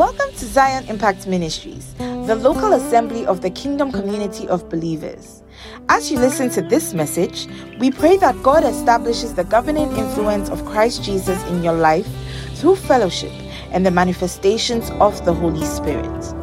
[0.00, 5.42] Welcome to Zion Impact Ministries, the local assembly of the kingdom community of believers.
[5.90, 7.46] As you listen to this message,
[7.78, 12.08] we pray that God establishes the governing influence of Christ Jesus in your life
[12.54, 13.30] through fellowship
[13.72, 16.39] and the manifestations of the Holy Spirit.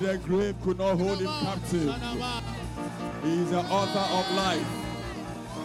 [0.00, 1.94] The grave could not hold him captive.
[3.22, 4.66] He is the author of life.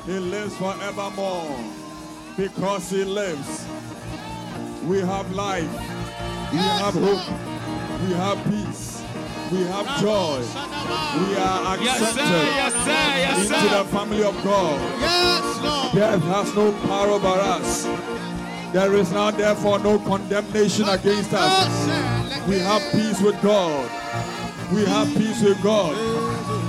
[0.05, 1.55] He lives forevermore.
[2.37, 3.67] Because he lives,
[4.85, 5.69] we have life.
[6.51, 7.27] We have hope.
[8.07, 9.03] We have peace.
[9.51, 10.39] We have joy.
[10.39, 12.05] We are Yes, sir.
[12.05, 12.89] accepted Yes, sir.
[12.89, 14.79] Yes, into the family of God.
[15.01, 15.93] Yes, Lord.
[15.93, 17.85] Death has no power over us.
[18.73, 21.87] There is now therefore no condemnation against us.
[22.47, 23.89] We have peace with God.
[24.71, 25.95] We have peace with God.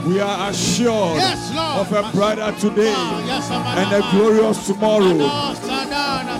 [0.07, 5.15] We are assured of a brighter today and a glorious tomorrow.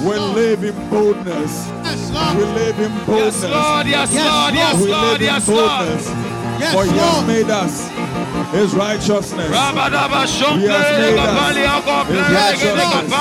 [0.03, 1.69] We live in boldness.
[1.85, 2.57] Yes, We Lord.
[2.57, 3.43] live in Yes, boldness.
[3.45, 3.87] Lord.
[3.87, 4.55] Yes, Yes, Lord.
[4.55, 5.05] Yes, We Lord.
[5.07, 5.71] live in Yes, Lord.
[5.71, 6.07] boldness.
[6.59, 7.27] Yes, For he has Lord.
[7.29, 7.89] made us
[8.53, 9.49] his righteousness.
[9.49, 11.39] He has made us
[12.09, 13.13] his righteousness.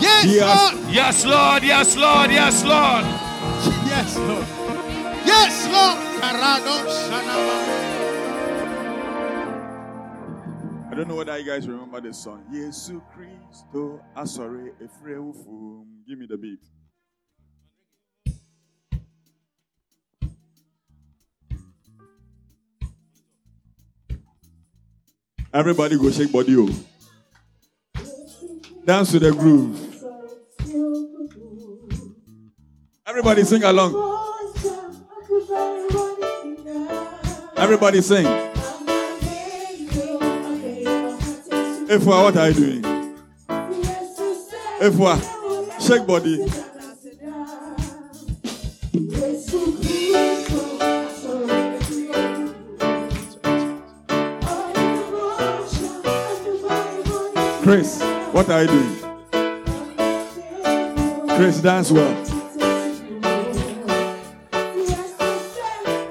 [0.00, 0.26] Kapande lebe lebe.
[0.26, 1.62] He has Yes, Lord.
[1.62, 2.30] Yes, Lord.
[2.30, 3.04] Yes, Lord.
[3.86, 4.46] Yes, Lord.
[5.26, 6.06] Yes, Lord.
[10.88, 12.44] I don't know whether you guys remember this song.
[12.52, 15.84] Yesu Christo Asore Efrewufum.
[16.08, 16.60] Give me the beat.
[25.52, 26.56] Everybody go shake body.
[26.56, 26.68] Oh.
[28.84, 29.85] Dance to the groove.
[33.06, 33.94] Everybody sing along.
[37.56, 38.26] Everybody sing.
[41.88, 42.82] Efua, what are you doing?
[44.80, 45.16] Efua,
[45.80, 46.44] shake body.
[57.62, 59.05] Chris, what are you doing?
[61.36, 62.14] Chris, dance well.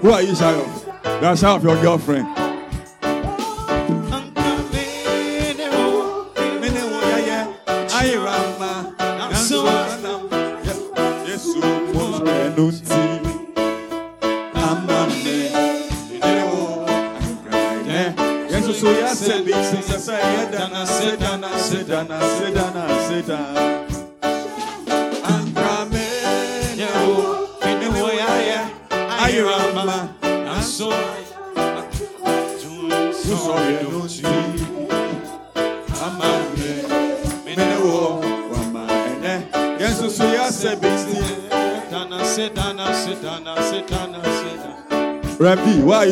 [0.01, 0.53] Who are you shy
[1.19, 2.44] That's of your girlfriend.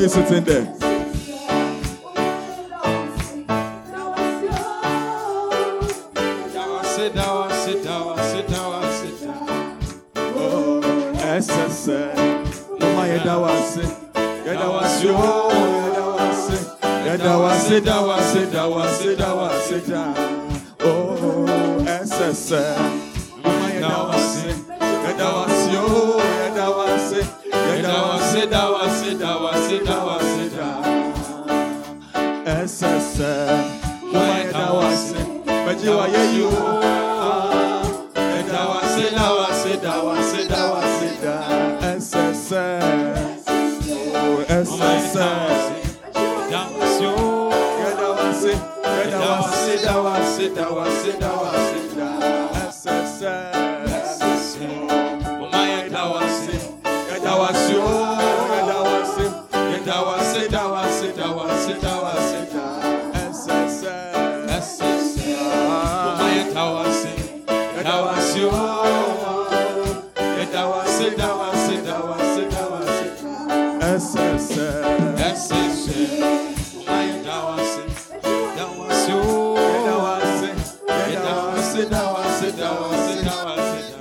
[0.03, 0.82] You sitting there?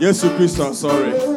[0.02, 1.31] Yesu Kristo, sorry.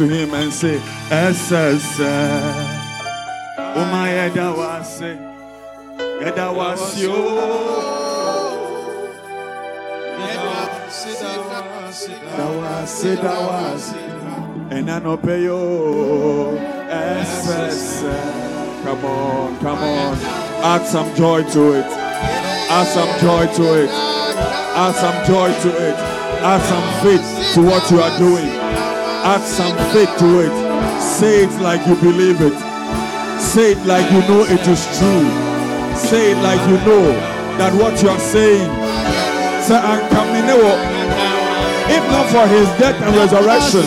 [0.00, 0.78] To him and say,
[1.10, 2.00] SSS.
[3.58, 4.08] Oh my
[15.36, 16.56] you.
[16.88, 18.00] SSS.
[18.84, 20.16] Come on, come on.
[20.64, 21.84] Add some joy to it.
[21.84, 23.90] Add some joy to it.
[23.90, 25.96] Add some joy to it.
[26.40, 28.59] Add some faith to what you are doing.
[29.22, 31.00] Add some faith to it.
[31.00, 32.56] Say it like you believe it.
[33.38, 35.28] Say it like you know it is true.
[35.94, 37.12] Say it like you know
[37.58, 38.70] that what you are saying.
[41.92, 43.84] If not for his death and resurrection,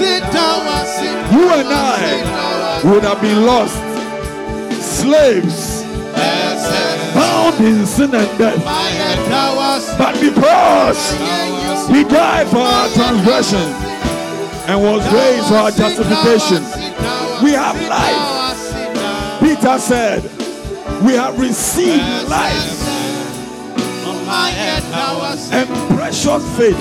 [1.33, 3.73] you and I would have been lost,
[4.83, 5.81] slaves,
[7.15, 8.63] bound in sin and death.
[9.97, 11.11] But because
[11.89, 13.92] he died for our transgression
[14.67, 16.63] and was raised for our justification,
[17.43, 19.39] we have life.
[19.41, 20.23] Peter said,
[21.03, 22.79] We have received life
[25.51, 25.67] and
[25.97, 26.77] precious faith.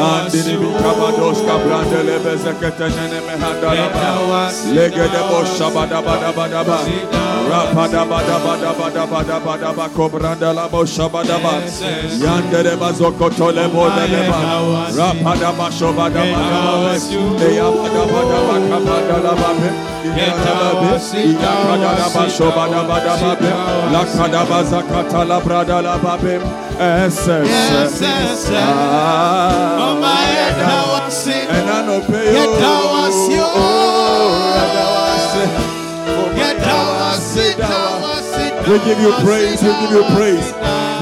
[0.00, 4.42] Mandini bi kabados kabrandele bezekete nene mehandalaba.
[4.74, 6.78] Legede bo shabadabadabadaba.
[20.14, 20.20] Be.
[20.20, 23.30] Iyadaba Iyakadaba shobadabadaba.
[23.92, 26.34] Lakadaba zakatala bradalaba be.
[26.78, 27.48] SS.
[31.48, 32.46] And I know pay you.
[38.66, 39.62] We give you praise.
[39.62, 40.52] We give you praise.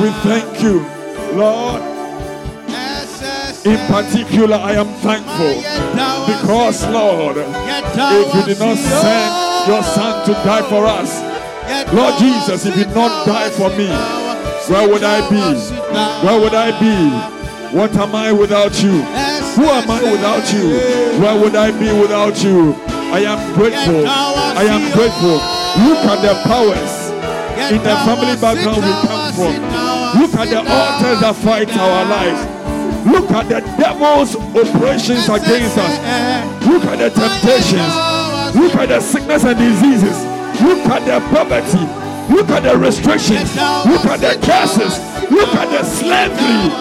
[0.01, 0.85] We thank you,
[1.35, 1.94] Lord.
[3.65, 5.57] In particular, I am thankful
[6.29, 11.23] because, Lord, if you did not send your Son to die for us,
[11.93, 13.89] Lord Jesus, if you did not die for me,
[14.69, 15.41] where would I be?
[16.27, 17.77] Where would I be?
[17.77, 19.01] What am I without you?
[19.57, 20.79] Who am I without you?
[21.21, 22.75] Where would I be without you?
[22.89, 24.05] I am grateful.
[24.07, 25.41] I am grateful.
[25.89, 27.11] Look at the powers
[27.73, 30.21] in the family background we come from.
[30.21, 32.54] Look at the altars that fight our lives.
[33.15, 35.95] Look at the devil's operations against us.
[36.67, 37.95] Look at the temptations.
[38.59, 40.19] Look at the sickness and diseases.
[40.61, 41.87] Look at the poverty.
[42.35, 43.55] Look at the restrictions.
[43.87, 44.99] Look at the curses.
[45.31, 46.75] Look at the slavery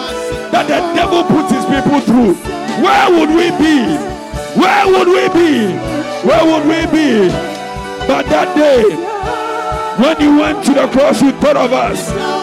[0.50, 2.34] that the devil put his people through.
[2.82, 3.94] Where would we be?
[4.58, 5.70] Where would we be?
[6.26, 7.28] Where would we be?
[8.10, 8.82] But that day,
[10.02, 12.33] when you went to the cross, you thought of us.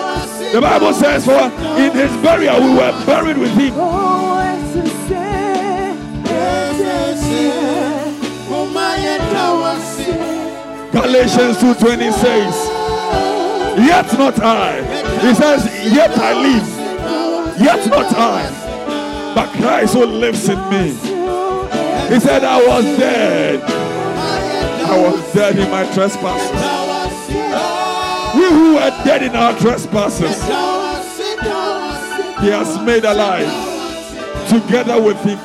[0.52, 1.40] The Bible says, For
[1.80, 3.74] in his burial we were buried with him.
[10.92, 12.68] Galatians 2:20 says,
[13.78, 14.82] Yet not I.
[15.22, 16.68] He says, Yet I live.
[17.60, 19.34] Yet not I.
[19.34, 20.90] But Christ who lives in me.
[22.14, 23.62] He said, I was dead.
[23.64, 26.81] I was dead in my trespasses.
[28.36, 30.42] We who were dead in our trespasses,
[32.42, 33.50] He has made alive
[34.50, 35.40] together with Him.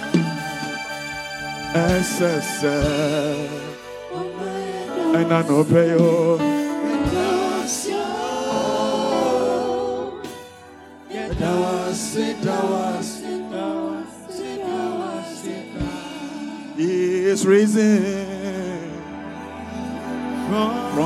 [5.15, 5.97] And I know pay.
[16.77, 18.93] He is risen
[20.49, 20.97] from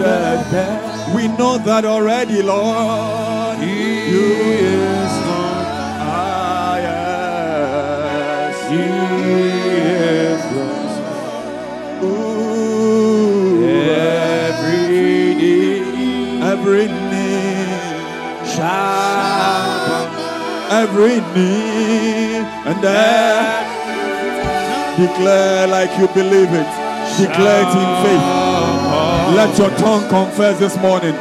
[0.00, 3.58] We know that already, Lord.
[3.58, 4.16] He
[4.64, 5.66] is gone.
[6.00, 8.56] Ah, yes.
[8.70, 8.84] He
[10.00, 12.04] is gone.
[12.04, 13.68] Ooh,
[14.48, 17.76] every knee, every knee
[18.54, 19.20] shall
[20.70, 23.66] every knee and then
[24.96, 26.70] declare like you believe it.
[27.18, 28.49] Declare it in faith.
[29.36, 31.14] Let your tongue confess this morning.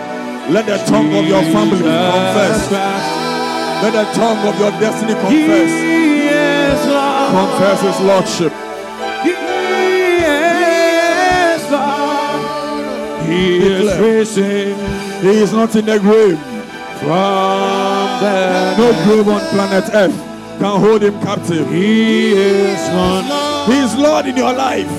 [0.54, 2.72] Let the tongue of your family confess.
[3.84, 5.72] Let the tongue of your destiny confess.
[7.32, 8.54] Confess his lordship.
[13.30, 14.76] He is risen
[15.22, 16.40] He is not in the grave.
[17.00, 20.18] from the No grave on planet Earth
[20.60, 21.70] can hold him captive.
[21.70, 23.26] He is Lord.
[23.70, 24.90] He is Lord in your life.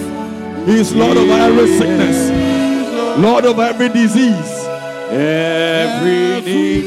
[0.66, 2.30] He is Lord over every sickness,
[3.20, 4.66] Lord of every disease.
[5.10, 6.82] Every knee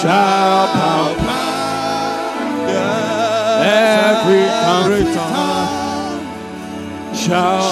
[0.00, 1.14] shall bow.
[3.66, 5.06] Every tongue
[7.14, 7.62] shall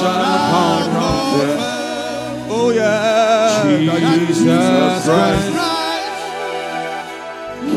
[0.93, 1.61] confess.
[2.51, 3.63] Oh yeah,
[4.19, 5.49] Jesus Christ.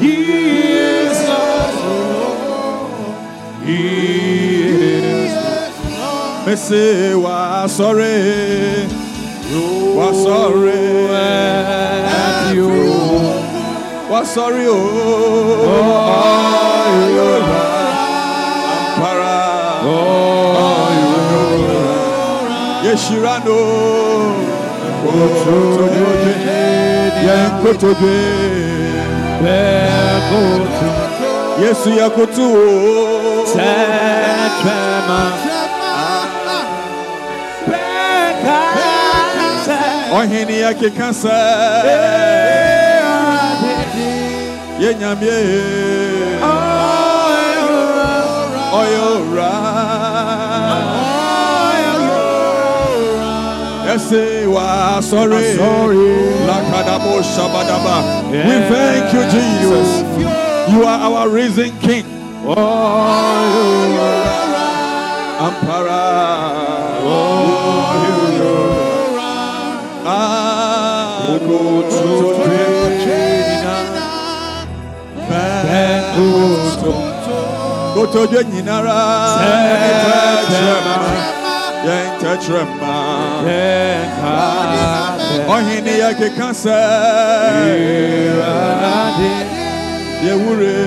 [0.01, 2.89] He is our Lord.
[3.65, 4.54] He
[6.45, 8.85] Me say wa sorry,
[9.97, 12.69] wa sorry, and you.
[14.09, 15.65] Wa sorry oh.
[18.95, 19.35] Ampara,
[22.85, 23.59] Yeshirano,
[25.01, 26.35] Kotodwe,
[27.25, 28.17] Yen Kotodwe,
[31.61, 32.47] Yesu Yakutu,
[40.15, 41.39] Ohini Yakika sɛ,
[44.79, 45.39] Yenyamie,
[48.79, 49.53] Oyora,
[53.87, 55.57] Yesi wa sorry,
[56.47, 57.97] Lakadabo Shabadaba.
[58.31, 59.89] We thank you, Jesus.
[60.71, 62.05] You are our risen King.
[65.45, 66.03] Ampara.
[67.07, 68.64] Ah,
[71.47, 72.35] go to
[77.95, 78.99] Go to the Ninara.
[81.85, 82.95] Yen Tetrema.
[86.53, 86.79] Sɛ,
[90.25, 90.77] Yewure.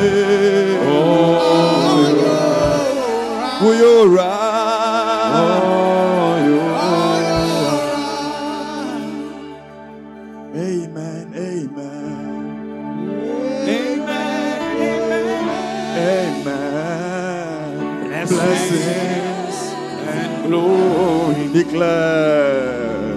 [3.67, 4.33] Uyora.
[5.35, 6.18] Amen.
[21.69, 23.17] Declare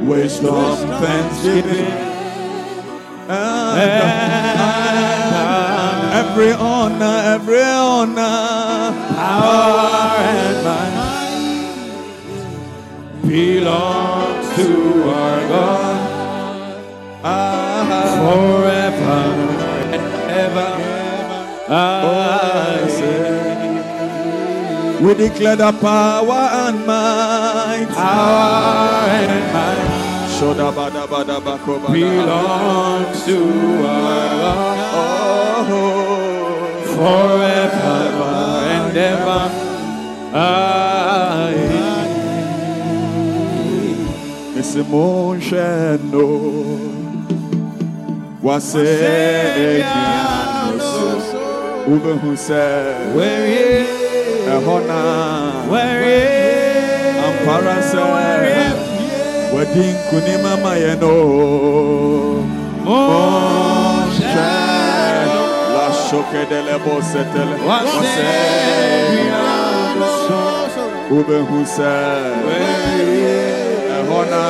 [0.00, 1.86] wisdom, thanksgiving,
[3.28, 3.98] and
[6.14, 10.92] every honor, every honor, power and might
[13.26, 14.68] belongs to
[15.10, 15.96] our God
[18.22, 19.22] forever
[19.92, 22.21] and ever.
[25.02, 27.88] We declare the power and might.
[27.90, 30.28] power and might.
[31.92, 33.38] Belongs to
[33.84, 34.52] our
[35.64, 35.74] Oh,
[36.94, 37.98] forever
[38.76, 39.44] and ever.
[40.34, 40.36] I
[44.54, 46.28] Missy Monsheno
[48.40, 48.74] was
[51.88, 54.01] Ube who said, where is
[54.52, 54.60] Is
[57.24, 58.76] Ampara said,
[59.54, 61.14] Wedding Kunima Mayeno,
[62.84, 64.32] Monsheno,
[65.74, 67.56] La Shoke de Lebo Setele,
[71.10, 72.44] Ube who said,
[73.96, 74.44] Ehona,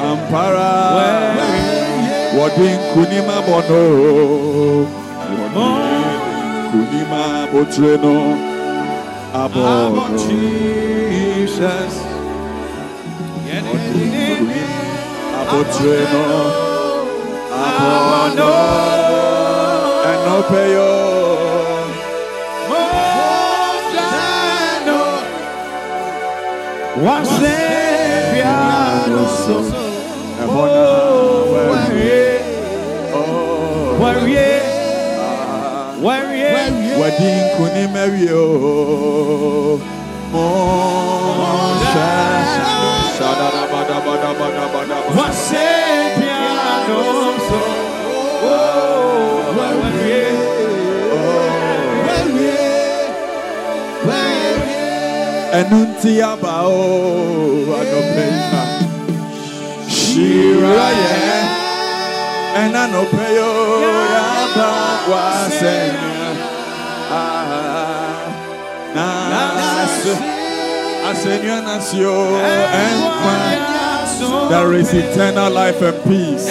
[0.00, 0.70] Ampara,
[2.34, 5.01] Wedding Kunima Bono,
[6.72, 8.16] Kunima Botreno,
[9.34, 10.08] Abono.
[10.16, 11.94] Jesus.
[15.40, 16.24] Abotreno,
[17.52, 18.52] Abono,
[20.12, 20.92] Enopeyo,
[26.96, 28.48] One Savior,
[30.40, 31.01] Ehona, Oh,
[36.02, 39.80] wadi nkuni mɛwie o
[40.32, 40.46] mo
[41.92, 42.08] sɛ
[43.16, 44.96] sadadabadabadabadabada.
[45.16, 45.68] wase
[46.18, 47.00] biara no
[47.48, 47.60] so
[49.56, 50.22] wɛwie
[52.06, 52.54] wɛwie
[54.06, 54.76] wɛwie.
[55.58, 56.80] ɛnu ti aba o
[57.78, 58.62] anɔpɛ yi ma.
[59.96, 61.10] shira yɛ.
[61.14, 61.61] Yeah
[62.60, 63.02] ɛna o
[64.14, 64.68] yaba
[65.10, 66.30] wasɛnea
[68.94, 70.14] nase
[71.08, 72.18] asɛnea nase o
[72.82, 73.36] ɛnkwa
[74.50, 76.46] there is eternal life and peace.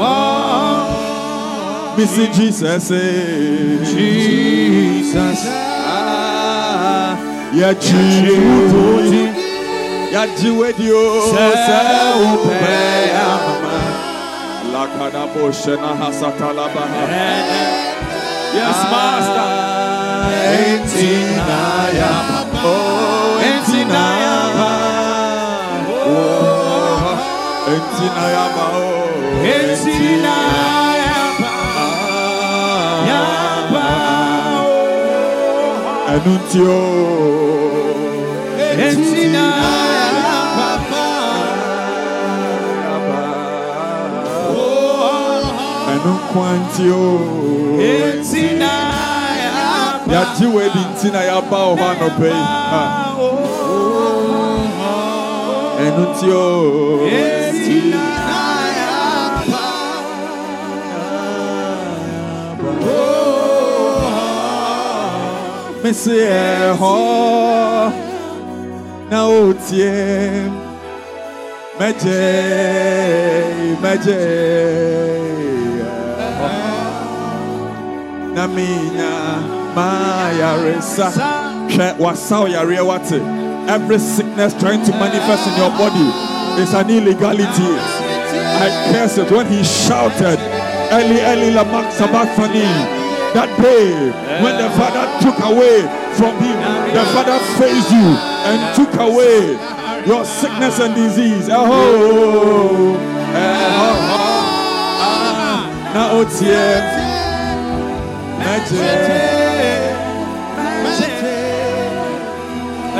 [0.00, 1.94] Oh.
[1.96, 4.67] Missy Jesus, eh.
[5.08, 5.44] Jesus.
[5.48, 7.16] Ah,
[7.54, 9.32] yeah, Jesus.
[10.12, 11.32] Yeah, Jesus.
[14.72, 17.02] Lakada boshena hasatala baha.
[18.52, 19.48] Yes, Master.
[20.60, 22.12] Entinaya.
[22.64, 24.36] Oh, Entinaya.
[26.04, 27.16] Oh,
[27.72, 28.44] Entinaya
[36.18, 36.24] ba.
[36.24, 36.78] Anuntio.
[45.90, 47.02] Anunkwantio.
[50.12, 52.42] Yagye wedi nti na yaba wɔ hɔ anɔpɛ yi.
[52.72, 52.82] Ha.
[55.84, 56.04] Ɛno
[65.88, 66.96] Mesi ɛhɔ
[69.10, 69.94] na otie.
[71.78, 72.20] Mɛgye
[76.26, 76.52] ɛhɔ
[78.34, 79.12] na minya
[79.74, 81.08] mayaresa
[81.72, 83.20] hwɛ yareɛ wate
[83.74, 86.08] every sickness trying to manifest in your body
[86.60, 87.72] is an illegality.
[88.60, 90.38] I curse it when he shouted
[90.92, 92.97] Eli Eli lamak sabachthani
[93.34, 94.10] that day
[94.42, 95.82] when the father took away
[96.16, 96.58] from him
[96.94, 98.08] the father faced you
[98.48, 99.56] and took away
[100.06, 101.48] your sickness and disease.
[101.50, 102.96] Oh,
[105.94, 106.48] na otie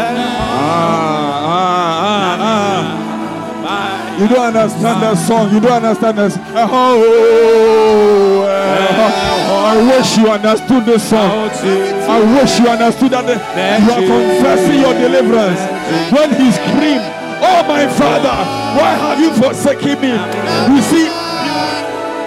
[0.00, 1.17] Ah, ah,
[4.18, 5.52] You don't understand that song.
[5.52, 6.36] You don't understand this.
[6.36, 6.42] Oh,
[9.68, 11.50] I wish you understood this song.
[11.50, 15.60] I wish you understood that you are confessing your deliverance.
[16.12, 17.04] When he screamed,
[17.40, 18.36] Oh, my father,
[18.78, 20.12] why have you forsaken me?
[20.74, 21.08] You see,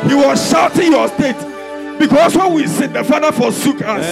[0.08, 1.36] he was shouting your state.
[2.00, 4.06] Because when we sin, the Father forsook us.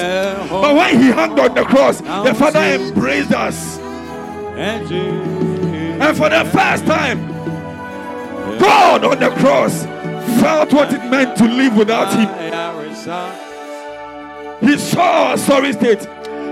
[0.49, 3.79] But when He hung on the cross, the Father embraced us.
[4.59, 7.28] And for the first time,
[8.59, 9.85] God on the cross
[10.39, 12.29] felt what it meant to live without Him.
[14.61, 16.07] He saw our sorry state.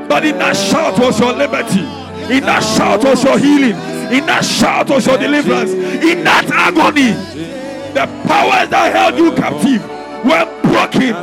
[0.09, 1.81] But in that shout was your liberty.
[2.33, 3.75] In that shout was your healing.
[4.11, 5.71] In that shout was your deliverance.
[5.71, 7.11] In that agony,
[7.93, 9.83] the powers that held you captive
[10.23, 11.13] were broken.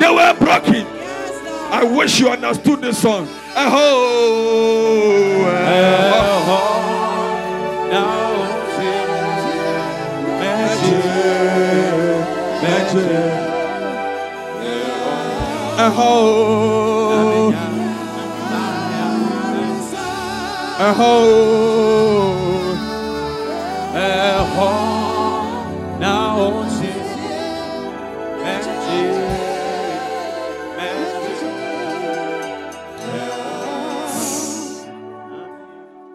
[0.00, 0.86] They were broken.
[1.70, 3.28] I wish you understood this song.
[3.54, 3.68] Oh,
[5.44, 5.68] oh,
[7.92, 8.21] oh.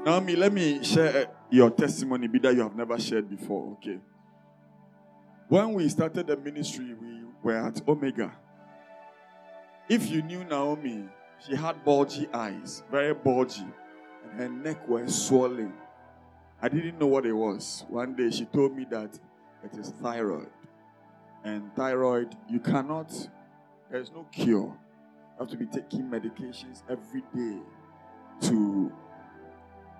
[0.06, 3.74] Naomi, let me share uh, your testimony be that you have never shared before.
[3.74, 4.00] Okay.
[5.48, 8.32] When we started the ministry, we were at Omega.
[9.90, 11.06] If you knew Naomi,
[11.46, 13.66] she had bulgy eyes, very bulgy,
[14.24, 15.72] and her neck was swollen.
[16.62, 17.86] I didn't know what it was.
[17.88, 19.18] One day she told me that
[19.64, 20.50] it is thyroid.
[21.46, 23.14] And thyroid, you cannot,
[23.90, 24.76] there's no cure.
[24.76, 27.60] You have to be taking medications every day
[28.42, 28.92] to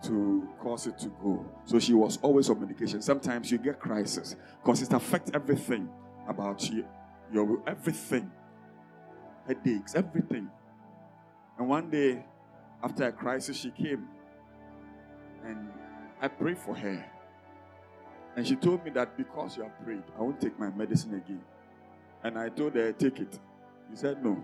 [0.04, 1.44] to cause it to go.
[1.66, 3.02] So she was always on medication.
[3.02, 5.90] Sometimes you get crisis because it affects everything
[6.28, 6.86] about you,
[7.32, 8.30] your everything,
[9.48, 10.50] headaches, everything.
[11.58, 12.24] And one day,
[12.84, 14.08] after a crisis, she came
[15.46, 15.70] and
[16.22, 17.06] I prayed for her.
[18.36, 21.42] And she told me that because you have prayed, I won't take my medicine again.
[22.24, 23.40] And I told her, take it.
[23.90, 24.44] She said, no.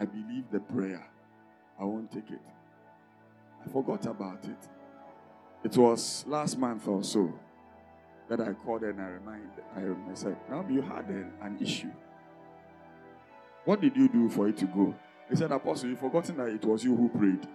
[0.00, 1.06] I believe the prayer.
[1.78, 2.40] I won't take it.
[3.64, 4.68] I forgot about it.
[5.64, 7.32] It was last month or so.
[8.28, 9.80] that I called and I remind I,
[10.10, 11.90] I said, Now you had an issue.
[13.64, 14.94] What did you do for it to go?
[15.30, 17.46] He said, Apostle, you've forgotten that it was you who prayed.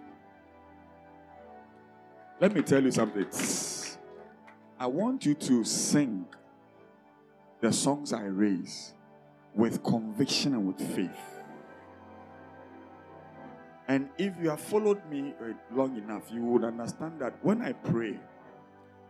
[2.39, 3.27] Let me tell you something.
[4.79, 6.25] I want you to sing
[7.61, 8.93] the songs I raise
[9.55, 11.37] with conviction and with faith.
[13.87, 17.71] And if you have followed me uh, long enough, you would understand that when I
[17.71, 18.19] pray,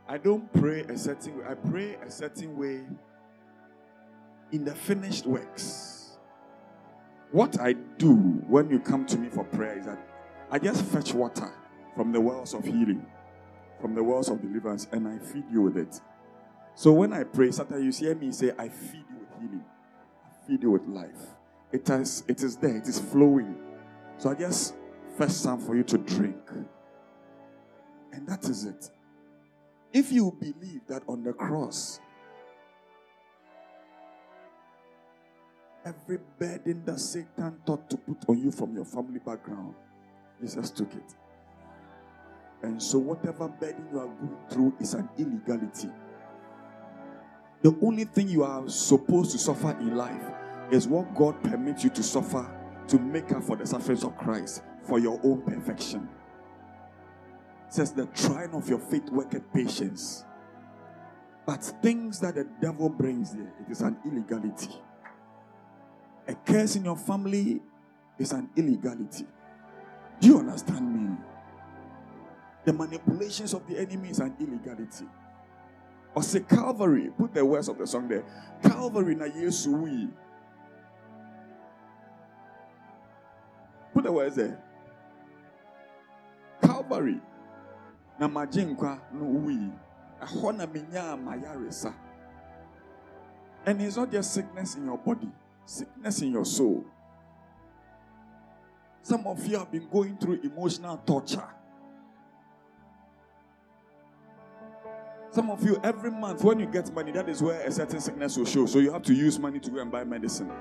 [0.08, 1.46] I don't pray a certain way.
[1.50, 2.84] I pray a certain way
[4.52, 5.97] in the finished works.
[7.32, 8.16] What I do
[8.48, 10.00] when you come to me for prayer is that
[10.50, 11.52] I just fetch water
[11.96, 13.06] from the wells of healing,
[13.82, 16.00] from the wells of deliverance, and I feed you with it.
[16.76, 19.66] So when I pray, sometimes you hear me say, I feed you with healing,
[20.26, 21.36] I feed you with life.
[21.72, 23.58] It has, it is there, it is flowing.
[24.18, 24.76] So I just
[25.18, 26.38] fetch some for you to drink.
[28.14, 28.90] And that is it.
[29.92, 32.00] If you believe that on the cross,
[35.88, 39.74] every burden that Satan thought to put on you from your family background,
[40.42, 41.16] Jesus took it.
[42.64, 45.90] And so, whatever burden you are going through is an illegality.
[47.62, 50.24] The only thing you are supposed to suffer in life
[50.72, 52.48] is what God permits you to suffer
[52.88, 56.08] to make up for the sufferings of Christ for your own perfection.
[57.68, 60.24] It says the trying of your faith worketh patience.
[61.46, 64.82] But things that the devil brings there, it is an illegality.
[66.28, 67.62] A curse in your family
[68.20, 69.26] is an illegality.
[70.20, 71.16] Do you understand me?
[72.66, 75.06] The manipulations of the enemy is an illegality.
[76.14, 78.24] Or say Calvary, put the words of the song there.
[78.62, 80.08] Calvary na Yesu wi.
[83.94, 84.62] Put the words there.
[86.62, 87.22] Calvary
[88.20, 88.66] na magye
[89.14, 89.72] no wui.
[90.22, 91.94] Ɛhɔ na menya.
[93.66, 95.32] And it's not just sickness in your body,
[95.68, 96.86] sickness in your soul.
[99.04, 101.48] Some of you have been going through emotional torture.
[105.32, 108.38] Some of you, every month when you get money, that is where a certain sickness
[108.38, 108.66] will show.
[108.66, 110.52] So you have to use money to go and buy medicine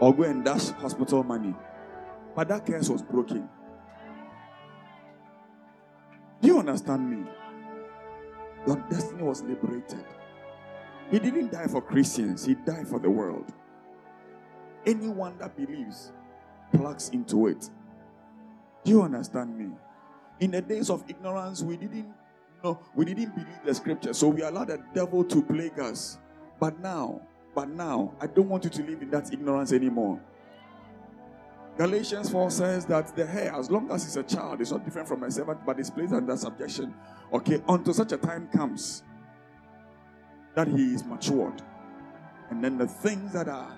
[0.00, 1.54] or go and dash hospital money.
[2.34, 3.48] But that curse was broken.
[6.40, 7.30] Do you understand me?
[8.66, 10.04] Your destiny was liberated.
[11.10, 13.52] He didn't die for Christians, he died for the world.
[14.84, 16.12] Anyone that believes
[16.72, 17.70] plugs into it.
[18.84, 19.70] Do you understand me?
[20.40, 22.12] In the days of ignorance, we didn't
[22.64, 26.18] know, we didn't believe the scripture, so we allowed the devil to plague us.
[26.58, 27.20] But now,
[27.54, 30.20] but now, I don't want you to live in that ignorance anymore.
[31.78, 35.08] Galatians 4 says that the heir, as long as it's a child, is not different
[35.08, 36.94] from a servant, but is placed under subjection.
[37.32, 39.02] Okay, until such a time comes
[40.54, 41.62] that he is matured.
[42.50, 43.74] And then the things that are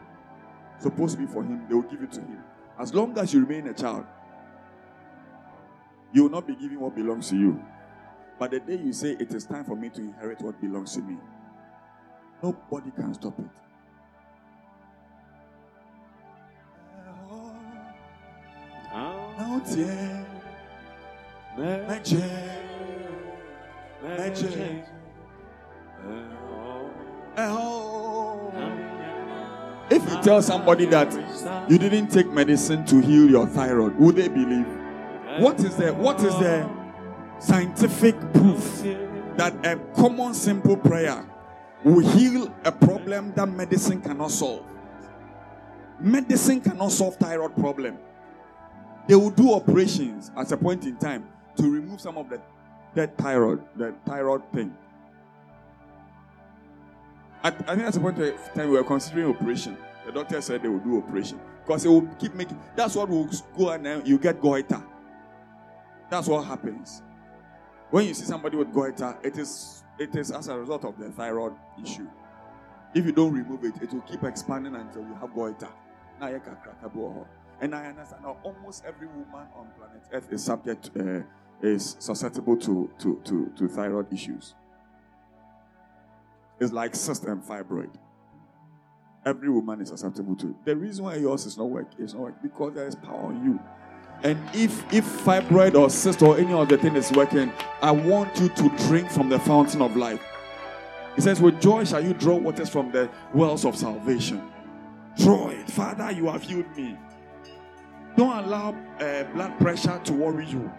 [0.79, 2.43] supposed to be for him, they will give it to him.
[2.79, 4.05] As long as you remain a child,
[6.13, 7.63] you will not be giving what belongs to you.
[8.39, 11.03] But the day you say it is time for me to inherit what belongs to
[11.03, 11.17] me,
[12.43, 13.47] nobody can stop it.
[19.67, 20.27] Here,
[21.57, 22.21] magic,
[24.03, 24.85] magic.
[30.05, 31.11] If you tell somebody that
[31.71, 34.67] you didn't take medicine to heal your thyroid, would they believe?
[35.39, 36.69] What is the what is the
[37.39, 38.83] scientific proof
[39.39, 41.25] that a common simple prayer
[41.85, 44.65] will heal a problem that medicine cannot solve?
[45.99, 47.97] Medicine cannot solve thyroid problem.
[49.09, 52.41] They will do operations at a point in time to remove some of the
[52.95, 54.77] that thyroid, the thyroid thing.
[57.43, 59.77] At, I think that's the point in time we were considering operation.
[60.07, 62.61] The doctor said they will do operation because it will keep making.
[62.77, 64.83] That's what will go and then you get goiter.
[66.11, 67.03] That's what happens
[67.91, 69.17] when you see somebody with goiter.
[69.23, 72.07] It is it is as a result of the thyroid issue.
[72.95, 75.69] If you don't remove it, it will keep expanding until you have goiter.
[76.21, 76.77] Now you can crack.
[77.61, 81.21] And I understand now almost every woman on planet Earth is subject, uh,
[81.63, 84.55] is susceptible to, to, to, to thyroid issues.
[86.61, 87.91] It's like cyst and fibroid.
[89.27, 90.65] Every woman is susceptible to it.
[90.65, 93.45] The reason why yours is not working is not working because there is power on
[93.45, 93.61] you.
[94.23, 98.49] And if if fibroid or cyst or any other thing is working, I want you
[98.49, 100.23] to drink from the fountain of life.
[101.15, 104.43] He says, With joy shall you draw waters from the wells of salvation.
[105.17, 105.71] Draw it.
[105.71, 106.97] Father, you have healed me.
[108.17, 110.71] Don't allow uh, blood pressure to worry you.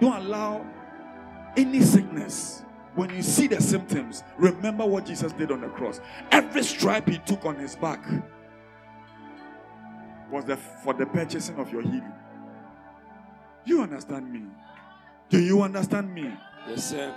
[0.00, 0.66] Don't allow
[1.56, 2.62] any sickness
[2.94, 6.00] when you see the symptoms, remember what Jesus did on the cross.
[6.30, 8.04] Every stripe he took on his back
[10.30, 12.12] was the, for the purchasing of your healing.
[13.64, 14.42] You understand me?
[15.28, 16.32] Do you understand me?
[16.68, 17.14] Yes, sir.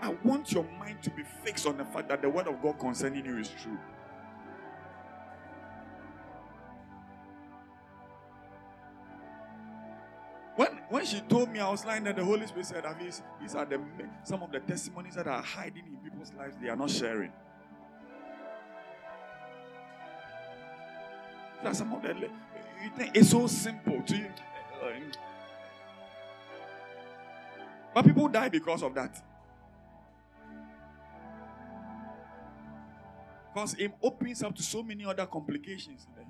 [0.00, 2.78] I want your mind to be fixed on the fact that the word of God
[2.78, 3.78] concerning you is true.
[10.90, 13.64] When, she told me I was lying there, the Holy Spirit said, these, these are
[13.64, 13.80] the
[14.24, 17.32] some of the testimonies that are hiding in people's lives, they are not sharing.
[21.62, 22.14] That's some of the
[22.82, 24.30] you think it's so simple to you.
[27.94, 29.22] But people die because of that.
[33.52, 36.29] Because it opens up to so many other complications in the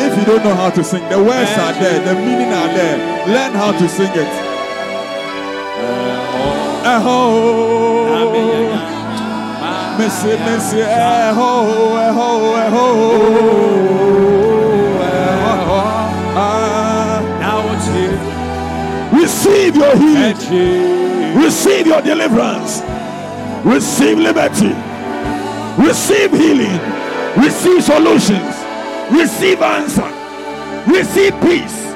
[0.00, 2.98] If you don't know how to sing, the words are there, the meaning are there.
[3.28, 4.49] Learn how to sing it.
[6.82, 7.18] Eho,
[9.98, 11.50] Missy, Missy, eho,
[12.08, 12.86] eho, eho,
[14.96, 15.20] eho.
[16.34, 17.20] Ah.
[17.38, 18.18] Now it's here.
[19.20, 21.36] Receive your healing.
[21.36, 22.82] Receive your deliverance.
[23.62, 24.74] Receive liberty.
[25.76, 26.80] Receive healing.
[27.36, 28.56] Receive solutions.
[29.10, 30.10] Receive answer.
[30.86, 31.94] Receive peace.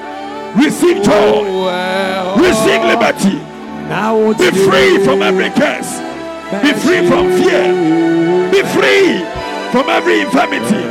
[0.55, 1.65] Receive joy.
[2.37, 3.54] Receive liberty.
[3.89, 6.01] Now Be free from every curse.
[6.63, 8.51] Be free from fear.
[8.51, 9.25] Be free
[9.73, 10.85] from every infirmity.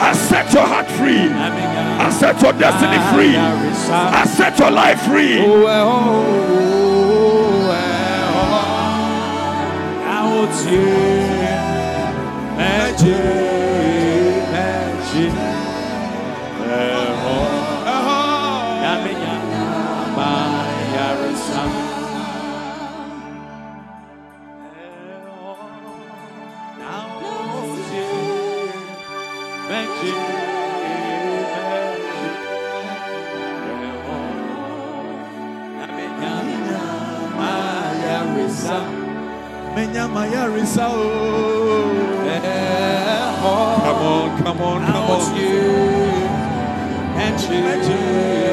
[0.00, 1.28] I set your heart free.
[1.28, 3.36] I set your destiny free.
[3.36, 5.36] I set your life free.
[12.96, 13.53] Now
[39.84, 41.92] Menya maya risa oh.
[43.84, 45.36] Come on, come on, come it's on.
[45.36, 45.60] you.
[47.12, 48.44] Magic, Magic.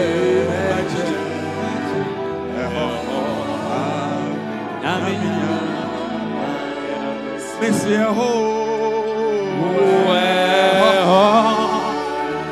[4.83, 5.55] Yamiya.
[7.61, 8.31] Messi ho.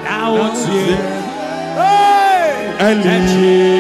[0.08, 0.96] Now it's you.
[2.80, 3.79] Eli, Eli.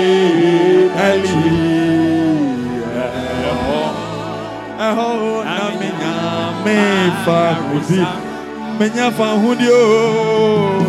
[4.89, 6.15] Eho na menya
[6.65, 6.77] me
[7.25, 8.01] fa hudi.
[8.79, 10.81] Menya fa hudi oh.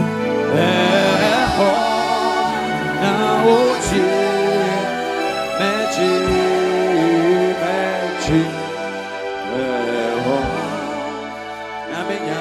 [3.02, 4.08] Now it's you.
[5.58, 6.24] Magic,
[7.60, 8.50] magic.
[11.92, 12.40] Yamiya,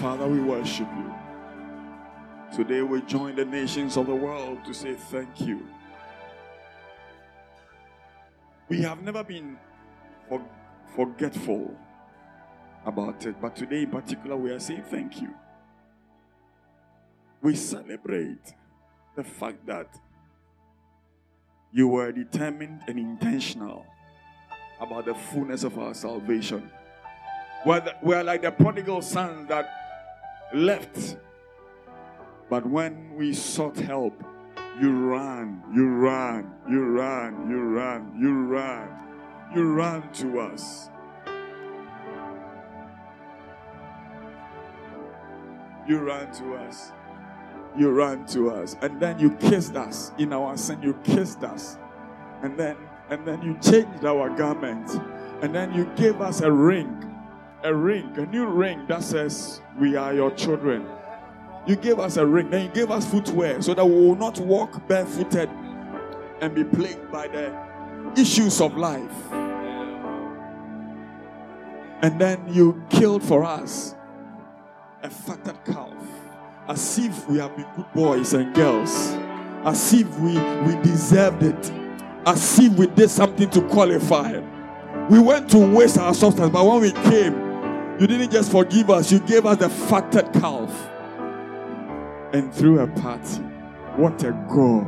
[0.00, 1.14] Father, we worship you.
[2.54, 5.66] Today we join the nations of the world to say thank you.
[8.70, 9.58] We have never been
[10.28, 10.46] for-
[10.94, 11.76] forgetful
[12.86, 15.34] about it, but today in particular, we are saying thank you.
[17.42, 18.54] We celebrate
[19.16, 19.88] the fact that
[21.72, 23.84] you were determined and intentional
[24.80, 26.70] about the fullness of our salvation.
[27.66, 29.68] We're, the- we're like the prodigal son that
[30.54, 31.16] left,
[32.48, 34.22] but when we sought help,
[34.80, 38.88] You run, you run, you run, you run, you run,
[39.54, 40.88] you run to us.
[45.86, 46.92] You run to us.
[47.76, 48.76] You ran to us.
[48.80, 50.82] And then you kissed us in our sin.
[50.82, 51.78] You kissed us.
[52.42, 52.76] And then
[53.10, 54.88] and then you changed our garment.
[55.42, 57.06] And then you gave us a ring.
[57.62, 60.86] A ring, a new ring that says we are your children.
[61.66, 62.50] You gave us a ring.
[62.50, 65.48] Then you gave us footwear so that we will not walk barefooted
[66.40, 67.54] and be plagued by the
[68.16, 69.12] issues of life.
[72.02, 73.94] And then you killed for us
[75.02, 75.94] a fatted calf,
[76.68, 78.90] as if we have been good boys and girls,
[79.64, 80.32] as if we,
[80.66, 81.72] we deserved it,
[82.26, 84.40] as if we did something to qualify.
[85.10, 87.34] We went to waste our substance, but when we came,
[88.00, 90.90] you didn't just forgive us, you gave us the fatted calf.
[92.32, 93.42] And through a party,
[93.96, 94.86] what a God,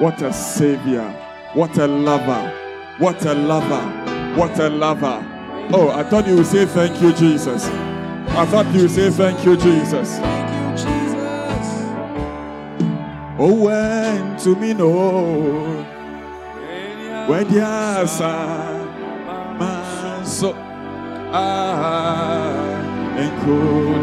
[0.00, 1.10] what a Savior,
[1.54, 2.52] what a lover,
[2.98, 5.20] what a lover, what a lover.
[5.72, 7.66] Oh, I thought you would say thank you, Jesus.
[7.66, 10.20] I thought you would say thank you, Jesus.
[13.36, 15.82] Oh, when to me no,
[17.26, 20.52] when yes, man so
[21.32, 22.54] ah,
[23.16, 23.94] and couldn't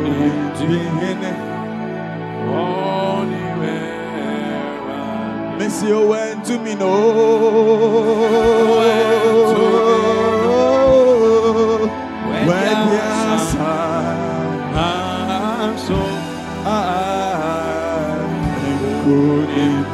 [5.57, 6.91] Messi, oh, when to me no,
[12.47, 13.55] when yes,
[14.75, 15.99] I'm so
[16.63, 18.19] i ah,
[18.67, 19.91] and couldn't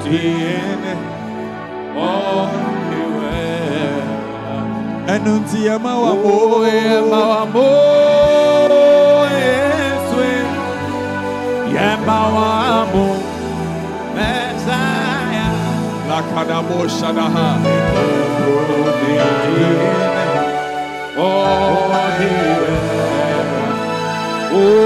[5.08, 7.68] and until Yama Oh, Yema wamo,
[8.26, 8.37] Yeswe,
[11.78, 13.06] Yema wamo,
[14.16, 15.54] Messiah.
[16.10, 17.50] Lakadabo Shadaha.
[21.20, 21.94] Oh,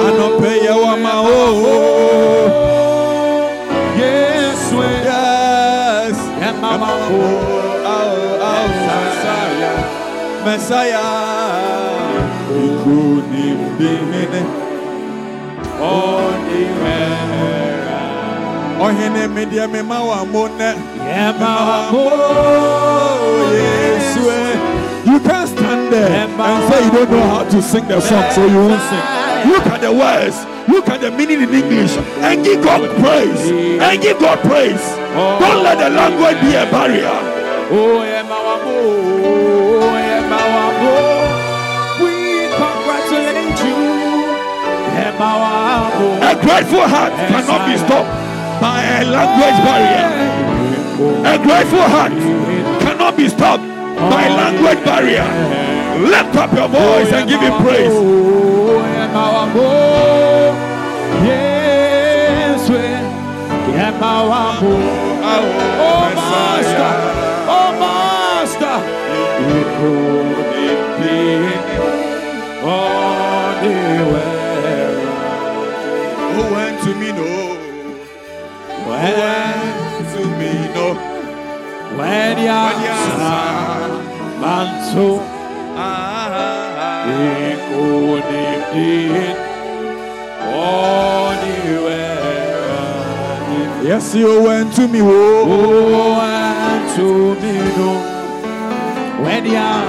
[0.07, 1.67] Anopeya wama oh.
[3.97, 4.63] Yes.
[6.41, 7.21] Yema Oh, wamo,
[7.85, 8.03] oh,
[8.43, 9.79] oh, Messiah.
[10.45, 11.31] Messiah.
[18.81, 20.73] Ohene media mema wa mone.
[21.07, 24.41] Yema wamo, Oh, Yesue.
[25.05, 28.45] You can't stand there and say you don't know how to sing the song, so
[28.45, 29.51] you won't sing.
[29.51, 30.37] Look at the words,
[30.69, 33.49] look at the meaning in English, and give God praise.
[33.81, 34.81] And give God praise.
[35.13, 35.37] Oh.
[35.39, 37.09] Don't let the language be a barrier.
[37.73, 38.75] Oh, wamo,
[40.09, 40.93] Yema wamo.
[42.01, 42.13] We
[42.57, 43.81] congratulate you.
[46.21, 48.09] A grateful heart cannot be stopped
[48.61, 50.07] by a language barrier.
[51.33, 52.11] A grateful heart
[52.83, 53.63] cannot be stopped
[54.13, 55.25] by a language barrier.
[55.99, 57.91] Lift up your voice and give him praise.
[79.01, 80.93] When, to me no?
[81.97, 82.69] when ya
[84.39, 85.19] manso
[85.75, 86.21] Ah.
[93.83, 95.01] Yes, you went to me.
[95.01, 97.91] Oh, Oh, and to me no
[99.23, 99.83] when ya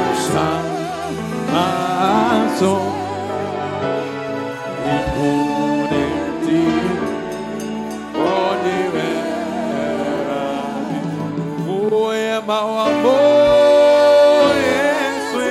[1.52, 2.91] manso
[12.42, 13.18] Oh, Yema wamo,
[14.66, 15.42] Yesu.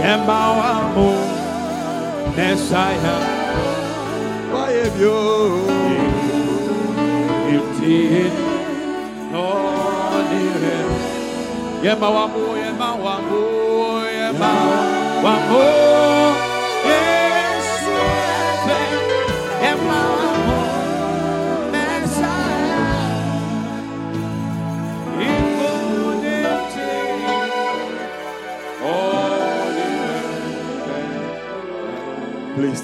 [0.00, 1.08] Yema wamo,
[2.36, 3.20] Messiah.
[4.52, 5.18] why have you?
[7.52, 8.32] You did
[10.16, 10.88] anywhere.
[11.82, 13.40] Yema wamo, Yema wamo,
[14.08, 14.50] Yema
[15.22, 15.85] wamo, Yesu.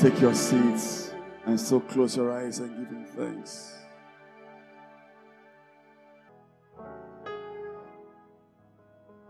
[0.02, 1.12] Take your seats
[1.46, 3.72] and so close your eyes and give him thanks.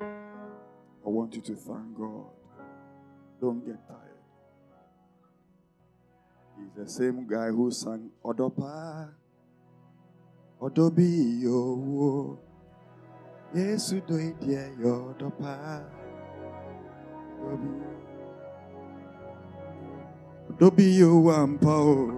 [0.01, 2.25] I want you to thank God.
[3.39, 4.25] Don't get tired.
[6.59, 9.13] He's the same guy who sang Odopa.
[10.59, 12.39] Odobi yo.
[13.55, 15.85] Yesu do idie yo dopa.
[17.45, 17.92] Odobi.
[20.59, 22.13] Odobi yo wampa o.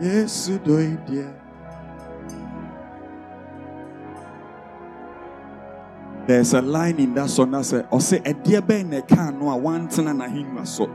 [0.00, 1.26] Yesu idie.
[6.26, 10.66] There's a line in that song that says, "Ose edie bɛn na ɛka no a
[10.66, 10.88] so.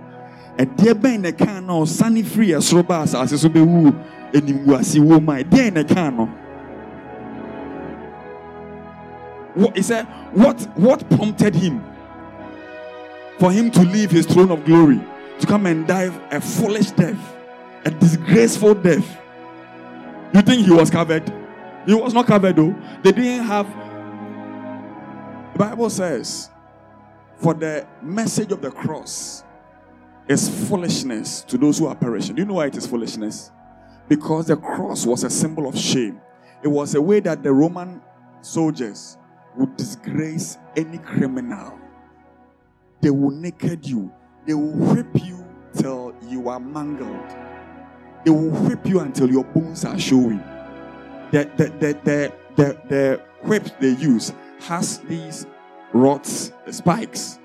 [0.58, 3.94] Edie bɛn na ɛka no a ɔsane firi ɛsoro ba asase so bɛwu
[4.34, 6.30] animguase wɔ mu a ɛdeɛn na ɛka no?"
[9.60, 11.84] What, he said, what, what prompted him
[13.40, 15.02] for him to leave his throne of glory
[15.40, 17.20] to come and die a foolish death,
[17.84, 19.20] a disgraceful death?
[20.34, 21.30] You think he was covered?
[21.86, 22.74] He was not covered though.
[23.04, 23.68] They didn't have
[25.52, 26.50] the Bible says,
[27.36, 29.44] for the message of the cross
[30.30, 32.36] is foolishness to those who are perishing.
[32.36, 33.52] Do you know why it is foolishness?
[34.08, 36.22] Because the cross was a symbol of shame.
[36.64, 38.02] It was a way that the Roman
[38.40, 39.18] soldiers
[39.60, 41.78] would disgrace any criminal.
[43.02, 44.12] They will naked you,
[44.48, 47.30] they will whip you till you are mangled,
[48.26, 50.42] they will whip you until your bones are showing.
[51.32, 55.46] The, the, the, the, the, the whips they use has these
[55.94, 57.40] rods, spikes,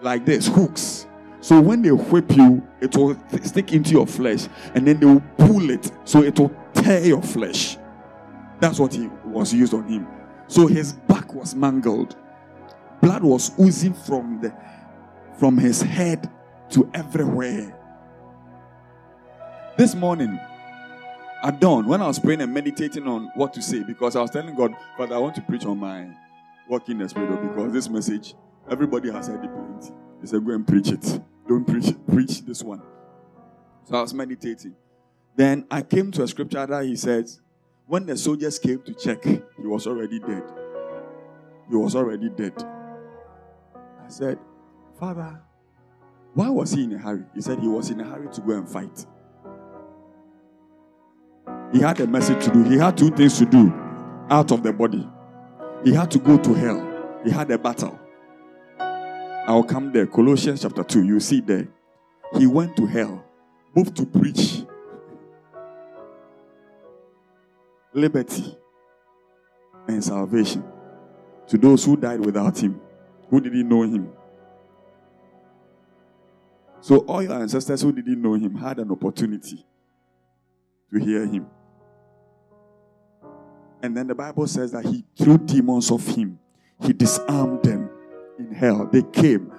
[0.00, 1.06] like this, hooks.
[1.40, 5.22] So when they whip you, it will stick into your flesh, and then they will
[5.38, 7.78] pull it, so it will tear your flesh.
[8.58, 10.06] That's what he was used on him.
[10.50, 12.16] So his back was mangled.
[13.00, 14.52] Blood was oozing from the
[15.38, 16.28] from his head
[16.70, 17.72] to everywhere.
[19.78, 20.40] This morning,
[21.44, 24.32] at dawn, when I was praying and meditating on what to say, because I was
[24.32, 26.08] telling God, Father, I want to preach on my
[26.68, 28.34] walking in the spirit oh, because this message,
[28.68, 29.94] everybody has heard it plenty.
[30.20, 31.20] He said, Go and preach it.
[31.46, 32.82] Don't preach preach this one.
[33.84, 34.74] So I was meditating.
[35.36, 37.40] Then I came to a scripture that he says,
[37.90, 40.44] When the soldiers came to check, he was already dead.
[41.68, 42.54] He was already dead.
[43.74, 44.38] I said,
[44.96, 45.42] Father,
[46.32, 47.24] why was he in a hurry?
[47.34, 49.04] He said he was in a hurry to go and fight.
[51.72, 52.62] He had a message to do.
[52.62, 53.74] He had two things to do
[54.30, 55.04] out of the body.
[55.82, 57.20] He had to go to hell.
[57.24, 57.98] He had a battle.
[58.78, 60.06] I'll come there.
[60.06, 61.02] Colossians chapter 2.
[61.02, 61.66] You see there.
[62.38, 63.24] He went to hell,
[63.74, 64.62] both to preach
[67.92, 68.56] liberty
[69.88, 70.64] and salvation
[71.48, 72.80] to those who died without him,
[73.28, 74.12] who didn't know him.
[76.80, 79.66] So all your ancestors who didn't know him had an opportunity
[80.92, 81.46] to hear him.
[83.82, 86.38] And then the Bible says that he threw demons off him.
[86.80, 87.90] He disarmed them
[88.38, 88.88] in hell.
[88.90, 89.52] They came.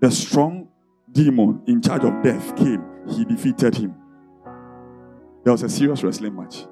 [0.00, 0.68] The strong
[1.10, 2.84] demon in charge of death came.
[3.08, 3.94] He defeated him.
[5.44, 6.66] There was a serious wrestling match.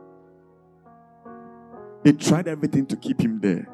[2.03, 3.69] They tried everything to keep him there.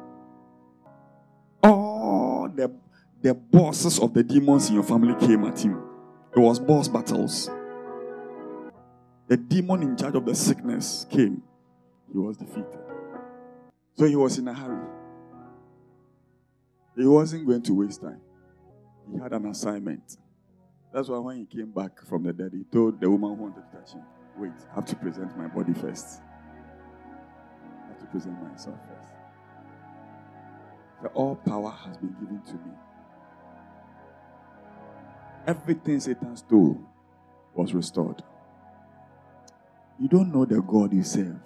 [1.63, 2.73] All the,
[3.21, 5.81] the bosses of the demons in your family came at him.
[6.35, 7.49] It was boss battles.
[9.27, 11.41] The demon in charge of the sickness came.
[12.11, 12.79] He was defeated.
[13.95, 14.85] So he was in a hurry.
[16.95, 18.21] He wasn't going to waste time.
[19.11, 20.17] He had an assignment.
[20.93, 23.63] That's why when he came back from the dead, he told the woman who wanted
[23.71, 24.03] to touch him,
[24.37, 26.21] Wait, I have to present my body first.
[28.11, 29.13] Present myself first.
[31.01, 32.71] The all power has been given to me.
[35.45, 36.79] Everything Satan stole
[37.53, 38.23] was restored.
[39.99, 41.39] You don't know the God you serve.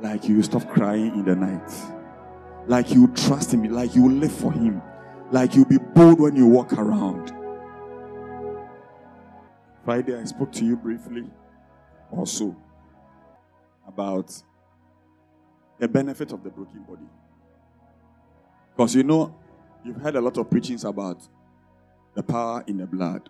[0.00, 1.70] Like you stop crying in the night.
[2.66, 3.64] Like you trust Him.
[3.64, 4.82] Like you live for Him.
[5.30, 7.32] Like you be bold when you walk around.
[9.84, 11.24] Friday, I spoke to you briefly
[12.10, 12.56] also
[13.86, 14.32] about
[15.82, 17.02] the benefit of the broken body.
[18.70, 19.34] Because you know,
[19.84, 21.20] you've heard a lot of preachings about
[22.14, 23.28] the power in the blood.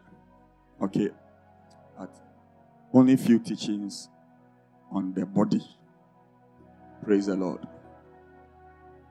[0.82, 1.09] Okay.
[1.98, 2.14] But
[2.92, 4.11] only few teachings
[4.90, 5.62] on the body.
[7.03, 7.66] Praise the Lord.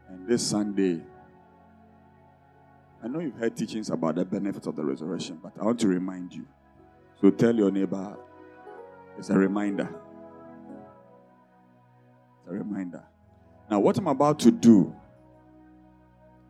[0.08, 1.02] And this Sunday,
[3.04, 5.88] I know you've heard teachings about the benefit of the resurrection, but I want to
[5.88, 6.46] remind you.
[7.20, 8.16] So tell your neighbor,
[9.18, 9.89] it's a reminder.
[12.44, 13.04] It's a reminder.
[13.72, 14.94] Now, what I'm about to do,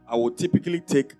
[0.07, 1.13] I will typically take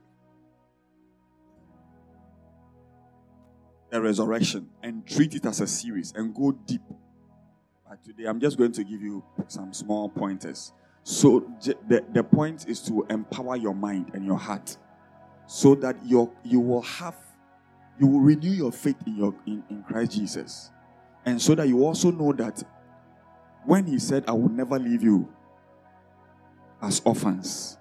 [3.92, 6.82] the resurrection and treat it as a series and go deep.
[7.88, 10.74] But today, I'm just going to give you some small pointers.
[11.04, 14.76] So, the, the point is to empower your mind and your heart
[15.46, 17.16] so that you you will have
[18.00, 20.72] you will renew your faith in your in, in Christ Jesus.
[21.28, 22.64] And so that you also know that
[23.66, 25.32] when he said, I will never leave you
[26.82, 27.78] as orphans,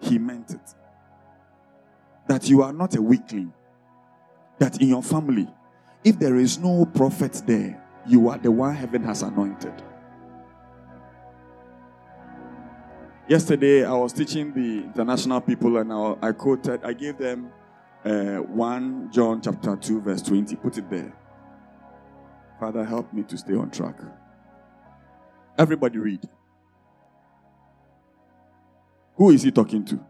[0.00, 0.74] he meant it.
[2.28, 3.52] That you are not a weakling.
[4.58, 5.48] That in your family,
[6.04, 9.82] if there is no prophet there, you are the one heaven has anointed.
[13.28, 15.92] Yesterday, I was teaching the international people, and
[16.22, 17.50] I, quoted, I gave them
[18.04, 20.56] uh, 1 John chapter 2, verse 20.
[20.56, 21.12] Put it there.
[22.58, 23.96] Father, help me to stay on track.
[25.58, 26.28] Everybody read.
[29.18, 30.00] Who is he talking to?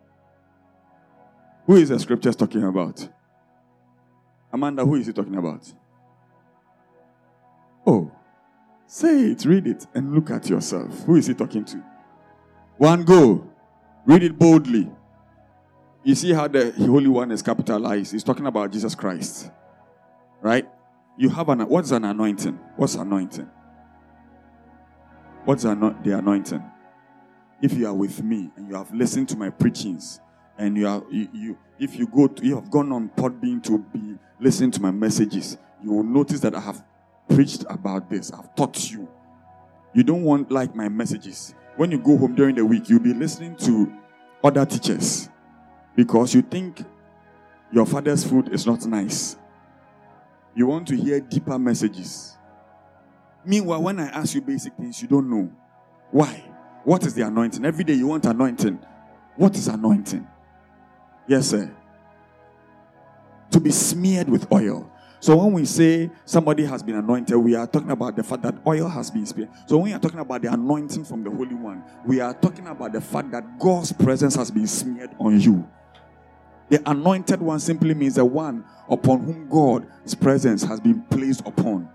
[1.66, 3.08] Who is the scriptures talking about?
[4.52, 5.72] Amanda, who is he talking about?
[7.86, 8.12] Oh,
[8.86, 11.04] say it, read it, and look at yourself.
[11.04, 11.82] Who is he talking to?
[12.76, 13.50] One go.
[14.04, 14.90] Read it boldly.
[16.04, 18.12] You see how the Holy One is capitalized.
[18.12, 19.50] He's talking about Jesus Christ.
[20.40, 20.68] Right?
[21.16, 22.58] You have an what's an anointing?
[22.76, 23.50] What's anointing?
[25.44, 25.70] What's the
[26.18, 26.62] anointing?
[27.60, 30.20] If you are with me and you have listened to my preachings,
[30.58, 33.78] and you are you, you if you go to you have gone on Podbean to
[33.78, 36.84] be listening to my messages, you will notice that I have
[37.28, 38.32] preached about this.
[38.32, 39.08] I've taught you.
[39.94, 41.54] You don't want like my messages.
[41.76, 43.92] When you go home during the week, you'll be listening to
[44.42, 45.28] other teachers
[45.96, 46.84] because you think
[47.72, 49.36] your father's food is not nice.
[50.54, 52.36] You want to hear deeper messages.
[53.44, 55.50] Meanwhile, when I ask you basic things, you don't know.
[56.10, 56.42] Why?
[56.88, 57.66] What is the anointing?
[57.66, 58.78] Every day you want anointing.
[59.36, 60.26] What is anointing?
[61.26, 61.70] Yes, sir.
[63.50, 64.90] To be smeared with oil.
[65.20, 68.54] So when we say somebody has been anointed, we are talking about the fact that
[68.66, 69.50] oil has been smeared.
[69.66, 72.66] So when we are talking about the anointing from the Holy One, we are talking
[72.66, 75.68] about the fact that God's presence has been smeared on you.
[76.70, 81.90] The anointed one simply means the one upon whom God's presence has been placed upon.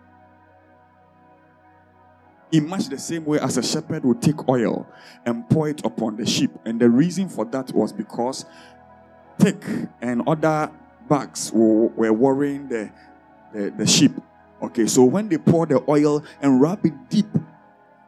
[2.54, 4.88] In much the same way as a shepherd would take oil
[5.26, 6.52] and pour it upon the sheep.
[6.66, 8.46] And the reason for that was because
[9.40, 9.66] thick
[10.02, 10.72] and other
[11.10, 12.92] bugs were, were worrying the,
[13.54, 14.12] the, the sheep.
[14.62, 17.26] Okay, so when they pour the oil and rub it deep,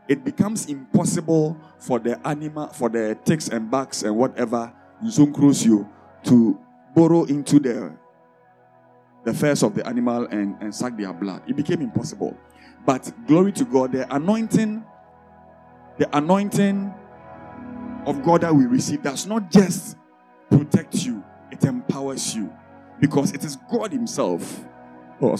[0.07, 4.71] it becomes impossible for the animal, for the ticks and bugs and whatever,
[5.65, 5.89] you
[6.23, 6.59] to
[6.95, 7.91] burrow into the
[9.25, 11.41] the furs of the animal and, and suck their blood.
[11.47, 12.37] It became impossible.
[12.86, 14.86] But glory to God, the anointing,
[15.97, 16.93] the anointing
[18.05, 19.97] of God that we receive does not just
[20.49, 22.53] protect you, it empowers you.
[22.99, 24.63] Because it is God Himself.
[25.19, 25.36] Oh,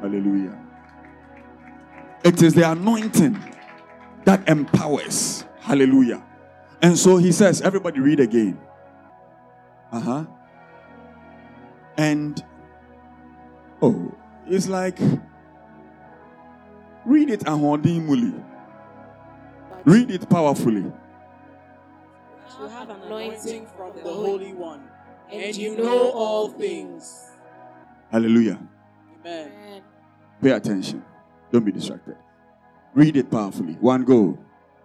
[0.00, 0.58] Hallelujah.
[2.24, 3.38] It is the anointing
[4.24, 5.44] that empowers.
[5.60, 6.22] Hallelujah.
[6.80, 8.60] And so he says, everybody read again.
[9.92, 10.24] Uh huh.
[11.96, 12.44] And,
[13.80, 14.12] oh,
[14.52, 14.98] it's like,
[17.06, 18.44] read it ahondimuli.
[19.86, 20.92] Read it powerfully.
[22.60, 24.82] You have an anointing from the Holy One,
[25.32, 27.30] and you know all things.
[28.10, 28.60] Hallelujah.
[29.24, 29.82] Amen.
[30.42, 31.02] Pay attention.
[31.50, 32.16] Don't be distracted.
[32.94, 33.78] Read it powerfully.
[33.80, 34.38] One go.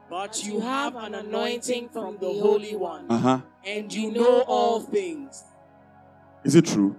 [0.10, 3.42] But you have an anointing from the Holy One, uh-huh.
[3.66, 5.44] and you know all things.
[6.46, 6.96] Is it true?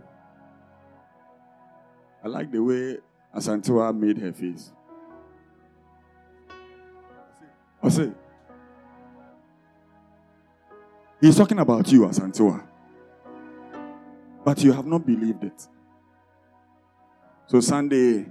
[2.28, 2.98] I like the way
[3.34, 4.70] Asantewa made her face.
[7.82, 8.12] I say,
[11.22, 12.62] he's talking about you, Asantewa,
[14.44, 15.66] but you have not believed it.
[17.46, 18.26] So Sunday,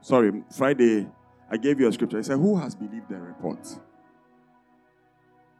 [0.00, 1.06] sorry, Friday,
[1.50, 2.18] I gave you a scripture.
[2.18, 3.58] I said, Who has believed the report?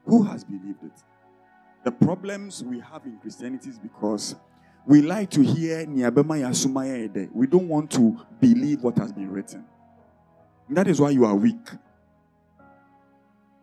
[0.07, 1.03] Who has believed it?
[1.85, 4.37] The problems we have in Christianity is because
[4.87, 9.65] we like to hear We don't want to believe what has been written.
[10.69, 11.69] And that is why you are weak.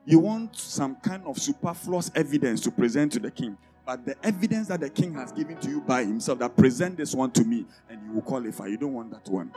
[0.06, 3.58] You want some kind of superfluous evidence to present to the king.
[3.86, 7.14] But the evidence that the king has given to you by himself, that present this
[7.14, 8.68] one to me, and you will qualify.
[8.68, 9.52] You don't want that one.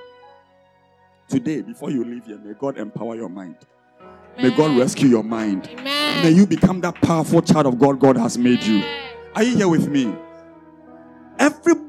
[1.28, 3.56] Today, before you leave here, may God empower your mind.
[4.36, 5.68] May God rescue your mind.
[5.68, 6.22] Amen.
[6.22, 8.82] May you become that powerful child of God God has made you.
[9.34, 10.14] Are you here with me?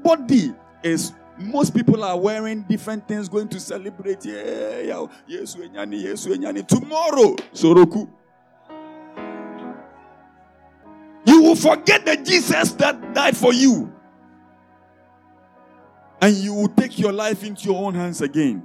[0.05, 0.53] Everybody
[0.83, 4.23] is most people are wearing different things going to celebrate.
[4.23, 6.23] Yeah, yeah, yes, yes,
[6.67, 7.35] tomorrow.
[7.53, 8.07] Soroku.
[11.25, 13.91] You will forget the Jesus that died for you.
[16.21, 18.63] And you will take your life into your own hands again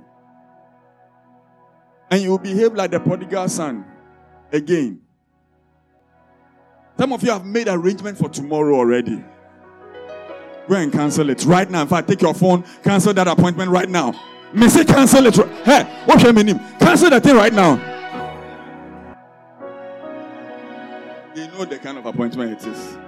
[2.11, 3.85] and you will behave like the prodigal son
[4.53, 5.01] again.
[6.99, 9.25] Some of you have made arrangement for tomorrow already.
[10.69, 11.83] Go and cancel it right now.
[11.83, 14.13] In fact, take your phone, cancel that appointment right now.
[14.53, 15.37] Me say cancel it.
[15.65, 16.59] Hey, what's your name?
[16.79, 17.77] Cancel that thing right now.
[21.35, 22.99] They know the kind of appointment it is.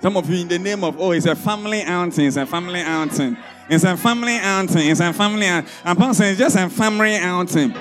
[0.00, 2.80] Some of you, in the name of, oh, it's a family outing, it's a family
[2.80, 3.36] outing,
[3.68, 5.46] it's a family outing, it's a family.
[5.46, 7.72] I'm saying it's just a family outing.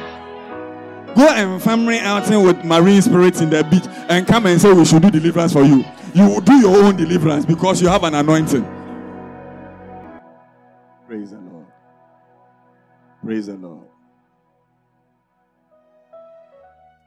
[1.16, 4.84] Go and family outing with marine spirits in the beach and come and say we
[4.84, 5.86] should do deliverance for you.
[6.14, 8.64] You will do your own deliverance because you have an anointing.
[11.08, 11.66] Praise the Lord.
[13.24, 13.88] Praise the Lord.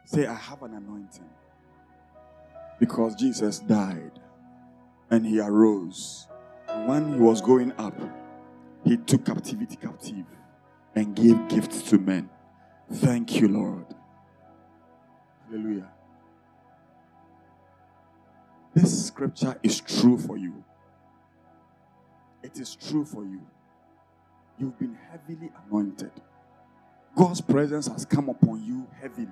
[0.04, 1.28] Say, I have an anointing
[2.78, 4.20] because Jesus died
[5.10, 6.26] and he arose.
[6.68, 7.98] And when he was going up,
[8.84, 10.26] he took captivity captive
[10.94, 12.28] and gave gifts to men.
[12.92, 13.86] Thank you, Lord.
[15.46, 15.88] Hallelujah.
[18.74, 20.64] This scripture is true for you.
[22.42, 23.40] It is true for you.
[24.58, 26.10] You've been heavily anointed.
[27.14, 29.28] God's presence has come upon you heavily.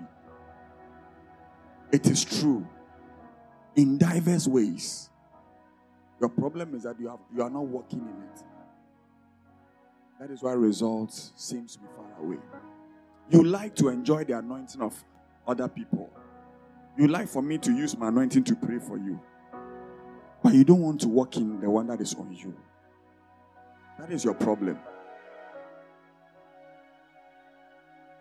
[1.90, 2.66] It is true
[3.74, 5.10] in diverse ways.
[6.20, 8.44] Your problem is that you, have, you are not working in it.
[10.20, 12.36] That is why results seems to be far away.
[13.30, 15.02] You like to enjoy the anointing of
[15.46, 16.10] other people.
[17.00, 19.18] You like for me to use my anointing to pray for you.
[20.42, 22.54] But you don't want to walk in the one that is on you.
[23.98, 24.78] That is your problem.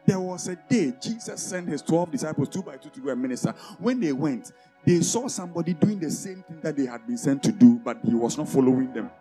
[0.05, 3.21] There was a day Jesus sent his 12 disciples two by two to go and
[3.21, 3.53] minister.
[3.79, 4.53] When they went,
[4.85, 7.97] they saw somebody doing the same thing that they had been sent to do, but
[8.05, 9.11] he was not following them.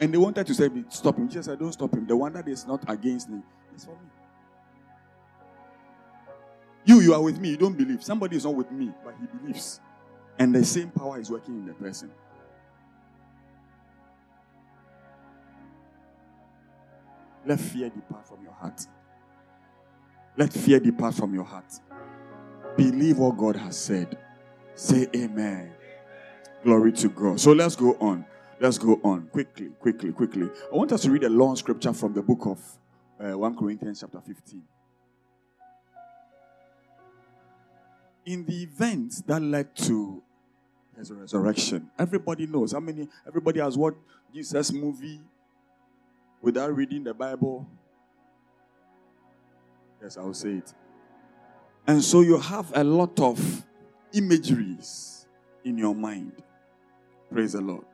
[0.00, 1.28] And they wanted to say, Stop him.
[1.28, 2.08] Jesus said, Don't stop him.
[2.08, 3.40] The one that is not against me
[3.76, 4.17] is for me.
[6.88, 7.50] You, you are with me.
[7.50, 8.02] You don't believe.
[8.02, 9.78] Somebody is not with me, but he believes.
[10.38, 12.10] And the same power is working in the person.
[17.44, 18.86] Let fear depart from your heart.
[20.38, 21.70] Let fear depart from your heart.
[22.74, 24.16] Believe what God has said.
[24.74, 25.72] Say amen.
[26.64, 27.38] Glory to God.
[27.38, 28.24] So let's go on.
[28.60, 30.48] Let's go on quickly, quickly, quickly.
[30.72, 32.58] I want us to read a long scripture from the book of
[33.20, 34.62] uh, 1 Corinthians, chapter 15.
[38.28, 40.22] In the events that led to
[40.98, 42.72] his resurrection, everybody knows.
[42.72, 43.08] How many?
[43.26, 43.96] Everybody has watched
[44.34, 45.18] Jesus' movie
[46.42, 47.66] without reading the Bible.
[50.02, 50.74] Yes, I will say it.
[51.86, 53.64] And so you have a lot of
[54.12, 55.26] imageries
[55.64, 56.32] in your mind.
[57.32, 57.86] Praise the Lord.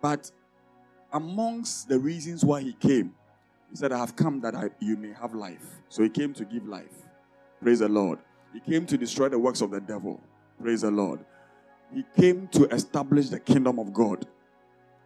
[0.00, 0.30] But
[1.12, 3.12] amongst the reasons why he came,
[3.70, 5.66] he said, I have come that I, you may have life.
[5.88, 7.03] So he came to give life.
[7.64, 8.18] Praise the Lord.
[8.52, 10.20] He came to destroy the works of the devil.
[10.62, 11.20] Praise the Lord.
[11.94, 14.26] He came to establish the kingdom of God.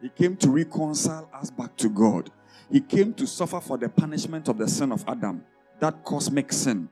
[0.03, 2.33] He came to reconcile us back to God.
[2.69, 5.45] He came to suffer for the punishment of the sin of Adam,
[5.79, 6.89] that cosmic sin.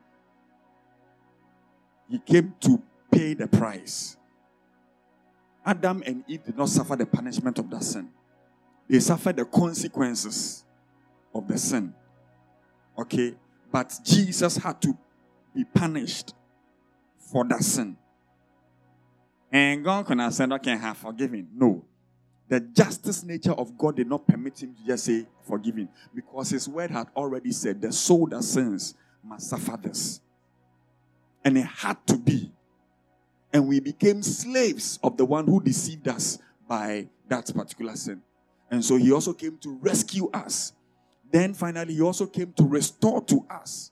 [2.08, 4.16] He came to pay the price.
[5.64, 8.08] Adam and Eve did not suffer the punishment of that sin,
[8.88, 10.64] they suffered the consequences
[11.34, 11.92] of the sin.
[12.96, 13.34] Okay?
[13.72, 14.96] But Jesus had to
[15.56, 16.34] be punished
[17.18, 17.96] for that sin.
[19.50, 21.48] And God can have said, okay, have forgiven.
[21.54, 21.84] No.
[22.48, 26.68] The justice nature of God did not permit him to just say forgiving because his
[26.68, 28.94] word had already said the soul that sins
[29.24, 30.20] must suffer this.
[31.44, 32.52] And it had to be.
[33.52, 36.38] And we became slaves of the one who deceived us
[36.68, 38.20] by that particular sin.
[38.70, 40.72] And so he also came to rescue us.
[41.32, 43.90] Then finally, he also came to restore to us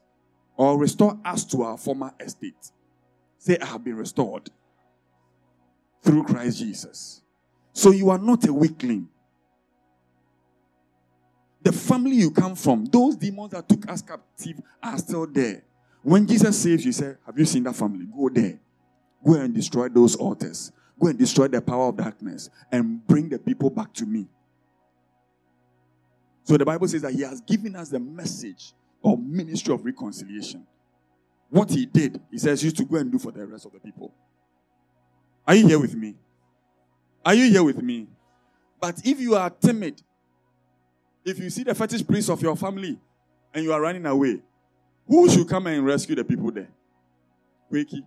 [0.57, 2.70] or restore us to our former estate.
[3.38, 4.50] Say, I have been restored
[6.02, 7.22] through Christ Jesus.
[7.72, 9.09] So you are not a weakling.
[11.62, 15.64] The family you come from, those demons that took us captive are still there.
[16.02, 18.07] When Jesus saves you, say, Have you seen that family?
[18.07, 18.61] Go there.
[19.24, 20.70] Go and destroy those altars.
[21.00, 24.28] Go and destroy the power of darkness and bring the people back to me.
[26.44, 28.74] So the Bible says that He has given us the message
[29.05, 30.66] or ministry of reconciliation.
[31.50, 33.78] What He did, He says, you to go and do for the rest of the
[33.78, 34.12] people.
[35.46, 36.14] Are you here with me?
[37.24, 38.09] Are you here with me?
[38.80, 40.02] But if you are timid,
[41.24, 42.98] if you see the fetish priest of your family
[43.52, 44.40] and you are running away,
[45.07, 46.68] who should come and rescue the people there?
[47.70, 48.07] Wakey.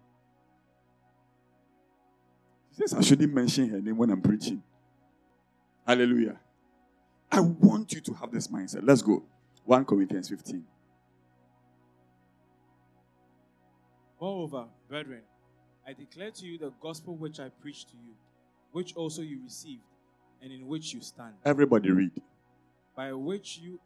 [2.71, 4.63] She says I shouldn't mention her name when I'm preaching.
[5.85, 6.39] Hallelujah.
[7.31, 8.81] I want you to have this mindset.
[8.83, 9.23] Let's go.
[9.65, 10.63] 1 Corinthians 15.
[14.20, 15.22] Moreover, brethren,
[15.88, 18.13] I declare to you the gospel which I preached to you,
[18.72, 19.84] which also you received,
[20.41, 22.11] and in which you stand, Everybody read.
[22.95, 23.80] by which you.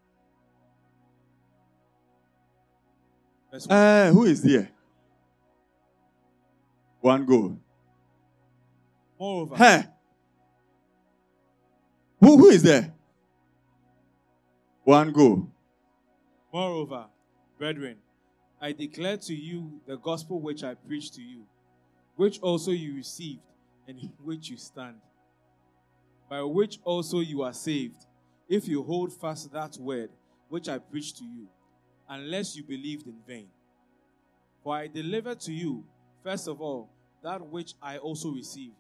[3.70, 4.70] Uh, who is there?
[7.02, 7.58] One go.
[9.20, 9.84] Moreover, Hey.
[12.22, 12.94] Who, who is there?
[14.84, 15.50] One go.
[16.54, 17.06] Moreover,
[17.58, 17.98] brethren,
[18.62, 21.46] I declare to you the gospel which I preached to you,
[22.16, 23.42] which also you received,
[23.88, 24.98] and in which you stand,
[26.30, 28.06] by which also you are saved,
[28.48, 30.12] if you hold fast that word
[30.50, 31.48] which I preached to you,
[32.08, 33.48] unless you believed in vain.
[34.64, 35.84] For I delivered to you,
[36.24, 36.90] first of all,
[37.24, 38.76] that which I also received,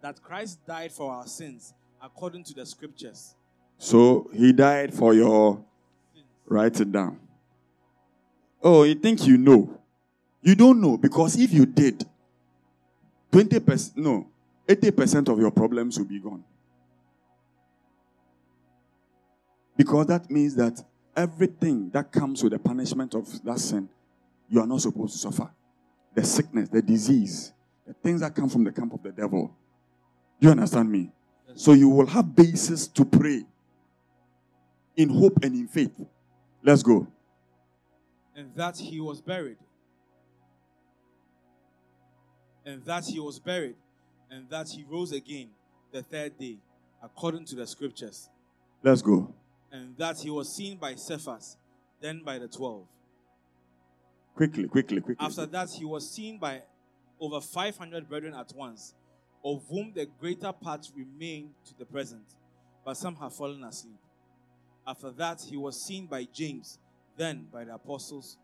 [0.00, 3.34] that Christ died for our sins according to the scriptures.
[3.76, 5.62] So he died for your.
[6.46, 7.18] Write it down.
[8.62, 9.78] Oh, you think you know?
[10.42, 12.04] You don't know because if you did,
[13.32, 14.28] 20%, no,
[14.66, 16.44] 80% of your problems will be gone.
[19.76, 20.82] Because that means that
[21.16, 23.88] everything that comes with the punishment of that sin,
[24.48, 25.50] you are not supposed to suffer.
[26.14, 27.52] The sickness, the disease,
[27.86, 29.54] the things that come from the camp of the devil.
[30.40, 31.10] Do you understand me?
[31.54, 33.44] So you will have basis to pray
[34.96, 35.92] in hope and in faith.
[36.62, 37.06] Let's go.
[38.34, 39.58] And that he was buried.
[42.64, 43.76] And that he was buried,
[44.30, 45.48] and that he rose again
[45.92, 46.58] the third day,
[47.02, 48.28] according to the scriptures.
[48.82, 49.34] Let's go.
[49.72, 51.56] And that he was seen by Cephas,
[52.00, 52.86] then by the twelve.
[54.34, 55.26] Quickly, quickly, quickly.
[55.26, 56.62] After that, he was seen by
[57.20, 58.94] over 500 brethren at once,
[59.44, 62.24] of whom the greater part remain to the present,
[62.84, 63.98] but some have fallen asleep.
[64.86, 66.78] After that, he was seen by James,
[67.16, 68.38] then by the apostles.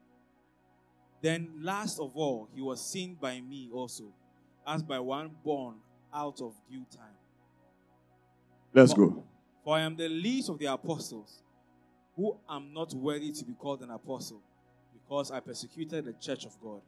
[1.23, 4.13] Then, last of all, he was seen by me also,
[4.67, 5.77] as by one born
[6.15, 7.17] out of due time.
[8.73, 9.25] Let's go.
[9.65, 11.43] For I am the least of the apostles,
[12.15, 14.43] who am not worthy to be called an apostle,
[14.93, 16.83] because I persecuted the church of God.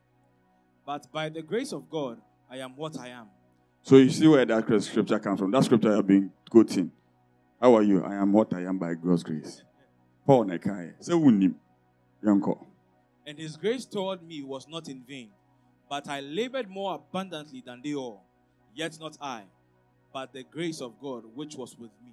[0.87, 2.20] But by the grace of God,
[2.51, 3.26] I am what I am.
[3.83, 5.51] So you see where that scripture comes from.
[5.51, 6.93] That scripture I've been quoting.
[7.61, 8.05] How are you?
[8.05, 9.62] I am what I am by God's grace.
[10.26, 10.93] Paul Nekai.
[11.01, 11.12] Say.
[12.23, 15.31] And his grace toward me was not in vain,
[15.89, 18.23] but I labored more abundantly than they all.
[18.75, 19.43] Yet not I,
[20.12, 22.12] but the grace of God which was with me.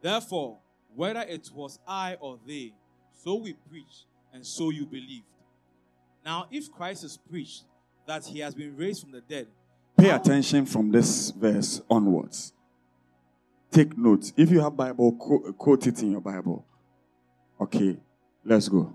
[0.00, 0.58] Therefore,
[0.94, 2.72] whether it was I or they,
[3.22, 5.24] so we preach, and so you believed.
[6.24, 7.64] Now, if Christ is preached
[8.06, 9.48] that he has been raised from the dead,
[9.96, 12.52] Pay attention from this verse onwards.
[13.70, 14.32] Take notes.
[14.36, 16.66] If you have Bible, quote, quote it in your Bible.
[17.60, 17.96] Okay,
[18.46, 18.92] let's go.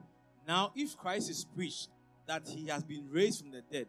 [0.48, 1.90] Now, if Christ is preached
[2.28, 3.88] that he has been raised from the dead,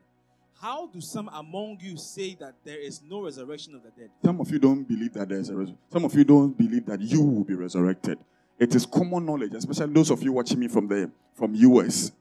[0.61, 4.11] how do some among you say that there is no resurrection of the dead?
[4.25, 5.79] Some of you don't believe that there's a resurrection.
[5.91, 8.19] Some of you don't believe that you will be resurrected.
[8.59, 12.13] It is common knowledge, especially those of you watching me from the from US.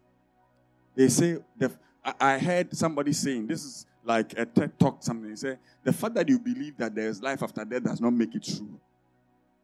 [0.95, 1.71] They say the,
[2.03, 5.29] I, I heard somebody saying this is like a TED talk something.
[5.29, 8.11] They say the fact that you believe that there is life after death does not
[8.13, 8.79] make it true.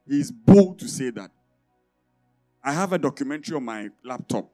[0.07, 1.31] He is bold to say that.
[2.67, 4.51] I have a documentary on my laptop,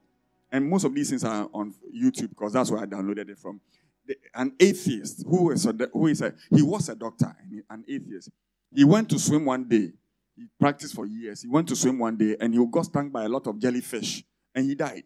[0.51, 3.59] and most of these things are on YouTube because that's where I downloaded it from.
[4.05, 7.83] The- An atheist who is a, who is a he was a doctor and an
[7.87, 8.29] atheist.
[8.71, 9.93] He went to swim one day.
[10.35, 11.41] He practiced for years.
[11.41, 14.23] He went to swim one day and he got stung by a lot of jellyfish
[14.53, 15.05] and he died.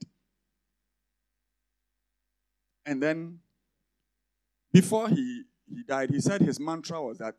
[2.85, 3.39] And then,
[4.73, 7.35] before he, he died, he said his mantra was that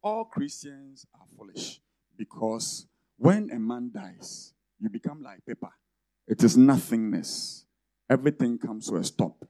[0.00, 1.80] all Christians are foolish
[2.16, 5.70] because when a man dies, you become like paper.
[6.26, 7.64] It is nothingness.
[8.10, 9.44] Everything comes to a stop.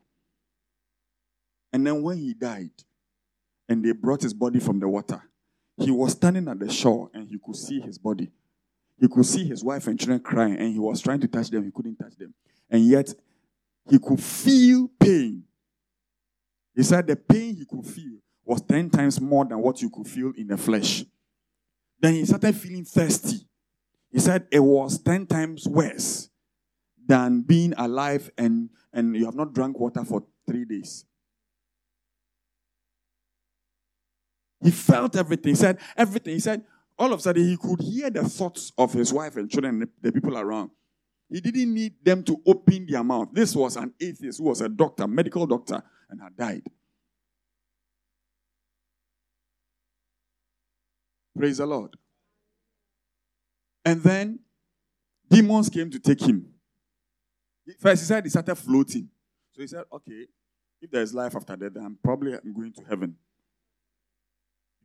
[1.73, 2.71] And then when he died,
[3.69, 5.23] and they brought his body from the water,
[5.77, 8.31] he was standing at the shore and he could see his body.
[8.99, 11.65] He could see his wife and children crying, and he was trying to touch them.
[11.65, 12.35] He couldn't touch them.
[12.69, 13.15] And yet,
[13.89, 15.45] he could feel pain.
[16.75, 20.07] He said the pain he could feel was 10 times more than what you could
[20.07, 21.05] feel in the flesh.
[22.01, 23.48] Then he started feeling thirsty.
[24.11, 26.31] He said it was 10 times worse
[27.07, 31.05] than being alive and, and you have not drank water for three days.
[34.63, 35.51] He felt everything.
[35.51, 36.35] He said everything.
[36.35, 36.65] He said
[36.99, 39.89] all of a sudden he could hear the thoughts of his wife and children and
[40.01, 40.71] the people around.
[41.31, 43.29] He didn't need them to open their mouth.
[43.33, 46.63] This was an atheist who was a doctor, medical doctor, and had died.
[51.37, 51.97] Praise the Lord.
[53.89, 54.39] And then
[55.31, 56.47] demons came to take him.
[57.81, 59.09] First, he said he started floating.
[59.53, 60.27] So he said, okay,
[60.83, 63.17] if there's life after death, then I'm probably going to heaven.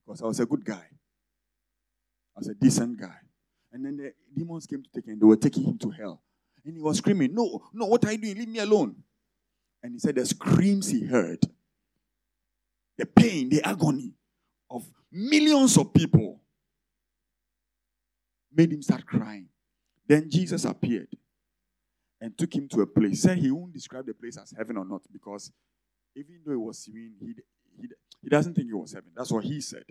[0.06, 0.86] Because I was a good guy.
[2.34, 3.18] I was a decent guy.
[3.74, 5.20] And then the demons came to take him.
[5.20, 6.22] They were taking him to hell.
[6.64, 8.38] And he was screaming, No, no, what are you doing?
[8.38, 8.96] Leave me alone.
[9.84, 11.44] And he said the screams he heard,
[12.98, 14.14] the pain, the agony
[14.70, 16.40] of millions of people
[18.56, 19.48] made him start crying.
[20.08, 21.08] Then Jesus appeared
[22.22, 23.22] and took him to a place.
[23.22, 25.52] Said he won't describe the place as heaven or not because
[26.16, 27.34] even though it was serene, he,
[27.80, 27.88] he,
[28.22, 29.10] he doesn't think it was heaven.
[29.16, 29.84] That's what he said.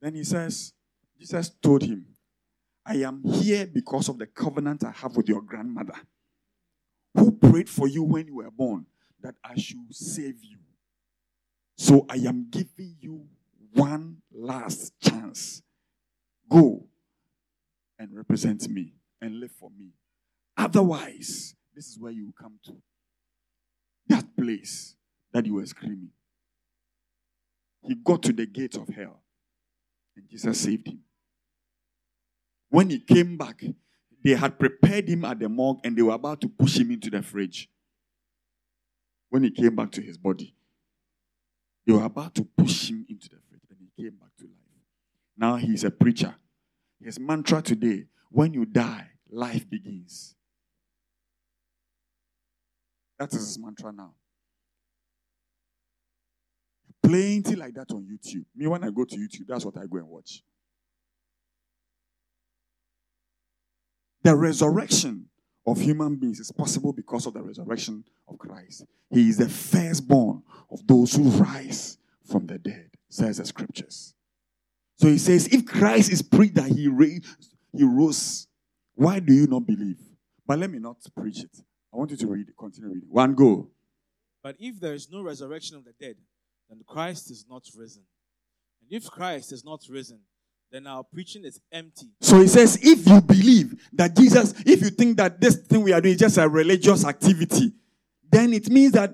[0.00, 0.72] Then he says,
[1.18, 2.06] Jesus told him,
[2.84, 5.94] I am here because of the covenant I have with your grandmother,
[7.14, 8.86] who prayed for you when you were born
[9.22, 10.58] that I should save you.
[11.76, 13.26] So I am giving you
[13.74, 15.62] one last chance.
[16.48, 16.88] Go
[18.02, 19.92] and represent me and live for me.
[20.56, 22.72] Otherwise, this is where you will come to.
[24.08, 24.96] That place
[25.32, 26.10] that you were screaming.
[27.86, 29.22] He got to the gate of hell
[30.16, 30.98] and Jesus saved him.
[32.70, 33.62] When he came back,
[34.24, 37.08] they had prepared him at the morgue and they were about to push him into
[37.08, 37.70] the fridge.
[39.30, 40.56] When he came back to his body,
[41.86, 44.86] they were about to push him into the fridge and he came back to life.
[45.36, 46.34] Now he's a preacher.
[47.04, 50.34] His mantra today when you die, life begins.
[53.18, 54.14] That is his mantra now.
[57.02, 58.44] Plenty like that on YouTube.
[58.54, 60.42] Me, when I go to YouTube, that's what I go and watch.
[64.22, 65.26] The resurrection
[65.66, 68.84] of human beings is possible because of the resurrection of Christ.
[69.10, 74.14] He is the firstborn of those who rise from the dead, says the scriptures.
[75.02, 77.26] So he says, if Christ is preached that he, raised,
[77.76, 78.46] he rose,
[78.94, 79.98] why do you not believe?
[80.46, 81.50] But let me not preach it.
[81.92, 82.56] I want you to read it.
[82.56, 83.08] Continue reading.
[83.10, 83.68] One go.
[84.44, 86.14] But if there is no resurrection of the dead,
[86.68, 88.04] then Christ is not risen.
[88.80, 90.20] And if Christ is not risen,
[90.70, 92.06] then our preaching is empty.
[92.20, 95.92] So he says, if you believe that Jesus, if you think that this thing we
[95.92, 97.72] are doing is just a religious activity,
[98.30, 99.12] then it means that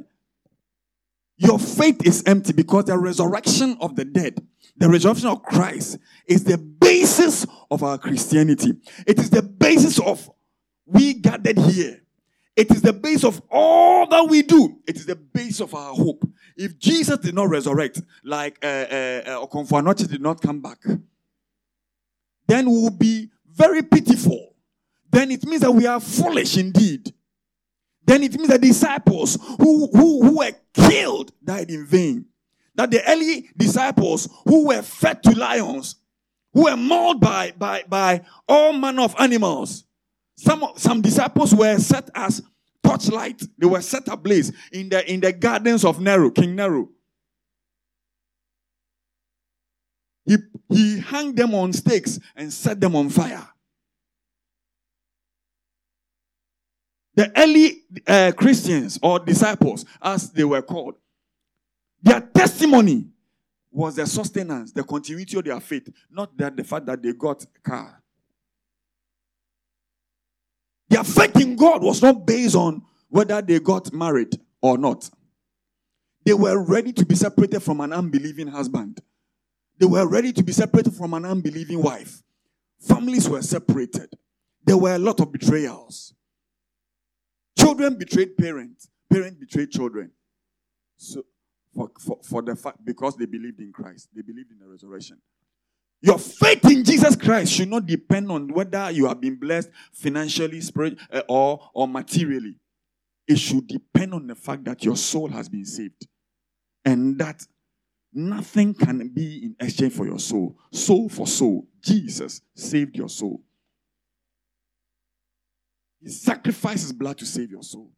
[1.38, 4.46] your faith is empty because the resurrection of the dead,
[4.78, 8.74] the resurrection of Christ, is the basis of our Christianity.
[9.06, 10.30] It is the basis of
[10.86, 12.02] we gathered here.
[12.56, 14.80] It is the base of all that we do.
[14.86, 16.28] It is the base of our hope.
[16.56, 20.78] If Jesus did not resurrect, like uh, uh, uh did not come back,
[22.48, 24.56] then we will be very pitiful.
[25.10, 27.14] Then it means that we are foolish indeed.
[28.04, 32.24] Then it means that disciples who, who, who were killed died in vain.
[32.78, 35.96] That the early disciples who were fed to lions,
[36.54, 39.84] who were mauled by, by, by all manner of animals,
[40.36, 42.40] some, some disciples were set as
[42.84, 43.42] torchlight.
[43.58, 46.88] They were set ablaze in the, in the gardens of Nero, King Nero.
[50.24, 50.36] He,
[50.68, 53.48] he hung them on stakes and set them on fire.
[57.16, 60.94] The early uh, Christians or disciples, as they were called,
[62.02, 63.06] their testimony
[63.70, 67.42] was the sustenance, the continuity of their faith, not that the fact that they got
[67.44, 68.02] a car.
[70.88, 75.08] Their faith in God was not based on whether they got married or not.
[76.24, 79.00] They were ready to be separated from an unbelieving husband.
[79.78, 82.22] They were ready to be separated from an unbelieving wife.
[82.80, 84.12] Families were separated.
[84.64, 86.14] There were a lot of betrayals.
[87.58, 88.88] Children betrayed parents.
[89.10, 90.10] Parents betrayed children.
[90.96, 91.22] So,
[91.74, 95.18] for, for, for the fact, because they believed in Christ, they believed in the resurrection.
[96.00, 100.60] Your faith in Jesus Christ should not depend on whether you have been blessed financially,
[100.60, 102.54] spirit, uh, or, or materially.
[103.26, 106.06] It should depend on the fact that your soul has been saved.
[106.84, 107.44] And that
[108.12, 110.56] nothing can be in exchange for your soul.
[110.72, 111.66] Soul for soul.
[111.82, 113.42] Jesus saved your soul.
[116.00, 117.90] He sacrificed his blood to save your soul.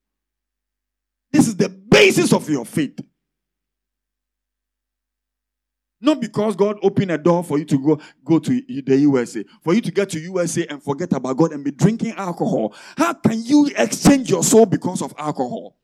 [1.30, 2.98] This is the basis of your faith.
[6.01, 9.74] Not because God opened a door for you to go, go to the USA, for
[9.74, 12.74] you to get to USA and forget about God and be drinking alcohol.
[12.96, 15.76] How can you exchange your soul because of alcohol?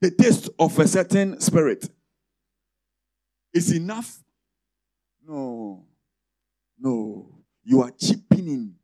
[0.00, 1.88] The taste of a certain spirit
[3.54, 4.22] is enough.
[5.26, 5.84] No,
[6.78, 7.38] no.
[7.62, 8.74] You are cheapening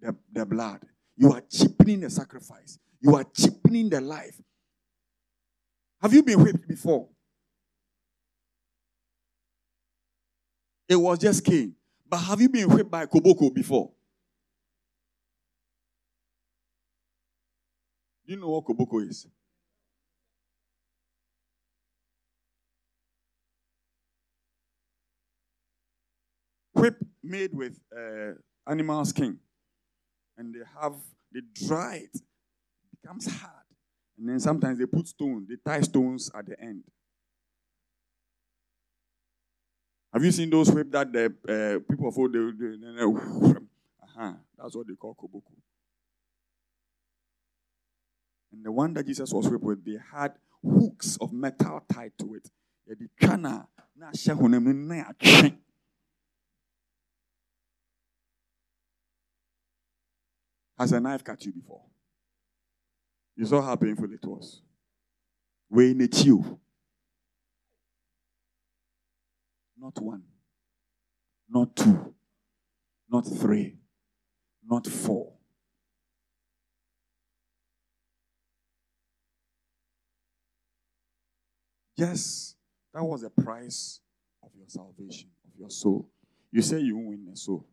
[0.00, 0.82] the, the blood.
[1.16, 2.78] You are cheapening the sacrifice.
[3.00, 4.40] You are cheapening the life.
[6.00, 7.08] Have you been whipped before?
[10.88, 11.74] It was just skin,
[12.08, 13.90] But have you been whipped by Koboko before?
[18.26, 19.26] Do you know what Koboko is?
[26.74, 28.32] Whip made with uh,
[28.66, 29.38] animal skin.
[30.36, 30.94] And they have,
[31.32, 32.20] they dry it,
[33.00, 33.52] becomes hard.
[34.18, 36.84] And then sometimes they put stone, they tie stones at the end.
[40.16, 44.32] Have you seen those whip that the uh, people of old they, they, they, uh-huh,
[44.56, 45.52] that's what they call koboko.
[48.50, 50.32] And the one that Jesus was whipped with, they had
[50.64, 52.48] hooks of metal tied to it.
[60.78, 61.82] Has a knife cut you before?
[63.36, 64.62] You saw how painful it was.
[65.68, 66.58] Wei n'akyi o.
[69.78, 70.22] Not one,
[71.48, 72.14] not two,
[73.10, 73.76] not three,
[74.66, 75.32] not four.
[81.96, 82.56] Yes,
[82.92, 84.00] that was the price
[84.42, 86.08] of your salvation, of your soul.
[86.50, 87.66] You say you win a soul.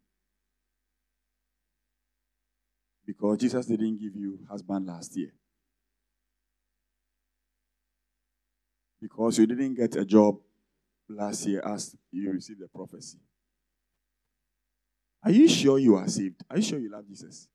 [3.06, 5.34] Because Jesus didn't give you husband last year.
[9.01, 10.38] Because you didn't get a job
[11.10, 13.18] last year as you received the prophecy.
[15.24, 16.43] Are you sure you are saved?
[16.49, 17.47] Are you sure you love Jesus?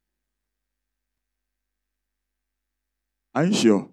[3.35, 3.89] Are you sure?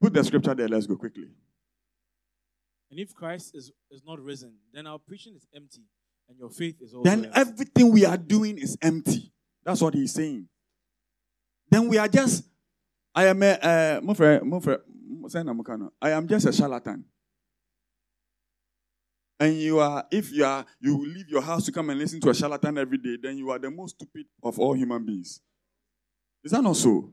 [0.00, 0.68] Put the scripture there.
[0.68, 1.28] Let's go quickly.
[2.90, 5.82] And if Christ is, is not risen, then our preaching is empty,
[6.28, 7.40] and your faith is also Then empty.
[7.40, 9.30] everything we are doing is empty.
[9.64, 10.48] That's what he's saying.
[11.70, 12.44] Then we are just.
[13.14, 13.50] I am a.
[13.52, 14.80] Uh, my friend, my friend,
[15.26, 15.92] say na muka no.
[16.00, 17.04] I am just a charlatan.
[19.40, 22.30] And you are, if you are, you leave your house to come and listen to
[22.30, 25.40] a charlatan every day, then you are the most stupid of all human beings.
[26.42, 27.12] Is that not so?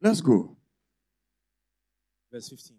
[0.00, 0.56] Let's go.
[2.32, 2.76] Verse 15.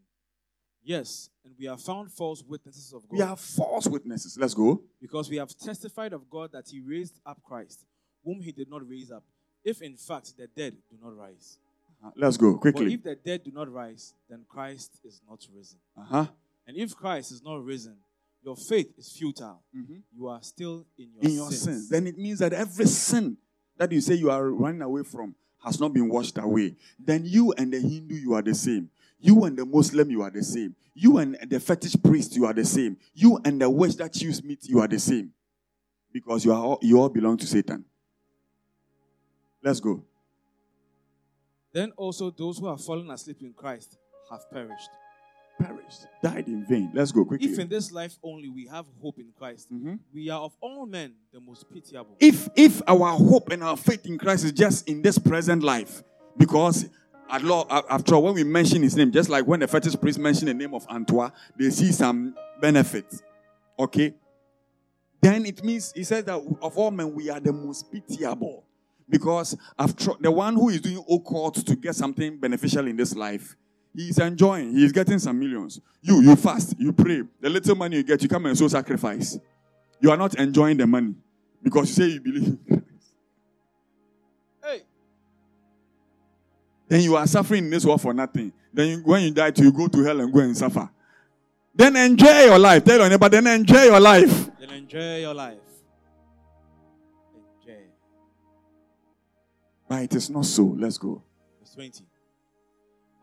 [0.86, 3.16] Yes, and we are found false witnesses of God.
[3.18, 4.38] We are false witnesses.
[4.38, 4.82] Let's go.
[5.00, 7.86] Because we have testified of God that He raised up Christ,
[8.26, 9.24] whom He did not raise up,
[9.64, 11.58] if in fact the dead do not rise.
[12.04, 12.94] Uh, Let's go quickly.
[12.96, 15.78] if the dead do not rise, then Christ is not risen.
[15.98, 16.26] Uh huh.
[16.68, 17.98] And if Christ is not risen,
[18.42, 19.62] your faith is futile.
[19.76, 20.02] Mhm.
[20.12, 21.64] You are still in your, in your sins.
[21.64, 21.90] sins.
[21.90, 23.38] Then it means that every sin
[23.78, 26.76] that you say you are running away from has not been washed away.
[27.00, 28.90] Then you and the Hindu, you are the same.
[29.20, 30.76] You and the Muslim, you are the same.
[30.94, 32.98] You and the fetish priest, you are the same.
[33.14, 35.34] You and the witch that you meet, you are the same.
[36.12, 37.86] Because you are all, you all belong to Satan.
[39.64, 40.04] Let's go.
[41.72, 43.98] Then also those who have fallen asleep in Christ
[44.30, 44.90] have perished.
[45.60, 46.92] Perished, died in vain.
[46.94, 47.52] Let's go quickly.
[47.52, 50.00] If in this life only we have hope in Christ, Mhm.
[50.14, 52.16] we are of all men the most pitiable.
[52.20, 56.04] if if our hope and our faith in Christ is just in this present life,
[56.38, 56.90] because
[57.30, 60.20] at law, after all, when we mention his name, just like when the fetish priest
[60.20, 63.22] mentioned the name of Antoine, they see some benefits.
[63.80, 64.14] Okay?
[65.22, 68.66] Then it means he says that of all men, we are the most pitiable.
[69.10, 73.56] Because after the one who is doing occult to get something beneficial in this life,
[73.96, 75.80] he is enjoying, he is getting some millions.
[76.02, 77.22] You, you fast, you pray.
[77.40, 79.38] The little money you get, you come and sow sacrifice.
[80.02, 81.14] You are not enjoying the money
[81.62, 82.58] because you say you believe.
[84.64, 84.82] Hey,
[86.88, 88.52] Then you are suffering in this world for nothing.
[88.74, 90.90] Then you, when you die, too, you go to hell and go and suffer.
[91.76, 92.84] Then enjoy your life.
[92.84, 94.50] Tell your neighbor, then enjoy your life.
[94.60, 95.58] then enjoy your life.
[97.62, 97.78] Enjoy.
[99.88, 100.64] But it is not so.
[100.64, 101.22] Let's go.
[101.62, 102.04] Verse 20.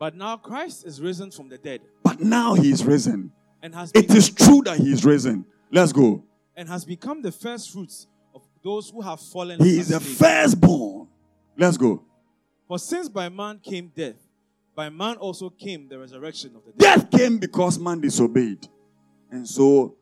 [0.01, 3.31] But now Christ is risen from the dead But now he is risen.
[3.63, 5.45] and has, It is true that he is risen.
[5.71, 6.25] Let's go.
[6.57, 9.61] and has become the first fruits of those who have fallen.
[9.63, 11.07] He is the firstborn.
[11.57, 12.03] Let's go.
[12.67, 14.17] For since by man came death,
[14.75, 16.79] by man also came the resurrection of the dead.
[16.79, 18.67] Death came because man disobeyed.
[19.31, 19.97] And so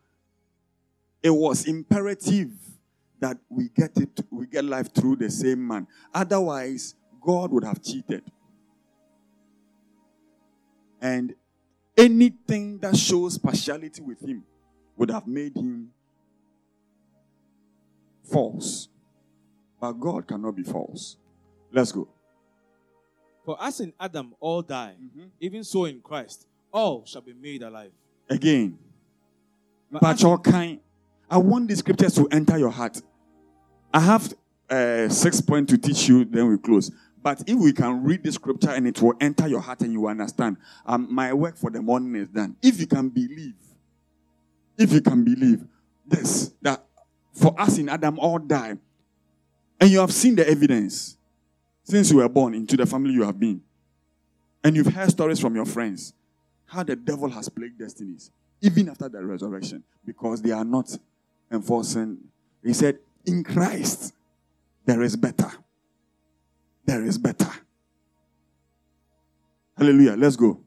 [1.23, 2.53] it was imperative
[3.21, 5.89] that we get it, we get life through the same man.
[6.15, 8.23] Otherwise, God would have cheated.
[11.01, 11.35] And
[11.97, 14.45] anything that shows partiality with him
[14.97, 15.91] would have made him
[18.25, 18.89] false.
[19.81, 21.17] But God cannot be false.
[21.73, 22.09] Let's go.
[23.45, 25.27] For as in Adam all die, Mm-hmm.
[25.41, 27.93] even so in Christ all shall be made alive.
[28.29, 28.79] Again.
[29.91, 30.81] But But your kind,
[31.31, 33.01] I want the scriptures to enter your heart.
[33.93, 34.35] I have
[34.69, 36.91] uh, six points to teach you, then we close.
[37.29, 40.09] But if we can read the scripture and it will enter your heart and you
[40.09, 40.57] understand,
[40.87, 42.57] um, my work for the morning is done.
[42.63, 43.53] If you can believe,
[44.79, 45.63] if you can believe
[46.07, 46.87] this, that
[47.35, 48.79] for us in Adam all die,
[49.79, 51.19] and you have seen the evidence
[51.83, 53.61] since you were born into the family you have been,
[54.65, 56.15] and you've heard stories from your friends
[56.65, 58.31] how the devil has plagued destinies.
[58.63, 60.97] even after the resurrection, because they are not
[61.53, 62.17] enforcing.
[62.65, 64.15] He said, In Christ,
[64.87, 65.53] there is better.
[66.89, 67.51] There is better.
[69.77, 70.17] Hallelujah.
[70.17, 70.59] Let's go.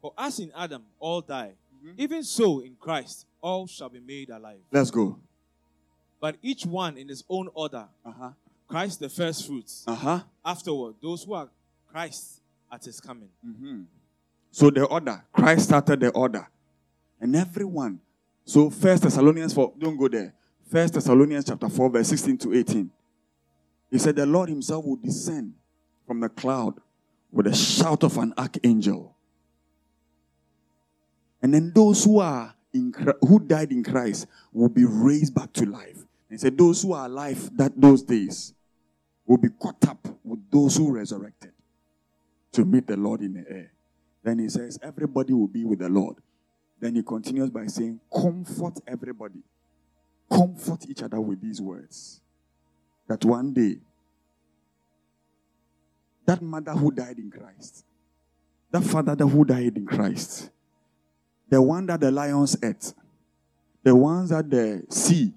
[0.00, 1.52] For as in Adam all die,
[1.98, 4.60] even so in Christ all shall be made alive.
[4.70, 5.18] Let's go.
[6.22, 7.86] But each one in his own order.
[8.02, 8.30] Uh huh.
[8.66, 9.84] Christ the first fruits.
[9.86, 10.20] Uh huh.
[10.42, 11.50] Afterward, those who are
[11.86, 12.40] Christ
[12.72, 13.28] at his coming.
[13.46, 13.82] Mm-hmm.
[14.52, 16.48] So the order, Christ started the order,
[17.20, 18.00] and everyone.
[18.46, 20.32] So First Thessalonians four, don't go there.
[20.70, 22.90] First Thessalonians chapter four, verse sixteen to eighteen.
[23.92, 25.54] He said, "The Lord Himself will descend
[26.04, 26.80] from the cloud
[27.30, 29.16] with a shout of an archangel,
[31.40, 35.66] and then those who are in who died in Christ will be raised back to
[35.66, 38.54] life." He said, "Those who are alive that those days
[39.24, 41.52] will be caught up with those who resurrected."
[42.52, 43.72] to meet the Lord in the air.
[44.22, 46.16] Then he says, Everybody will be with the Lord.
[46.80, 49.42] Then he continues by saying, Comfort everybody.
[50.30, 52.20] Comfort each other with these words.
[53.08, 53.78] That one day,
[56.24, 57.84] that mother who died in Christ,
[58.70, 60.50] that father who died in Christ,
[61.48, 62.94] the one that the lions ate,
[63.82, 65.32] the ones that the sea,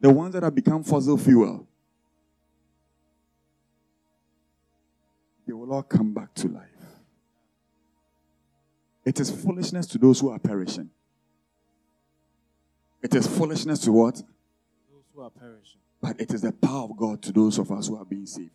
[0.00, 1.66] the ones that have become fossil fuel,
[5.46, 6.64] they will all come back to life.
[9.04, 10.90] It is foolishness to those who are perishing.
[13.02, 14.16] It is foolishness to what?
[14.16, 15.80] Those who are perishing.
[16.00, 18.50] But it is the power of God to those of us who are being saved.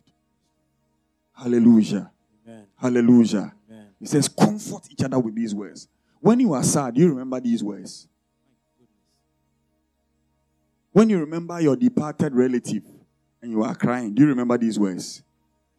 [1.32, 2.10] Hallelujah.
[2.46, 2.66] Amen.
[2.76, 3.52] Hallelujah.
[3.68, 3.86] Amen.
[4.00, 5.88] He says, comfort each other with these words.
[6.20, 8.08] When you are sad, you remember these words.
[10.92, 12.82] When you remember your departed relative
[13.42, 15.22] and you are crying, do you remember these words?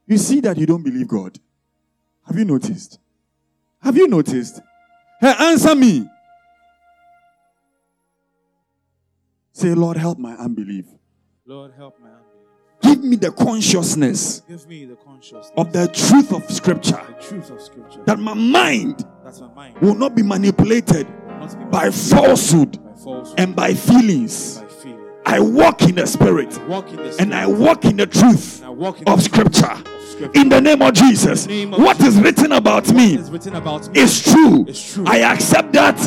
[0.05, 1.37] You see that you don't believe God.
[2.27, 2.99] Have you noticed?
[3.81, 4.61] Have you noticed?
[5.19, 6.07] Hey, answer me.
[9.51, 10.85] Say, Lord, help my unbelief.
[11.47, 12.23] Lord, help my unbelief.
[12.81, 17.49] Give me the consciousness Give me the consciousness of the truth of Scripture the truth
[17.49, 18.03] of Scripture.
[18.05, 19.77] that my mind That's my mind.
[19.81, 24.59] will not be manipulated not be by falsehood by falsehood and by feelings.
[24.59, 25.06] by feeling.
[25.29, 28.69] I walk in the Spirit Walk in the and I walk in the truth I
[28.69, 29.75] walk in of the Scripture.
[30.33, 31.45] In the name of Jesus,
[31.77, 34.65] what is written about me is written about me is true.
[35.05, 35.99] I accept that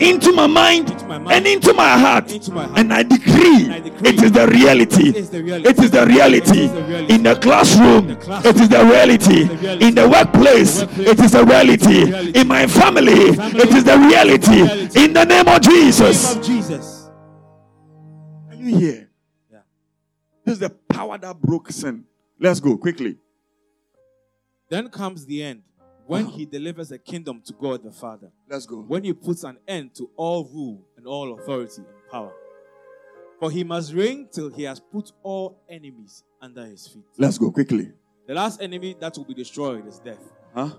[0.00, 1.32] into my mind Into my mind.
[1.36, 2.78] and into my heart, Into my heart.
[2.78, 5.08] and I decree And I decree it is the reality.
[5.10, 5.68] It is the reality.
[5.68, 6.50] It is the reality.
[6.50, 7.14] It is the reality.
[7.14, 8.54] In the classroom, In the classroom.
[8.56, 9.24] it is the reality.
[9.24, 9.86] It is the reality.
[9.88, 11.74] In the workplace, In the workplace, it is the reality.
[11.74, 12.40] it is the reality.
[12.40, 13.12] In my family,
[13.64, 15.02] it is the reality.
[15.04, 16.99] In the name of Jesus.
[18.70, 19.10] Here?
[19.50, 19.60] Yeah.
[20.44, 22.04] This is the power that broke sin.
[22.38, 23.16] Let's go quickly.
[24.68, 25.62] Then comes the end
[26.06, 28.30] when he delivers the kingdom to God the Father.
[28.48, 28.76] Let's go.
[28.76, 32.32] When he puts an end to all rule and all authority and power.
[33.38, 37.04] For he must reign till he has put all enemies under his feet.
[37.16, 37.92] Let's go quickly.
[38.26, 40.32] The last enemy that will be destroyed is death.
[40.54, 40.70] Huh?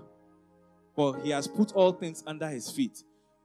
[0.94, 3.02] For he has put all things under his feet.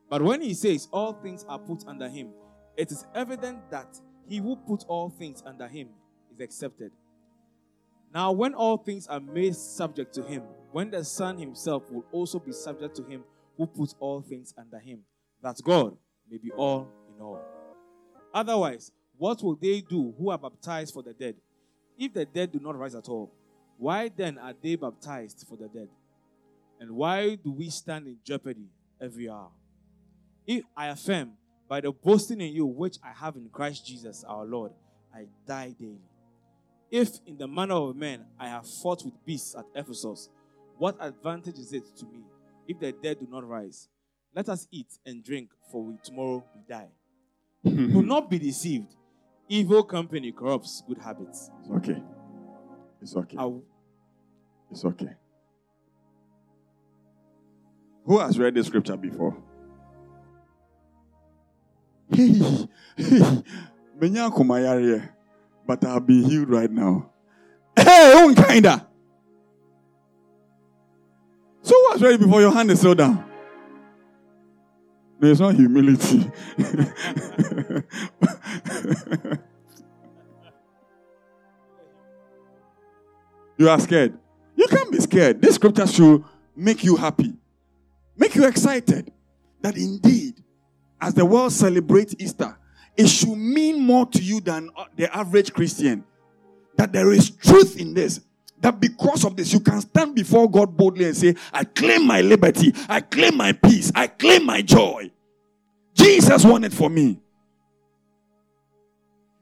[0.10, 2.30] But when he says all things are put under him,
[2.78, 5.89] it is evident that he who put all things under him
[6.33, 6.91] is accepted.
[8.13, 12.39] Now, when all things are made subject to him, when the Son himself will also
[12.39, 13.23] be subject to him
[13.57, 14.99] who put all things under him,
[15.41, 15.97] that God
[16.29, 17.41] may be all in all.
[18.33, 21.35] Otherwise, what will they do who are baptized for the dead?
[21.97, 23.31] If the dead do not rise at all,
[23.77, 25.89] why then are they baptized for the dead?
[26.79, 28.69] And why do we stand in jeopardy
[29.01, 29.49] every hour?
[30.45, 31.33] If I affirm
[31.68, 34.72] by the boasting in you which I have in Christ Jesus our Lord,
[35.14, 36.02] I die daily.
[36.89, 40.30] If in the manner of men I have fought with beasts at Ephesus,
[40.77, 42.22] what advantage is it to me
[42.68, 43.89] if the dead do not rise?
[44.35, 46.88] Let us eat and drink, for we tomorrow we die.
[47.65, 48.95] do not be deceived.
[49.49, 51.49] Evil company corrupts good habits.
[51.61, 52.02] It's okay.
[53.02, 53.38] It's okay.
[53.38, 53.61] I-
[54.72, 55.15] It's okay.
[58.06, 59.35] Who has read this scripture before?
[62.11, 62.39] Hey,
[62.97, 63.43] hey,
[65.65, 67.11] but I'll be healed right now.
[67.75, 68.88] Hey, own kinda.
[71.61, 72.39] So what's has read it before?
[72.41, 73.23] Your hand is still down.
[75.19, 76.31] There's no humility.
[83.57, 84.17] you are scared.
[84.55, 85.41] You can't be scared.
[85.41, 86.23] This scripture should
[86.55, 87.34] make you happy,
[88.15, 89.11] make you excited
[89.61, 90.43] that indeed,
[90.99, 92.57] as the world celebrates Easter,
[92.95, 96.03] it should mean more to you than uh, the average Christian.
[96.76, 98.22] That there is truth in this.
[98.60, 102.22] That because of this, you can stand before God boldly and say, I claim my
[102.22, 105.11] liberty, I claim my peace, I claim my joy.
[105.94, 107.19] Jesus won it for me.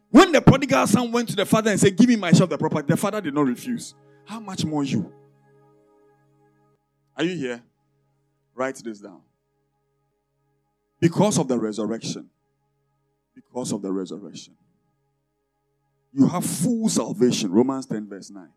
[0.09, 2.87] When the prodigal son went to the father and said, Give me myself the property,
[2.87, 3.93] the father did not refuse.
[4.25, 5.11] How much more you?
[7.17, 7.63] Are you here?
[8.53, 9.21] Write this down.
[10.99, 12.29] Because of the resurrection,
[13.33, 14.55] because of the resurrection,
[16.13, 17.51] you have full salvation.
[17.51, 18.47] Romans 10, verse 9.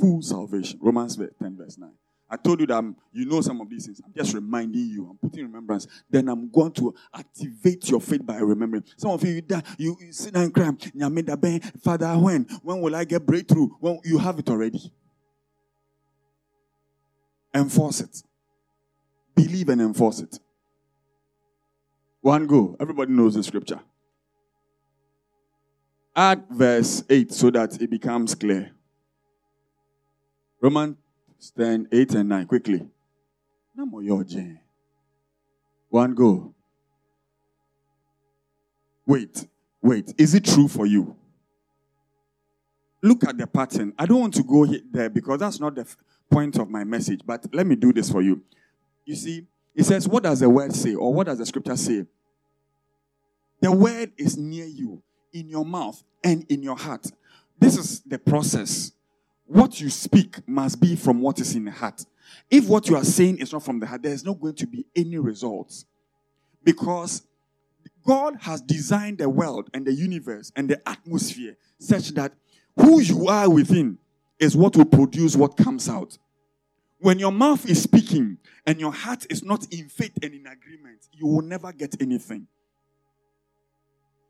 [0.00, 0.78] Full salvation.
[0.82, 1.90] Romans 10, verse 9.
[2.32, 4.00] I told you that I'm, you know some of these things.
[4.04, 5.10] I'm just reminding you.
[5.10, 5.88] I'm putting remembrance.
[6.08, 8.84] Then I'm going to activate your faith by remembering.
[8.96, 9.42] Some of you,
[9.78, 11.60] you, you sit down and cry.
[11.82, 12.44] Father, when?
[12.62, 13.68] When will I get breakthrough?
[13.80, 14.92] When you have it already.
[17.52, 18.22] Enforce it.
[19.34, 20.38] Believe and enforce it.
[22.20, 22.76] One go.
[22.78, 23.80] Everybody knows the scripture.
[26.14, 28.72] Add verse 8 so that it becomes clear.
[30.60, 30.96] Romans
[31.56, 32.46] 10, 8 and 9.
[32.46, 32.86] Quickly.
[35.88, 36.54] One go.
[39.06, 39.48] Wait,
[39.82, 40.14] wait.
[40.18, 41.16] Is it true for you?
[43.02, 43.94] Look at the pattern.
[43.98, 45.86] I don't want to go there because that's not the
[46.30, 48.42] point of my message, but let me do this for you.
[49.06, 50.94] You see, it says, What does the word say?
[50.94, 52.06] Or what does the scripture say?
[53.60, 55.02] The word is near you,
[55.32, 57.06] in your mouth and in your heart.
[57.58, 58.92] This is the process
[59.50, 62.06] what you speak must be from what is in the heart.
[62.48, 64.66] If what you are saying is not from the heart, there is not going to
[64.66, 65.86] be any results.
[66.62, 67.22] Because
[68.06, 72.32] God has designed the world and the universe and the atmosphere such that
[72.76, 73.98] who you are within
[74.38, 76.16] is what will produce what comes out.
[77.00, 81.08] When your mouth is speaking and your heart is not in faith and in agreement,
[81.12, 82.46] you will never get anything.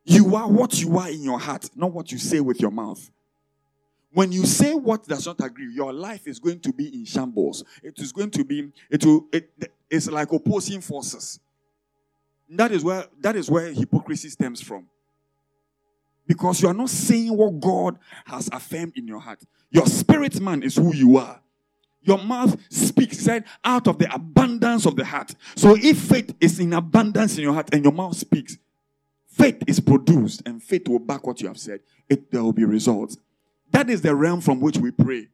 [0.05, 3.11] You are what you are in your heart, not what you say with your mouth.
[4.13, 7.65] When you say what does not agree, your life is going to be in shambles.
[7.83, 9.51] It is going to be, it will, it,
[9.89, 11.39] it's like opposing forces.
[12.49, 14.89] That is where that is where hypocrisy stems from.
[16.27, 19.41] Because you are not saying what God has affirmed in your heart.
[19.71, 21.41] Your spirit man is who you are.
[22.03, 25.35] Your mouth speaks, said, out of the abundance of the heart.
[25.55, 28.57] So if faith is in abundance in your heart and your mouth speaks,
[29.29, 31.81] faith is produced and faith will back what you have said.
[32.09, 33.19] It, there will be results.
[33.73, 35.29] That is the realm from which we pray.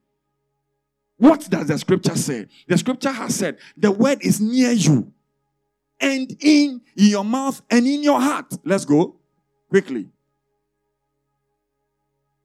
[1.18, 2.46] What does the scripture say?
[2.68, 5.12] The scripture has said, the word is near you
[6.00, 8.52] and in your mouth and in your heart.
[8.64, 9.16] Let's go
[9.70, 10.08] quickly.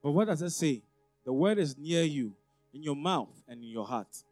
[0.02, 0.84] But what does it say?
[1.26, 2.34] The word is near you,
[2.74, 4.24] in your mouth and in your heart.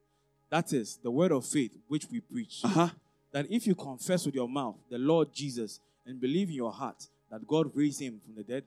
[0.50, 2.62] That is the word of faith which we preach.
[2.64, 2.90] Uh-huh.
[3.32, 7.08] That if you confess with your mouth the Lord Jesus and believe in your heart
[7.30, 8.64] that God raised him from the dead,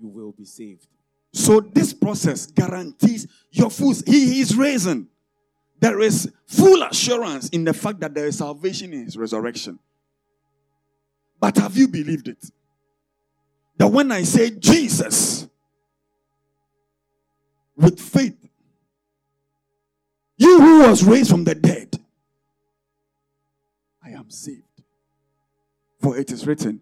[0.00, 0.86] you will be saved.
[1.32, 3.94] So this process guarantees your full.
[4.06, 5.08] He is risen.
[5.80, 9.78] There is full assurance in the fact that there is salvation in his resurrection.
[11.38, 12.50] But have you believed it?
[13.76, 15.46] That when I say Jesus
[17.76, 18.36] with faith,
[20.46, 21.98] you who was raised from the dead,
[24.04, 24.62] I am saved.
[26.00, 26.80] For it is written,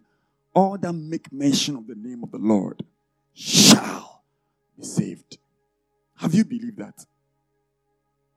[0.53, 2.83] all that make mention of the name of the Lord
[3.33, 4.23] shall
[4.77, 5.37] be saved.
[6.17, 7.05] Have you believed that?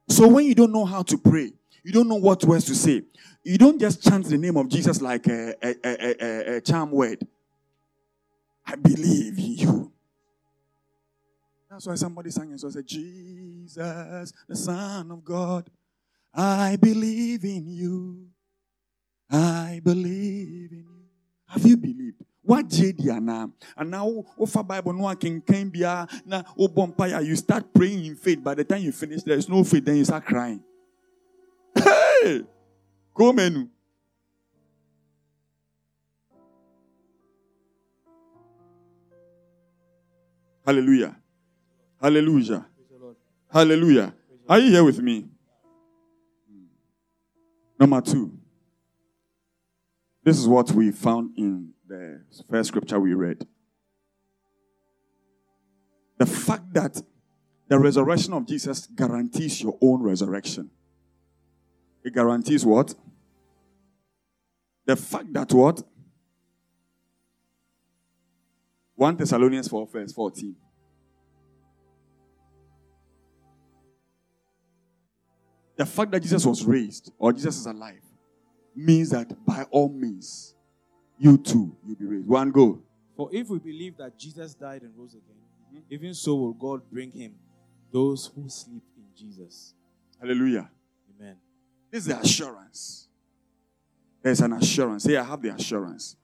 [0.09, 1.52] So when you don't know how to pray,
[1.84, 3.02] you don't know what words to say,
[3.44, 6.90] you don't just chant the name of Jesus like a, a, a, a, a charm
[6.90, 7.26] word.
[8.66, 9.92] I believe in you.
[11.78, 15.70] That's why somebody sang and so I said, Jesus, the Son of God,
[16.34, 18.26] I believe in you.
[19.30, 21.05] I believe in you.
[21.46, 22.24] Have you believed?
[22.44, 24.02] wagye di anaa anaa
[24.36, 28.42] wofa bible no akenkan biara na wobɔ mpaeɛ you start praying in faith.
[28.42, 30.60] By the time you finish there is no faith then you start crying.
[31.76, 32.42] Hey!
[33.14, 33.68] Go menu.
[40.66, 41.14] Hallelujah
[42.00, 42.66] hallelujah
[43.52, 44.14] hallelujah
[44.48, 45.26] are you here with me
[47.78, 48.38] number two
[50.28, 52.20] this is what we found in the
[52.50, 53.46] first scripture we read.
[56.18, 57.00] The fact that
[57.68, 60.70] the resurrection of Jesus guarantees your own resurrection.
[62.04, 62.94] It guarantees what?
[64.84, 65.82] The fact that what?
[68.96, 70.56] 1 Thessalonians 4, verse 14.
[75.78, 78.02] The fact that Jesus was raised or Jesus is alive
[78.74, 80.55] means that by all means,
[81.18, 82.26] you too, you'll be raised.
[82.26, 82.82] One go.
[83.16, 85.36] For if we believe that Jesus died and rose again,
[85.72, 85.78] mm-hmm.
[85.88, 87.34] even so will God bring him
[87.92, 89.74] those who sleep in Jesus.
[90.20, 90.68] Hallelujah.
[91.16, 91.36] Amen.
[91.92, 93.06] This is the assurance.
[94.20, 95.05] There's an assurance.
[95.05, 96.16] Say, I have the assurance.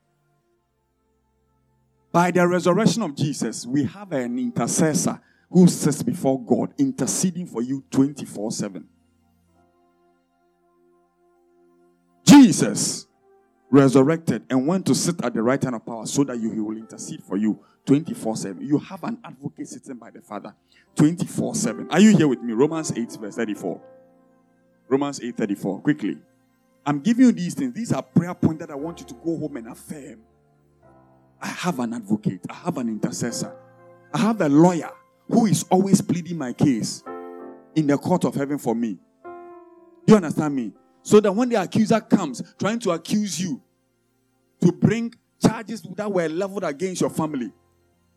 [2.10, 7.62] By the resurrection of Jesus, we have an intercessor who sits before God interceding for
[7.62, 8.88] you 24 7.
[12.44, 13.06] Jesus
[13.70, 16.60] resurrected and went to sit at the right hand of power so that you, he
[16.60, 18.66] will intercede for you 24 7.
[18.66, 20.54] You have an advocate sitting by the Father
[20.94, 21.88] 24 7.
[21.90, 22.52] Are you here with me?
[22.52, 23.80] Romans 8, verse 34.
[24.88, 25.80] Romans 8 34.
[25.80, 26.18] Quickly.
[26.84, 27.72] I'm giving you these things.
[27.72, 30.20] These are prayer points that I want you to go home and affirm.
[31.40, 33.56] I have an advocate, I have an intercessor,
[34.12, 34.90] I have a lawyer
[35.30, 37.02] who is always pleading my case
[37.74, 38.98] in the court of heaven for me.
[40.04, 40.72] Do you understand me?
[41.04, 43.62] So that when the accuser comes trying to accuse you
[44.62, 47.52] to bring charges that were leveled against your family,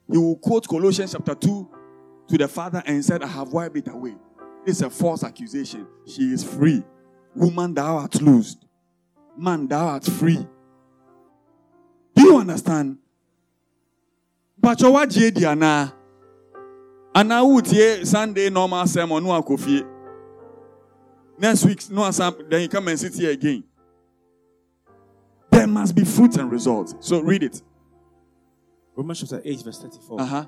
[0.10, 1.70] he will quote Colossians chapter 2
[2.30, 4.16] to the father and said, I have wiped it away.
[4.66, 5.86] It's a false accusation.
[6.06, 6.82] She is free.
[7.36, 8.66] Woman, thou art loosed.
[9.38, 10.48] Man, thou art free.
[12.16, 13.00] Do you understand?
[14.58, 15.94] But you what Diana?
[17.14, 19.97] And I Sunday normal sermon no akofie.
[21.38, 23.64] Next week, no then you come and sit here again.
[25.52, 26.96] There must be fruit and results.
[27.00, 27.62] So read it.
[28.96, 30.22] Romans chapter 8, verse 34.
[30.22, 30.46] Uh-huh.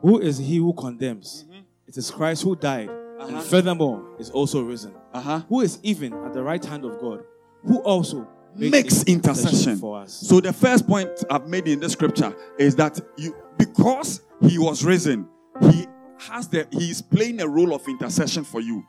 [0.00, 1.44] Who is he who condemns?
[1.48, 1.62] Mhm.
[1.86, 3.26] It is Christ who died, Uh-huh.
[3.36, 4.94] and furthermore is also risen.
[5.12, 5.42] Uh-huh.
[5.48, 7.22] Who is even at the right hand of God,
[7.64, 8.26] who also
[8.56, 9.76] Makes intercession.
[9.76, 10.12] for us.
[10.12, 14.84] So the first point I've made in the scripture is that you because he was
[14.84, 15.28] risen,
[15.60, 15.86] he
[16.18, 18.82] has the he is playing a role of intercession for you.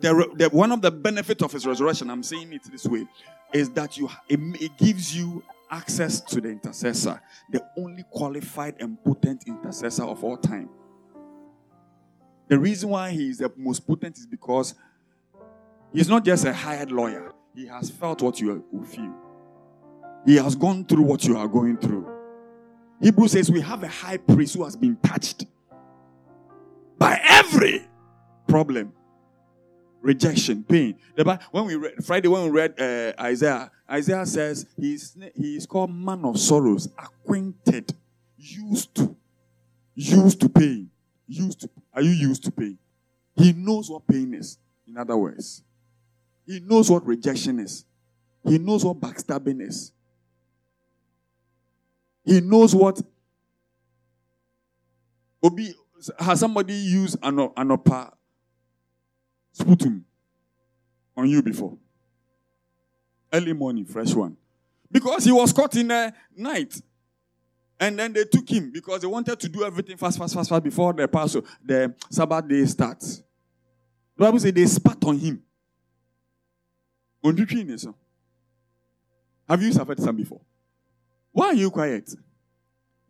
[0.00, 3.06] The, the, one of the benefits of his resurrection, I'm saying it this way,
[3.52, 7.20] is that you it, it gives you access to the intercessor,
[7.50, 10.68] the only qualified and potent intercessor of all time.
[12.48, 14.74] The reason why he is the most potent is because
[15.92, 17.32] he's not just a hired lawyer.
[17.54, 19.14] He has felt what you feel.
[20.26, 22.10] He has gone through what you are going through.
[23.00, 25.46] Hebrew says we have a high priest who has been touched
[26.98, 27.86] by every
[28.46, 28.92] problem,
[30.04, 30.96] rejection, pain.
[31.16, 35.56] The Bi- When we read Friday, when we read uh, Isaiah, Isaiah says he's he
[35.56, 37.94] is called man of sorrows, acquainted,
[38.36, 39.16] used to,
[39.94, 40.90] used to pain,
[41.26, 41.70] used to.
[41.92, 42.78] Are you used to pain?
[43.34, 44.58] He knows what pain is.
[44.86, 45.62] In other words,
[46.46, 47.84] he knows what rejection is.
[48.46, 49.90] He knows what backstabbing is.
[52.24, 53.00] He knows what.
[55.42, 55.74] Obi,
[56.18, 58.12] has somebody used an anopa
[59.54, 60.04] sputum
[61.16, 61.78] on you before?
[63.32, 64.36] Early morning, fresh one.
[64.90, 66.80] Because he was caught in the night.
[67.80, 70.62] And then they took him because they wanted to do everything fast, fast, fast, fast
[70.62, 73.22] before the Passover, the Sabbath day starts.
[74.16, 75.42] The Bible says they spat on him.
[79.48, 80.40] Have you suffered some before?
[81.32, 82.14] Why are you quiet?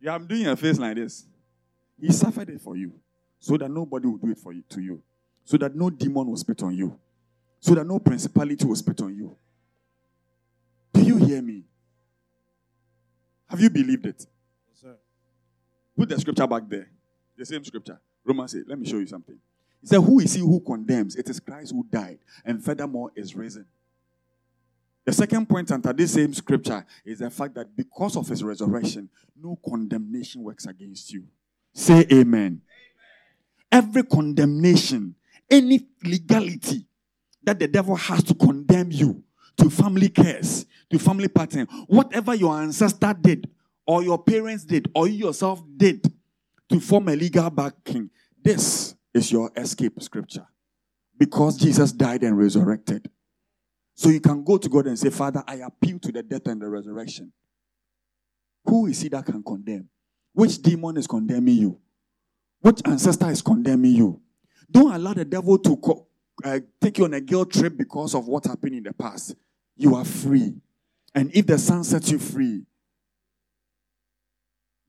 [0.01, 1.25] Yeah, I'm doing a face like this.
[1.99, 2.93] He suffered it for you,
[3.39, 5.03] so that nobody will do it for you to you,
[5.45, 6.99] so that no demon will spit on you,
[7.59, 9.35] so that no principality will spit on you.
[10.93, 11.63] Do you hear me?
[13.47, 14.25] Have you believed it?
[14.69, 14.95] Yes, sir.
[15.95, 16.89] Put the scripture back there.
[17.37, 17.99] The same scripture.
[18.23, 18.67] Romans 8.
[18.67, 19.37] Let me show you something.
[19.81, 21.15] He said, Who is he who condemns?
[21.15, 23.67] It is Christ who died and furthermore is risen.
[25.05, 29.09] The second point under this same scripture is the fact that because of his resurrection,
[29.39, 31.25] no condemnation works against you.
[31.73, 32.61] Say amen.
[33.71, 35.13] Every condemnation,
[35.49, 36.87] any legality
[37.43, 39.23] that the devil has to condemn you
[39.57, 43.49] to family curse, to family pattern, whatever your ancestor did,
[43.87, 46.11] or your parents did, or you yourself did
[46.69, 48.09] to form a legal backing,
[48.43, 50.45] this is your escape scripture.
[51.17, 53.09] Because Jesus died and resurrected.
[53.93, 56.61] So you can go to God and say, Father, I appeal to the death and
[56.61, 57.31] the resurrection.
[58.65, 59.87] Who is he that can condemn?
[60.33, 61.79] Which demon is condemning you?
[62.59, 64.21] Which ancestor is condemning you?
[64.69, 66.07] Don't allow the devil to co-
[66.43, 69.35] uh, take you on a guilt trip because of what happened in the past.
[69.75, 70.53] You are free.
[71.13, 72.63] And if the Son sets you free,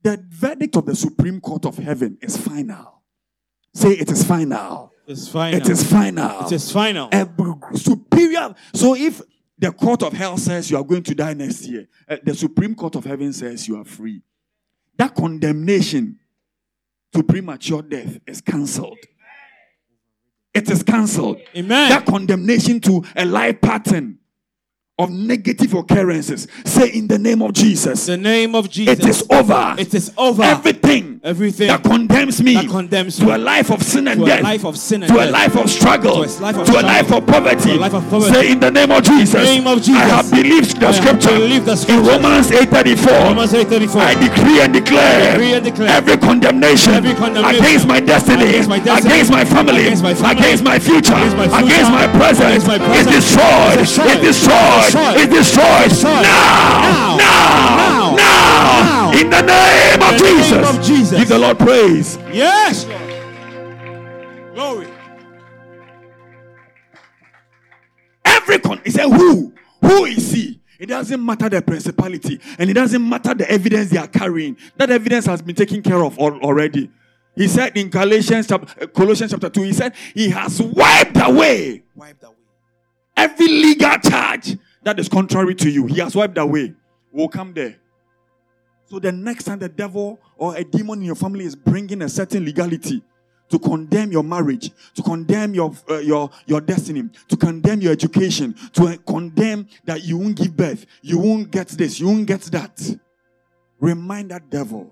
[0.03, 3.03] the verdict of the Supreme Court of Heaven is final.
[3.75, 4.93] Say it is final.
[5.07, 5.61] It's final.
[5.61, 6.47] It is final.
[6.47, 7.09] It is final.
[7.13, 8.55] a superior.
[8.75, 9.21] So if
[9.59, 12.75] the court of hell says you are going to die next year, uh, the Supreme
[12.75, 14.23] Court of Heaven says you are free.
[14.97, 16.19] That condemnation
[17.13, 18.99] to premature death is cancelled.
[20.57, 21.39] It is cancelled.
[21.55, 21.91] Amen.
[21.91, 24.19] That condemnation to a life pattern
[24.99, 26.49] of negative occurrences.
[26.65, 28.07] Say in the name of Jesus.
[28.07, 28.99] The name of Jesus.
[28.99, 29.75] It is over.
[29.79, 30.43] It is over.
[30.43, 34.25] Everything Everything that condemns me that condemns to me a life of sin and to
[34.25, 36.57] a death, life of sin and to a death, life of struggle, to a life
[36.57, 37.71] of to a struggle, life of poverty.
[37.71, 38.33] to a life of poverty.
[38.33, 39.35] Say in the name of Jesus.
[39.45, 40.01] name of Jesus.
[40.01, 41.29] I have believed the I scripture.
[41.37, 42.09] believed the In scripture.
[42.09, 43.25] Romans 8:34.
[43.27, 44.01] Romans 8:34.
[44.01, 48.69] I decree and declare, decree and declare every condemnation, every condemnation against my destiny, against
[48.69, 51.91] my destiny, against my family, against my family, against my future, against my future, against
[51.91, 56.23] my present, against my present, is destroyed, is destroyed, is destroyed, destroyed, is destroyed, destroyed.
[56.23, 59.19] now, Now, now, now, now, now.
[59.21, 60.69] in the name of In the name Jesus.
[60.79, 61.19] of Jesus.
[61.19, 62.19] Give the Lord praise.
[62.33, 64.55] Yes, Lord.
[64.55, 64.87] Glory.
[68.25, 69.53] Every con, he said, who?
[69.83, 70.61] Who is he?
[70.79, 74.57] It doesn't matter the principality, and it doesn't matter the evidence they are carrying.
[74.77, 76.91] That evidence has been taken care of already.
[77.35, 81.83] He said in Galatians chapter, uh, Colossians chapter 2, he said, He has wiped away
[81.95, 82.35] wiped away.
[83.17, 84.57] every legal charge
[84.87, 85.87] that is contrary to you.
[85.87, 86.73] He has wiped away.
[87.11, 87.75] We'll come there.
[88.85, 92.09] So the next time the devil or a demon in your family is bringing a
[92.09, 93.03] certain legality
[93.49, 98.55] to condemn your marriage, to condemn your uh, your your destiny, to condemn your education,
[98.75, 102.43] to uh, condemn that you won't give birth, you won't get this, you won't get
[102.43, 102.97] that.
[103.81, 104.89] Remind that devil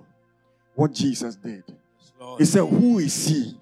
[0.75, 1.63] what Jesus did.
[2.19, 2.41] Lord.
[2.41, 3.57] He said, "Who is he?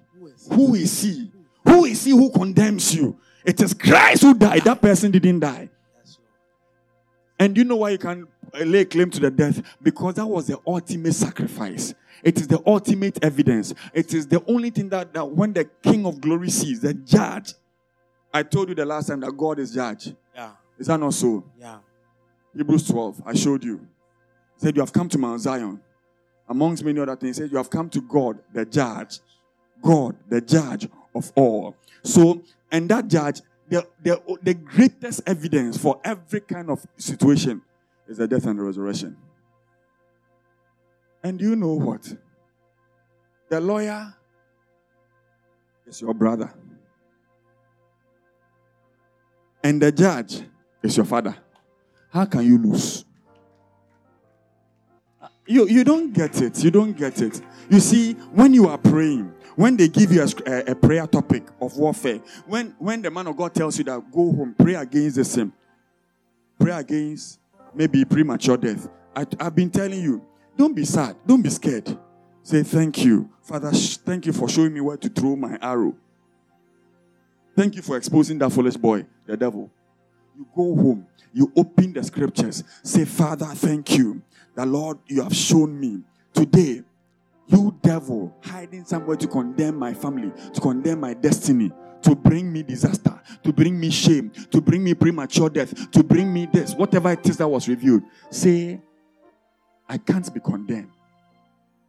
[0.49, 1.31] Who is he?
[1.63, 3.19] Who is he who condemns you?
[3.45, 4.63] It is Christ who died.
[4.63, 5.69] That person didn't die."
[7.43, 9.61] And you know why you can lay claim to the death?
[9.81, 11.93] Because that was the ultimate sacrifice.
[12.23, 13.73] It is the ultimate evidence.
[13.93, 17.51] It is the only thing that, that when the King of Glory sees, the judge.
[18.33, 20.13] I told you the last time that God is judge.
[20.33, 20.51] Yeah.
[20.79, 21.43] Is that not so?
[21.59, 21.79] Yeah.
[22.55, 23.89] Hebrews 12, I showed you.
[24.55, 25.81] He said, You have come to Mount Zion.
[26.47, 29.19] Amongst many other things, he said, You have come to God, the judge.
[29.81, 31.75] God, the judge of all.
[32.03, 32.41] So,
[32.71, 33.41] and that judge,
[33.73, 37.59] the, the, the greatest evidence for every kind of situation
[38.07, 39.17] is the death and the resurrection.
[41.23, 42.13] And you know what?
[43.49, 44.13] The lawyer
[45.87, 46.53] is your brother,
[49.63, 50.43] and the judge
[50.83, 51.35] is your father.
[52.11, 53.05] How can you lose?
[55.47, 56.63] You, you don't get it.
[56.63, 57.41] You don't get it.
[57.69, 61.75] You see, when you are praying, when they give you a, a, prayer topic of
[61.77, 65.25] warfare, when, when the man of God tells you that go home, pray against the
[65.25, 65.51] sin,
[66.59, 67.39] pray against
[67.73, 68.87] maybe premature death.
[69.15, 70.25] I, I've been telling you,
[70.57, 71.97] don't be sad, don't be scared.
[72.41, 73.73] Say, Thank you, Father.
[73.73, 75.95] sh- Thank you for showing me where to throw my arrow.
[77.55, 79.69] Thank you for exposing that foolish boy, the devil.
[80.35, 84.21] You go home, you open the scriptures, say, Father, thank you.
[84.55, 86.01] The Lord, you have shown me
[86.33, 86.83] today,
[87.47, 91.71] you devil, hiding somewhere to condemn my family, to condemn my destiny,
[92.01, 96.33] to bring me disaster, to bring me shame, to bring me premature death, to bring
[96.33, 98.03] me this, whatever it is that was revealed.
[98.29, 98.81] Say,
[99.87, 100.91] I can't be condemned.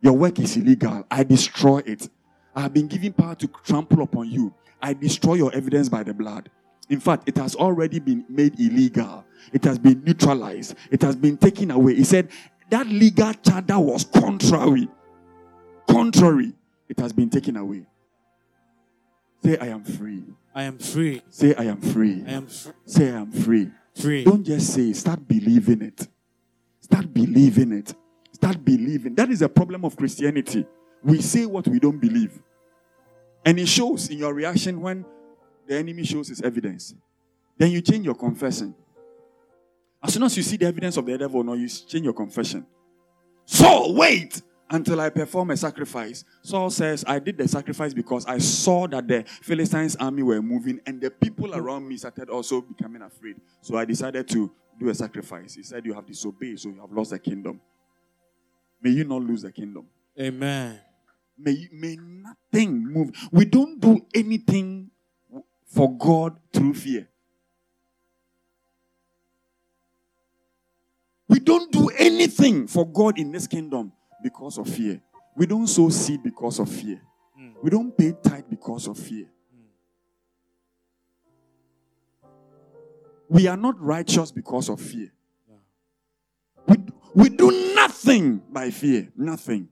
[0.01, 1.05] Your work is illegal.
[1.10, 2.09] I destroy it.
[2.55, 4.55] I have been given power to trample upon you.
[4.82, 6.51] I destroy your evidence by the blood.
[6.90, 9.24] In fact, it has already been made illegal.
[9.52, 10.76] It has been neutralized.
[10.90, 11.94] It has been taken away.
[11.94, 12.28] He said
[12.70, 14.89] that legal charge that was contrary.
[15.95, 16.53] Contrary.
[16.89, 17.87] It has been taken away.
[19.43, 20.23] Say, I am free.
[20.55, 21.23] I am free.
[21.29, 22.25] Say, I am free.
[22.27, 23.71] I am fr- Say, I am free.
[23.95, 24.25] free.
[24.25, 26.09] Don't just say, start believing it.
[26.81, 27.95] Start believing it.
[28.33, 29.15] Start believing.
[29.15, 30.66] That is a problem of Christianity.
[31.03, 32.41] We say what we don't believe.
[33.45, 35.05] And it shows in your reaction when
[35.66, 36.95] the enemy shows his evidence.
[37.59, 38.75] Then you change your confession.
[40.03, 42.66] As soon as you see the evidence of the devil, no, you change your confession.
[43.47, 44.41] So wait
[44.75, 46.25] until I perform a sacrifice.
[46.43, 50.81] Saul says, I did the sacrifice because I saw that the Philistines' army were moving
[50.85, 53.37] and the people around me started also becoming afraid.
[53.61, 55.55] So I decided to do a sacrifice.
[55.55, 57.61] He said, You have disobeyed, so you have lost the kingdom.
[58.83, 59.87] May you not lose the kingdom.
[60.21, 60.81] Amen.
[61.39, 63.13] May, may nothing move.
[63.31, 64.91] We don't do anything
[65.67, 67.09] for God through fear.
[71.29, 73.93] We don't do anything for God in this kingdom
[74.25, 75.01] because of fear.
[75.37, 77.01] We don't sow seed because of fear.
[77.39, 77.53] Mm.
[77.63, 79.27] We don't pay tithe because of fear.
[83.29, 85.13] We are not righteous because of fear.
[86.67, 86.77] We,
[87.15, 89.13] we do nothing by fear.
[89.17, 89.69] Nothing.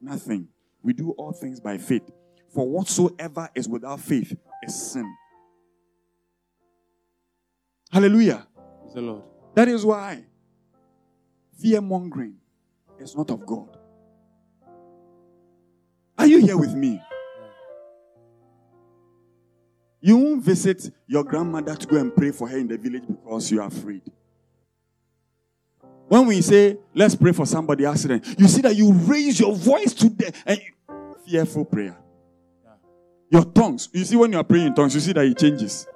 [0.00, 0.48] Nothing.
[0.82, 2.08] We do all things by faith.
[2.54, 5.12] For whatsoever is without faith is sin.
[7.92, 8.46] Hallelujah.
[8.80, 9.22] Praise the Lord.
[9.54, 10.24] That is why
[11.60, 12.36] fear mongering
[12.98, 13.76] is not of God.
[16.20, 17.00] Are you here with me?
[20.02, 23.50] You won't visit your grandmother to go and pray for her in the village because
[23.50, 24.02] you are afraid.
[26.08, 29.94] When we say, let's pray for somebody accident, you see that you raise your voice
[29.94, 31.96] to the and you- fearful prayer.
[33.30, 33.88] Your tongues.
[33.90, 35.86] You see, when you are praying in tongues, you see that it changes.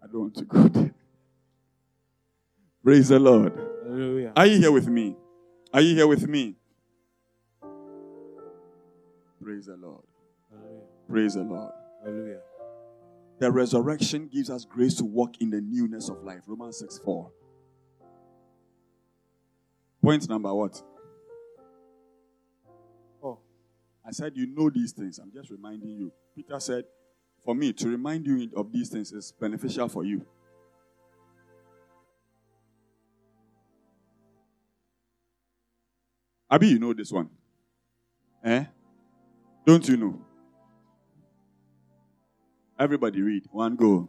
[0.00, 0.94] I don't want to go there.
[2.84, 3.69] Praise the Lord.
[3.90, 4.32] Hallelujah.
[4.36, 5.16] Are you here with me?
[5.74, 6.54] Are you here with me?
[9.42, 10.04] Praise the Lord.
[10.48, 10.82] Hallelujah.
[11.08, 11.72] Praise the Lord.
[12.04, 12.40] Hallelujah.
[13.40, 16.42] The resurrection gives us grace to walk in the newness of life.
[16.46, 17.32] Romans 6 4.
[20.02, 20.80] Point number what?
[23.24, 23.40] Oh,
[24.06, 25.18] I said, You know these things.
[25.18, 26.12] I'm just reminding you.
[26.36, 26.84] Peter said,
[27.44, 30.24] For me, to remind you of these things is beneficial for you.
[36.50, 37.28] Abi, you know this one.
[38.44, 38.64] Eh?
[39.66, 40.20] Don't you know?
[42.78, 43.44] Everybody read.
[43.50, 44.08] One go.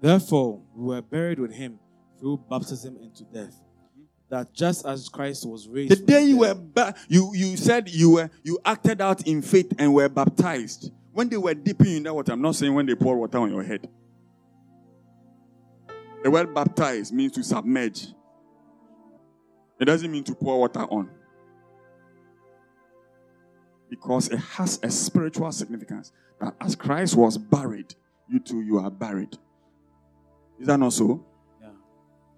[0.00, 1.78] Therefore, we were buried with him
[2.20, 3.54] through baptism into death,
[4.28, 8.10] that just as Christ was raised The day you were ba- you you said you
[8.10, 10.92] were you acted out in faith and were baptized.
[11.12, 13.38] When they were dipping you in that water, I'm not saying when they pour water
[13.38, 13.88] on your head.
[16.22, 18.08] The word baptized means to submerge.
[19.80, 21.10] It doesn't mean to pour water on.
[23.90, 26.12] Because it has a spiritual significance.
[26.40, 27.94] That as Christ was buried,
[28.28, 29.36] you too you are buried.
[30.60, 31.24] Is that not so?
[31.60, 31.68] Yeah.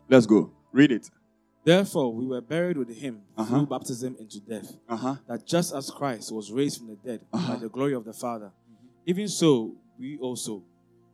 [0.08, 0.52] Let's go.
[0.72, 1.10] Read it.
[1.64, 3.58] Therefore, we were buried with him Uh-huh.
[3.58, 5.16] through baptism into death, Uh-huh.
[5.26, 7.54] that just as Christ was raised from the dead Uh-huh.
[7.54, 8.52] by the glory of the Father,
[9.06, 10.62] even so we also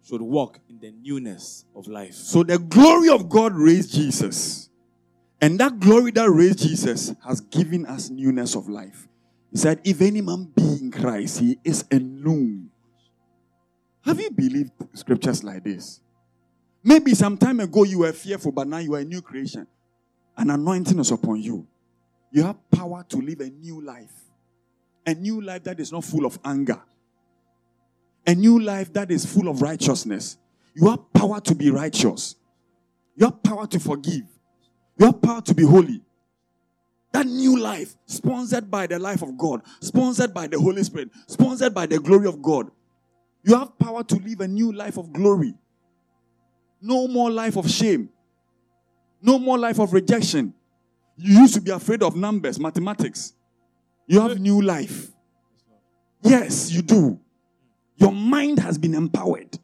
[0.02, 2.14] should walk in the newness of life.
[2.14, 4.68] So the glory of God raised Jesus.
[5.40, 9.08] And that glory that raised Jesus has given us newness of life.
[9.56, 12.68] Said, If any man be in Christ, he is a new.
[14.04, 16.00] Have you believed scriptures like this?
[16.84, 19.66] Maybe some time ago you were fearful, but now you are a new creation.
[20.36, 21.66] An anointing is upon you.
[22.30, 24.12] You have power to live a new life.
[25.06, 26.80] A new life that is not full of anger.
[28.26, 30.36] A new life that is full of righteousness.
[30.74, 32.36] You have power to be righteous.
[33.16, 34.24] You have power to forgive.
[34.98, 36.02] You have power to be holy.
[37.12, 41.74] That new life, sponsored by the life of God, sponsored by the Holy Spirit, sponsored
[41.74, 42.70] by the glory of God.
[43.42, 45.54] You have power to live a new life of glory.
[46.80, 48.10] No more life of shame.
[49.22, 50.52] No more life of rejection.
[51.16, 53.32] You used to be afraid of numbers, mathematics.
[54.06, 55.10] You have new life.
[56.22, 57.18] Yes, you do.
[57.96, 59.58] Your mind has been empowered.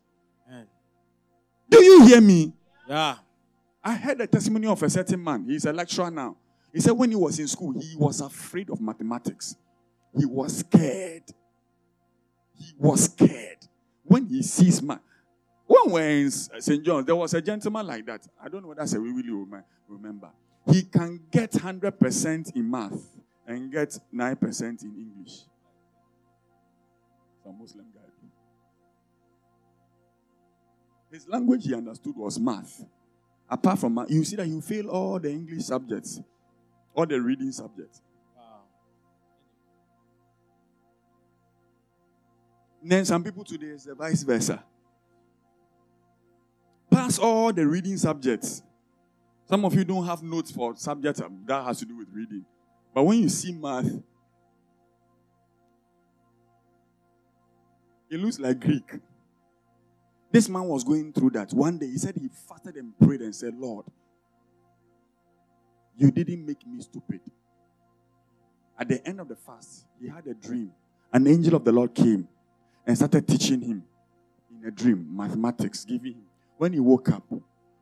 [1.69, 2.53] Do you hear me?
[2.89, 3.17] Yeah.
[3.83, 5.45] I heard a testimony of a certain man.
[5.49, 6.37] He's a lecturer now.
[6.73, 9.57] He said when he was in school, he was afraid of mathematics.
[10.17, 11.25] He was scared.
[12.55, 13.59] He was scared.
[14.05, 15.01] When he sees math.
[15.67, 16.85] When we're in St.
[16.85, 18.27] John's, there was a gentleman like that.
[18.43, 20.31] I don't know whether that's a really rem- remember.
[20.71, 23.01] He can get 100% in math
[23.47, 25.41] and get 9% in English.
[27.43, 28.01] Some Muslim guy.
[31.13, 32.85] His language he understood was math.
[33.49, 36.21] Apart from math, you see that you fail all the English subjects,
[36.95, 38.03] all the reading subjects.
[38.37, 38.61] Wow.
[42.83, 44.63] Then some people today is the vice versa.
[46.91, 48.63] Pass all the reading subjects.
[49.49, 52.45] Some of you don't have notes for subjects um, that has to do with reading.
[52.95, 53.87] But when you see math,
[58.11, 59.01] it looks like Greek.
[60.31, 61.53] This man was going through that.
[61.53, 63.87] One day he said he fasted and prayed and said, Lord,
[65.97, 67.21] you didn't make me stupid.
[68.79, 70.73] At the end of the fast, he had a dream.
[71.13, 72.27] An angel of the Lord came
[72.87, 73.85] and started teaching him
[74.51, 76.25] in a dream mathematics, giving him.
[76.57, 77.25] When he woke up,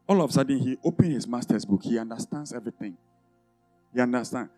[0.07, 1.83] all of a sudden he opened his master's book.
[1.83, 2.97] He understands everything.
[3.95, 4.51] He understands.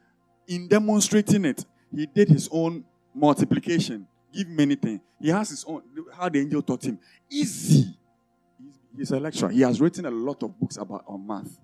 [0.47, 1.65] In demonstrating it,
[1.95, 2.85] he did his own
[3.15, 5.01] multiplication, give him anything.
[5.21, 5.83] He has his own,
[6.17, 6.99] how the angel taught him.
[7.31, 7.97] Easy.
[8.97, 9.51] He's, a lecturer.
[9.51, 11.59] He has written a lot of books about on math.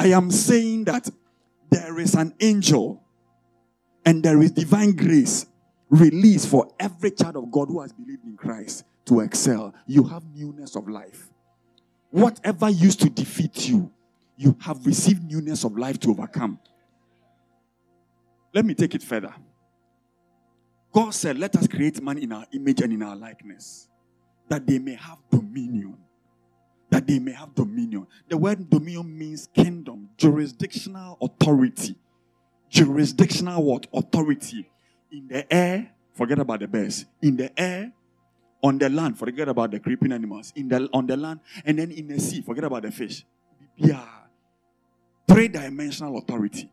[0.00, 1.10] I am saying that
[1.68, 3.04] there is an angel
[4.06, 5.44] and there is divine grace
[5.90, 9.74] released for every child of God who has believed in Christ to excel.
[9.86, 11.28] You have newness of life.
[12.08, 13.92] Whatever used to defeat you,
[14.38, 16.58] you have received newness of life to overcome.
[18.54, 19.34] Let me take it further.
[20.92, 23.86] God said, Let us create man in our image and in our likeness,
[24.48, 25.98] that they may have dominion.
[26.90, 28.06] That they may have dominion.
[28.28, 31.96] The word dominion means kingdom, jurisdictional authority.
[32.68, 33.86] Jurisdictional what?
[33.92, 34.68] Authority.
[35.12, 37.06] In the air, forget about the birds.
[37.22, 37.92] In the air,
[38.62, 40.52] on the land, forget about the creeping animals.
[40.54, 43.24] In the on the land, and then in the sea, forget about the fish.
[43.76, 44.04] Yeah.
[45.26, 46.70] Three dimensional authority.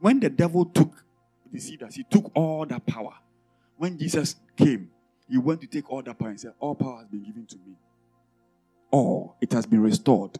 [0.00, 1.04] When the devil took
[1.52, 3.14] the seed, he took all that power.
[3.76, 4.90] When Jesus came,
[5.28, 7.56] he went to take all that power and said, All power has been given to
[7.56, 7.76] me.
[8.92, 10.38] All it has been restored.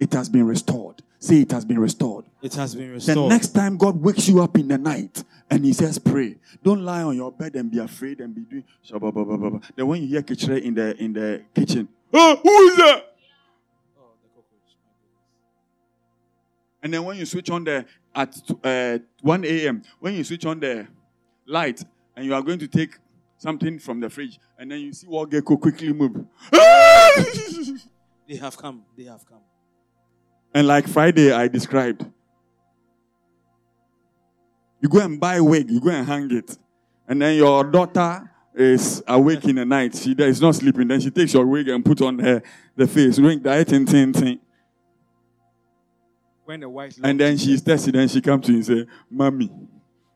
[0.00, 1.02] It has been restored.
[1.18, 2.24] Say it has been restored.
[2.42, 3.16] It has been restored.
[3.16, 6.36] The next time God wakes you up in the night and He says, Pray.
[6.64, 8.64] Don't lie on your bed and be afraid and be doing.
[8.84, 9.60] shabba-ba-ba-ba-ba.
[9.76, 13.02] Then when you hear kitchen in the in the kitchen, oh, who is there?
[13.98, 14.76] Oh, the cockroach.
[14.84, 15.22] My goodness.
[16.82, 17.84] And then when you switch on the
[18.14, 18.34] at
[18.64, 20.86] uh, 1 a.m., when you switch on the
[21.46, 21.84] light
[22.16, 22.98] and you are going to take
[23.38, 26.24] something from the fridge, and then you see what gecko quickly move.
[28.28, 28.82] They have come.
[28.96, 29.40] They have come.
[30.52, 32.04] and like Friday, I described.
[34.80, 36.58] You go and buy wig, you go and hang it.
[37.08, 39.94] And then your daughter is awake in the night.
[39.94, 40.88] She is not sleeping.
[40.88, 42.42] Then she takes your wig and put on her
[42.74, 43.18] the face.
[43.18, 44.40] Ring that tin tin tin.
[46.44, 47.90] When the white And then she's thirsty.
[47.90, 49.50] Then she comes to you and say, Mommy,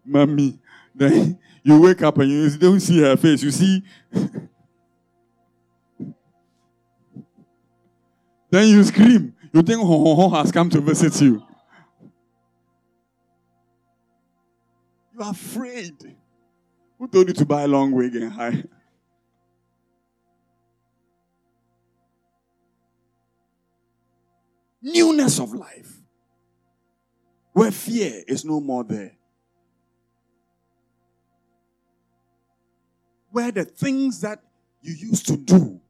[0.05, 0.59] Mommy.
[0.94, 3.43] Then you wake up and you don't see her face.
[3.43, 3.82] You see.
[8.51, 9.35] then you scream.
[9.53, 11.43] You think Ho Ho Ho has come to visit you.
[15.12, 16.16] You are afraid.
[16.99, 18.69] Who told you to buy a long wig and hide?
[24.82, 26.01] Newness of life
[27.53, 29.19] where fear is no more there.
[33.31, 34.40] Where the things that
[34.82, 35.81] you used to do,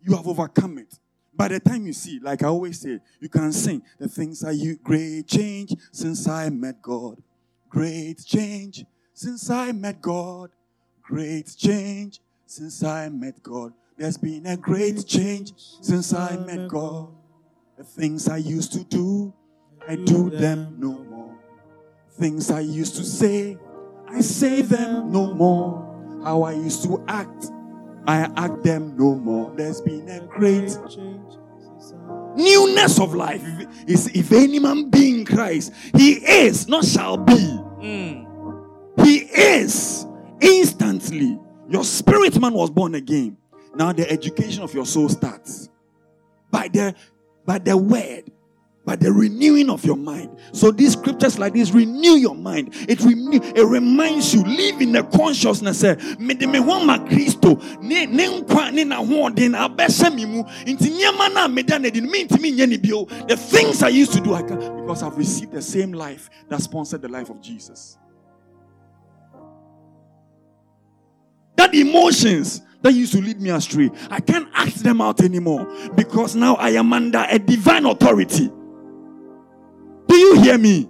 [0.00, 0.98] you have overcome it.
[1.34, 4.52] By the time you see, like I always say, you can sing the things are
[4.52, 7.22] you great change since I met God.
[7.68, 10.50] Great change since I met God.
[11.02, 13.72] Great change since I met God.
[13.98, 17.12] There's been a great change since I met God.
[17.76, 19.34] The things I used to do,
[19.86, 21.34] I do them no more.
[22.12, 23.58] Things I used to say,
[24.08, 25.85] I say them no more.
[26.26, 27.52] How I used to act,
[28.08, 29.52] I act them no more.
[29.56, 31.34] There's been a great change.
[32.36, 33.40] newness of life.
[33.44, 37.32] If, is- if any man be in Christ, he is, not shall be.
[37.80, 38.26] Mm.
[39.04, 40.04] He is
[40.40, 41.38] instantly.
[41.68, 43.36] Your spirit man was born again.
[43.76, 45.68] Now the education of your soul starts
[46.50, 46.92] by the
[47.46, 48.24] by the word,
[48.86, 50.38] by the renewing of your mind.
[50.52, 52.70] So these scriptures like this renew your mind.
[52.88, 55.82] It renew, it reminds you live in the consciousness.
[55.82, 60.44] eh, me de me ne ne nkwa ne na ho den abɛhyɛ me mu.
[61.34, 63.04] Na me da na de me ntimi bio.
[63.26, 66.62] The things I used to do I can because I've received the same life that
[66.62, 67.98] sponsored the life of Jesus.
[71.56, 76.36] That emotions that used to lead me astray, I can't act them out anymore because
[76.36, 78.52] now I am under a divine authority.
[80.16, 80.88] Do you hear me?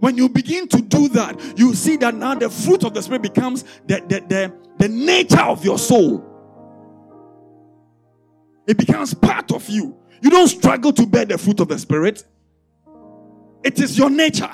[0.00, 3.22] When you begin to do that, you see that now the fruit of the Spirit
[3.22, 6.22] becomes the, the, the, the nature of your soul.
[8.66, 9.96] It becomes part of you.
[10.20, 12.22] You don't struggle to bear the fruit of the Spirit,
[13.64, 14.52] it is your nature.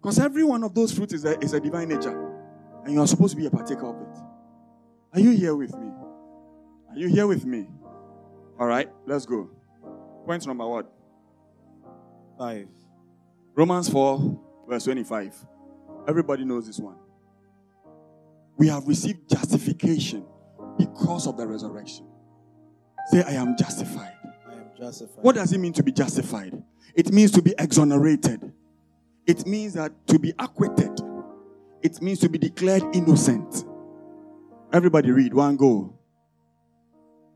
[0.00, 2.32] Because every one of those fruits is a, is a divine nature.
[2.82, 4.22] And you are supposed to be a partaker of it.
[5.12, 5.90] Are you here with me?
[6.92, 7.66] Are you here with me?
[8.58, 9.50] All right, let's go.
[10.28, 10.92] Point number what?
[12.36, 12.68] Five.
[13.54, 15.34] Romans 4, verse 25.
[16.06, 16.96] Everybody knows this one.
[18.58, 20.26] We have received justification
[20.76, 22.06] because of the resurrection.
[23.06, 24.12] Say, I am justified.
[24.46, 25.24] I am justified.
[25.24, 26.62] What does it mean to be justified?
[26.94, 28.52] It means to be exonerated.
[29.26, 31.00] It means that to be acquitted.
[31.82, 33.64] It means to be declared innocent.
[34.74, 35.98] Everybody read one go.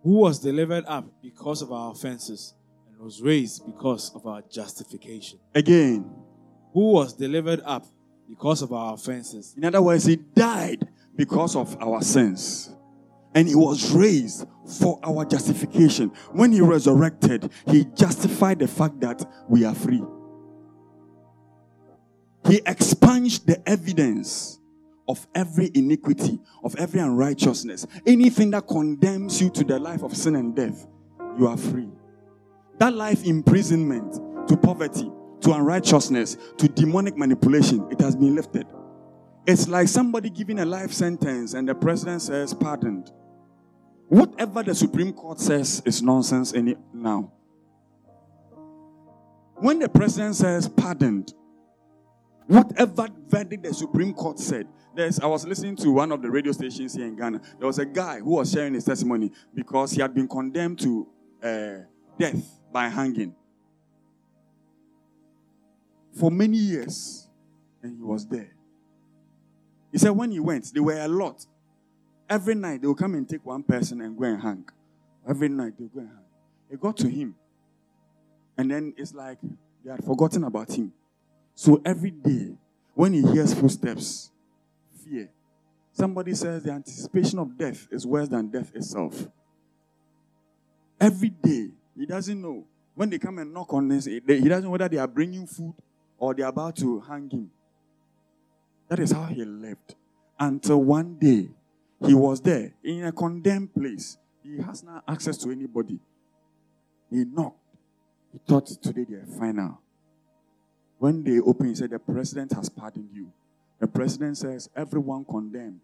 [0.03, 2.53] Who was delivered up because of our offenses
[3.03, 5.41] was raised because of our justification.
[5.55, 6.09] Again.
[6.73, 7.85] Who was delivered up
[8.29, 12.75] because of our offenses In other words, he died because of our sins.
[13.35, 14.47] And he was raised
[14.79, 16.11] for our justification.
[16.31, 20.03] When he resurrected, he justified the fact that we are free.
[22.47, 24.61] He expunged the evidence
[25.09, 27.87] of every iniquity, of every unrighteousness.
[28.07, 30.87] Anything that condemns you to the life of sin and death,
[31.39, 31.91] you are free.
[32.83, 35.09] That life imprisonment to poverty,
[35.43, 38.67] to unrighteousness, to demonic manipulation, it has been lifted.
[39.47, 43.13] It's like somebody giving a life sentence and the president says pardoned.
[44.09, 47.31] Whatever the Supreme Court says is nonsense any now.
[49.59, 51.35] When the president says pardoned,
[52.49, 56.51] Whatever verdict the Supreme Court said, there's, I was listening to one of the radio
[56.51, 57.43] stations here in Ghana.
[57.61, 61.07] There was a guy who was sharing his testimony because he had been condemned to
[61.45, 61.75] uh,
[62.19, 63.35] death by hanging
[66.19, 67.29] for many years,
[67.83, 68.55] and he was there.
[69.91, 71.45] He said when he went, there were a lot.
[72.29, 74.65] Every night they will come and take one person and go and hang.
[75.29, 76.25] Every night they go and hang.
[76.71, 77.35] It got to him,
[78.57, 79.39] and then it's like
[79.85, 80.93] they had forgotten about him.
[81.55, 82.57] So every day,
[82.95, 84.31] when he hears footsteps,
[85.05, 85.31] fear.
[85.93, 89.29] Somebody says the anticipation of death is worse than death itself.
[90.99, 92.67] Every day, he doesn't know.
[92.95, 95.75] When they come and knock on this, he doesn't know whether they are bringing food
[96.19, 97.51] or they're about to hang him.
[98.89, 99.95] That is how he lived.
[100.39, 101.49] Until one day,
[102.07, 104.19] he was there in a condemned place.
[104.43, 105.99] He has no access to anybody.
[107.11, 107.59] He knocked.
[108.33, 109.81] He thought today they're final.
[110.99, 113.33] When they opened, he said, The president has pardoned you.
[113.81, 115.81] The president says everyone condemned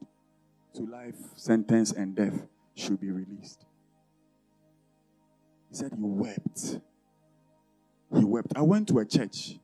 [0.74, 3.64] to life sentence and death should be released.
[5.70, 6.80] He said he wept.
[8.16, 8.52] He wept.
[8.56, 9.58] I went to a church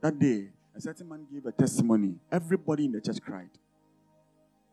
[0.00, 0.48] that day.
[0.74, 2.14] A certain man gave a testimony.
[2.30, 3.50] Everybody in the church cried.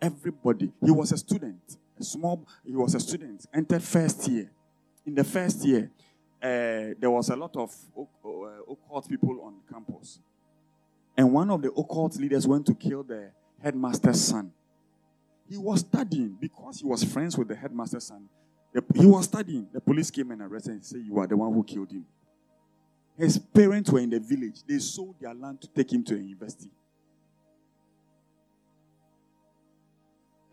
[0.01, 0.71] Everybody.
[0.83, 1.77] He was a student.
[1.99, 2.47] A small.
[2.65, 3.45] He was a student.
[3.53, 4.49] Entered first year.
[5.05, 5.91] In the first year,
[6.41, 10.19] uh, there was a lot of uh, occult people on campus.
[11.17, 13.31] And one of the occult leaders went to kill the
[13.61, 14.53] headmaster's son.
[15.49, 18.29] He was studying because he was friends with the headmaster's son.
[18.93, 19.67] He was studying.
[19.73, 22.05] The police came and arrested him said, You are the one who killed him.
[23.17, 24.61] His parents were in the village.
[24.67, 26.69] They sold their land to take him to a university.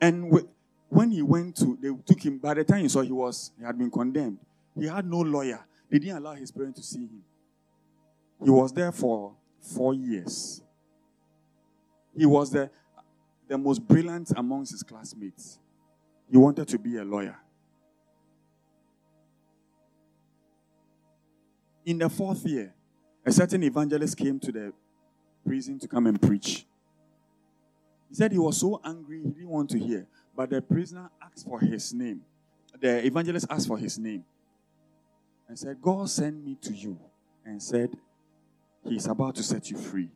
[0.00, 0.32] And
[0.88, 3.64] when he went to, they took him, by the time he saw he was, he
[3.64, 4.38] had been condemned.
[4.78, 5.64] He had no lawyer.
[5.90, 7.22] They didn't allow his parents to see him.
[8.42, 10.62] He was there for four years.
[12.16, 12.70] He was the,
[13.48, 15.58] the most brilliant amongst his classmates.
[16.30, 17.36] He wanted to be a lawyer.
[21.86, 22.74] In the fourth year,
[23.24, 24.72] a certain evangelist came to the
[25.46, 26.66] prison to come and preach.
[28.08, 30.08] He said he was so angry, he didn't want to hear.
[30.36, 32.22] But the prisoner asked for his name.
[32.80, 34.24] The evangelist asked for his name
[35.48, 36.98] and said, God sent me to you
[37.44, 37.90] and said,
[38.84, 40.10] He's about to set you free.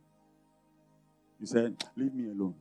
[1.39, 2.55] He said, Leave me alone.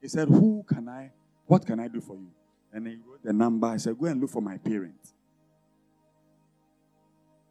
[0.00, 1.12] He said, Who can I,
[1.46, 2.30] what can I do for you?
[2.72, 3.66] And he wrote the number.
[3.66, 5.14] I said, Go and look for my parents.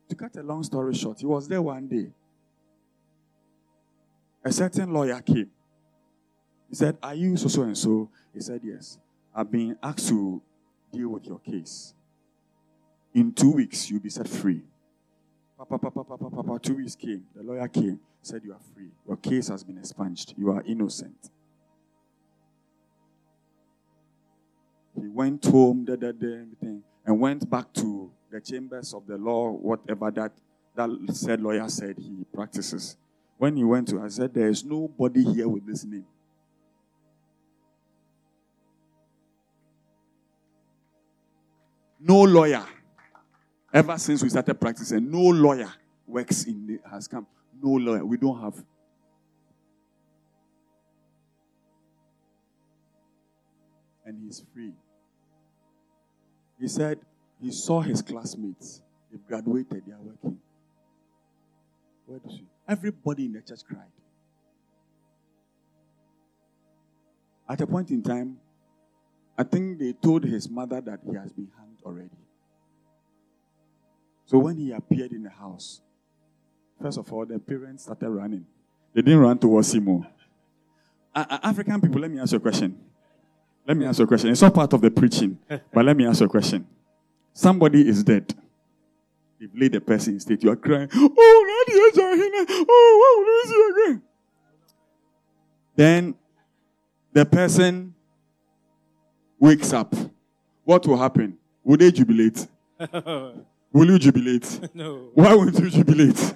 [0.10, 2.12] To cut a long story short, he was there one day.
[4.44, 5.50] A certain lawyer came.
[6.70, 8.10] He said, Are you so so and so?
[8.34, 9.00] He said, Yes.
[9.34, 10.42] I've been asked to
[10.94, 11.94] deal with your case.
[13.14, 14.62] In two weeks, you'll be set free.
[15.58, 17.24] Papa, papa, papa, papa, two weeks came.
[17.36, 18.92] The lawyer came, said, You are free.
[19.08, 20.34] Your case has been expunged.
[20.38, 21.32] You are innocent.
[25.00, 29.18] He went home, da, da, da, everything, and went back to the chambers of the
[29.18, 30.32] law, whatever that,
[30.76, 32.98] that said lawyer said he practices.
[33.38, 36.06] When he went to, I said, There is nobody here with this name.
[42.00, 42.64] No lawyer,
[43.74, 45.72] ever since we started practicing, no lawyer
[46.08, 47.26] works in the, has come.
[47.62, 48.06] No lawyer.
[48.06, 48.64] We don't have.
[54.06, 54.74] And he's free.
[56.66, 56.98] He said
[57.40, 58.82] he saw his classmates.
[59.12, 60.40] They've graduated, they are working.
[62.08, 62.48] Where does he?
[62.68, 63.92] Everybody in the church cried.
[67.48, 68.38] At a point in time,
[69.38, 72.18] I think they told his mother that he has been hanged already.
[74.26, 75.82] So when he appeared in the house,
[76.82, 78.48] first of all, the parents started running.
[78.96, 80.04] They didn't run towards him.
[81.14, 82.76] Uh, African people, let me ask you a question.
[83.68, 84.30] Let me ask you a question.
[84.30, 85.40] It's not part of the preaching,
[85.74, 86.68] but let me ask you a question.
[87.34, 88.34] Somebody is dead.
[89.40, 90.44] They've laid the person in state.
[90.44, 90.90] You are crying.
[90.94, 94.02] Oh, Nadia Oh, what will you again?
[95.76, 96.16] Then
[97.12, 97.94] the person
[99.40, 99.94] wakes up.
[100.64, 101.38] What will happen?
[101.64, 102.48] Will they jubilate?
[102.94, 104.60] will you jubilate?
[104.74, 105.10] No.
[105.14, 106.36] Why won't you jubilate?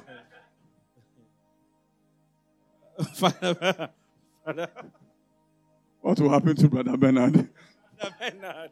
[3.14, 3.90] Father,
[4.46, 4.70] Father,
[6.02, 7.50] what will happen to Brother Bernard?
[7.98, 8.72] Brother Bernard.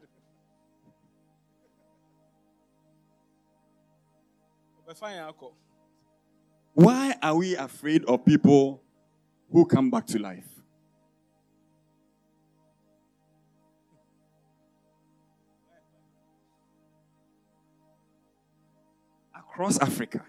[6.73, 8.81] Why are we afraid of people
[9.51, 10.47] who come back to life?
[19.35, 20.23] Across Africa,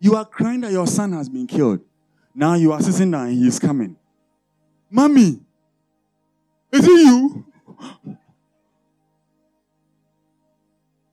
[0.00, 1.80] you are crying that your son has been killed.
[2.34, 3.96] Now you are sitting down and he is coming.
[4.90, 5.40] Mommy,
[6.72, 7.44] is it you?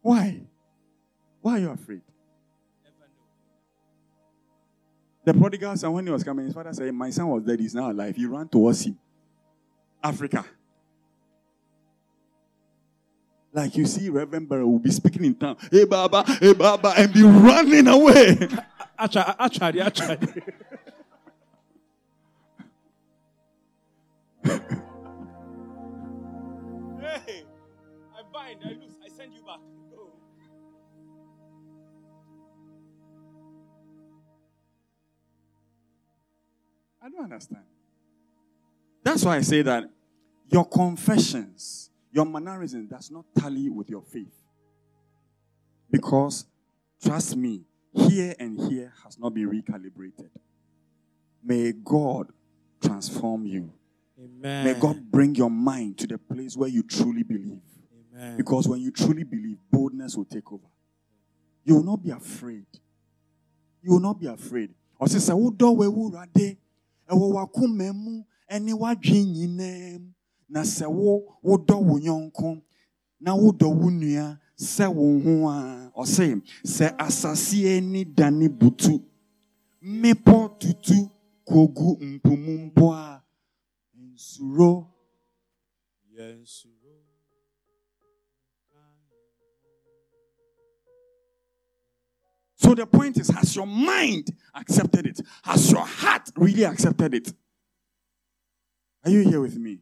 [0.01, 0.41] Why?
[1.41, 2.01] Why are you afraid?
[5.25, 7.75] The prodigal son, when he was coming, his father said, My son was dead, he's
[7.75, 8.15] now alive.
[8.15, 8.97] He ran towards him.
[10.01, 10.45] Africa.
[13.51, 17.11] Like you see, Reverend Barrow will be speaking in tongue, hey Baba, hey Baba, and
[17.11, 18.37] be running away.
[18.99, 20.17] Actually, actually.
[26.99, 27.43] Hey,
[28.15, 29.59] I bind, I loose, I send you back.
[29.91, 30.11] Go.
[37.01, 37.63] I don't understand.
[39.03, 39.89] That's why I say that
[40.49, 44.43] your confessions, your mannerism does not tally with your faith.
[45.89, 46.45] Because,
[47.01, 47.63] trust me,
[47.93, 50.29] here and here has not been recalibrated.
[51.43, 52.31] May God
[52.81, 53.71] transform you.
[54.19, 54.65] Amen.
[54.65, 57.61] May God bring your mind to the place where you truly believe.
[58.15, 58.37] Amen.
[58.37, 60.67] Because when you truly believe, boldness will take over.
[61.63, 62.65] You will not be afraid.
[63.83, 64.73] You will not be afraid.
[64.99, 66.57] Ɔsi sɛ wodɔ wɔ ewurade
[67.07, 70.13] ɛwɔ wakoma mu ɛne wadwi nyinaa mu
[70.49, 71.57] na sɛ wo wo
[73.19, 79.01] na wo nua sɛ wo ho a ɔsi sɛ asase ani dane butu
[79.83, 81.09] mmepɔ tutu
[81.47, 83.16] kogu mpomu mpo a
[84.17, 84.87] nsuro
[86.09, 86.65] Yes.
[92.55, 95.21] So the point is, has your mind accepted it?
[95.43, 97.31] Has your heart really accepted it?
[99.05, 99.79] Are you here with me?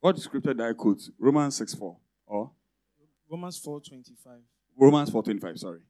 [0.00, 1.08] What scripture did I quote?
[1.20, 1.96] Romans 6 4.
[2.26, 2.50] Or
[3.30, 4.42] Romans 4:25.
[4.76, 5.80] Romans 4 25, sorry.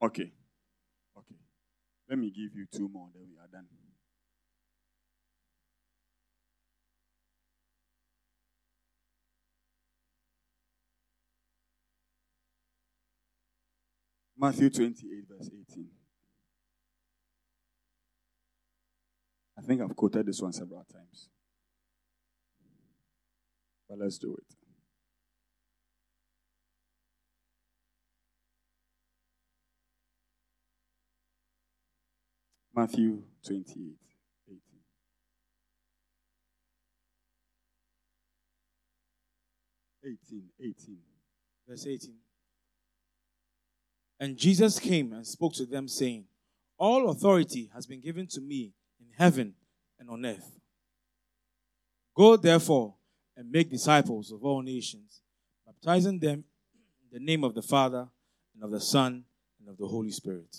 [0.00, 0.32] Okay.
[2.08, 3.66] Let me give you two more, then we are done.
[14.38, 15.86] Matthew 28, verse 18.
[19.58, 21.30] I think I've quoted this one several times.
[23.88, 24.55] But let's do it.
[32.76, 33.96] Matthew 28,
[34.48, 34.60] 18.
[40.04, 40.98] Eighteen, eighteen.
[41.66, 42.14] Verse 18.
[44.20, 46.26] And Jesus came and spoke to them, saying,
[46.76, 49.54] All authority has been given to me in heaven
[49.98, 50.58] and on earth.
[52.14, 52.94] Go therefore
[53.38, 55.22] and make disciples of all nations,
[55.64, 56.44] baptizing them
[57.00, 58.08] in the name of the Father
[58.54, 59.24] and of the Son
[59.58, 60.58] and of the Holy Spirit,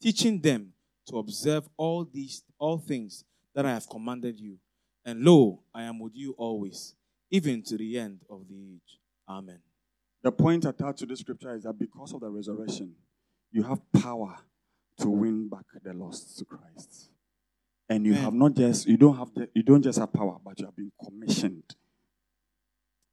[0.00, 0.72] teaching them
[1.06, 3.24] to observe all these all things
[3.54, 4.58] that I have commanded you.
[5.04, 6.94] And lo, I am with you always,
[7.30, 8.98] even to the end of the age.
[9.28, 9.60] Amen.
[10.22, 12.94] The point attached to this scripture is that because of the resurrection,
[13.52, 14.36] you have power
[14.98, 17.10] to win back the lost to Christ.
[17.88, 18.24] And you Amen.
[18.24, 20.74] have not just you don't have the, you don't just have power, but you have
[20.74, 21.76] been commissioned.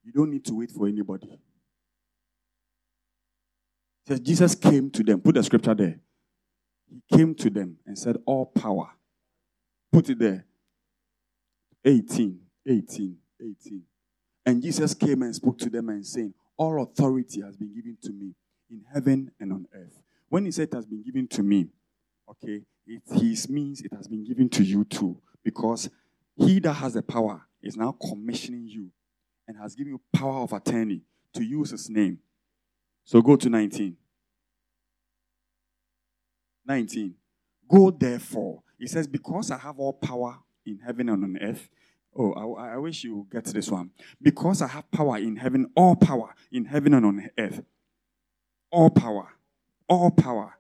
[0.04, 1.40] You don't need to wait for anybody.
[4.08, 5.22] Says Jesus came to them.
[5.22, 6.00] Put the scripture there.
[6.94, 8.92] He came to them and said, All power.
[9.92, 10.46] Put it there.
[11.84, 13.84] 18, 18, 18.
[14.46, 18.12] And Jesus came and spoke to them and saying, All authority has been given to
[18.12, 18.36] me
[18.70, 20.02] in heaven and on earth.
[20.30, 21.70] When he said it has been given to me,
[22.30, 25.18] okay, it his means it has been given to you too.
[25.44, 25.90] Because
[26.36, 28.92] he that has the power is now commissioning you
[29.48, 31.02] and has given you power of attorney
[31.34, 32.20] to use his name.
[33.04, 33.98] So go to 19.
[36.66, 37.16] 19.
[37.70, 38.64] Go therefore.
[38.78, 41.70] He says, Because I have all power in heaven and on earth.
[42.16, 43.92] Oh, I, I wish you get this one.
[44.22, 47.62] Because I have power in heaven, all power in heaven and on earth.
[48.72, 49.30] All power.
[49.88, 50.54] All power.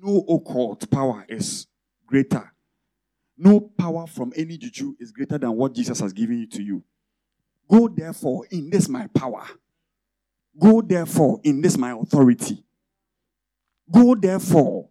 [0.00, 1.66] No occult power is
[2.06, 2.52] greater.
[3.36, 6.84] No power from any juju is greater than what Jesus has given you to you.
[7.68, 9.44] Go therefore in this my power.
[10.58, 12.62] Go therefore in this my authority.
[13.90, 14.88] Go therefore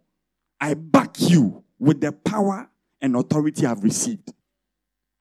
[0.64, 2.70] I back you with the power
[3.02, 4.32] and authority I've received.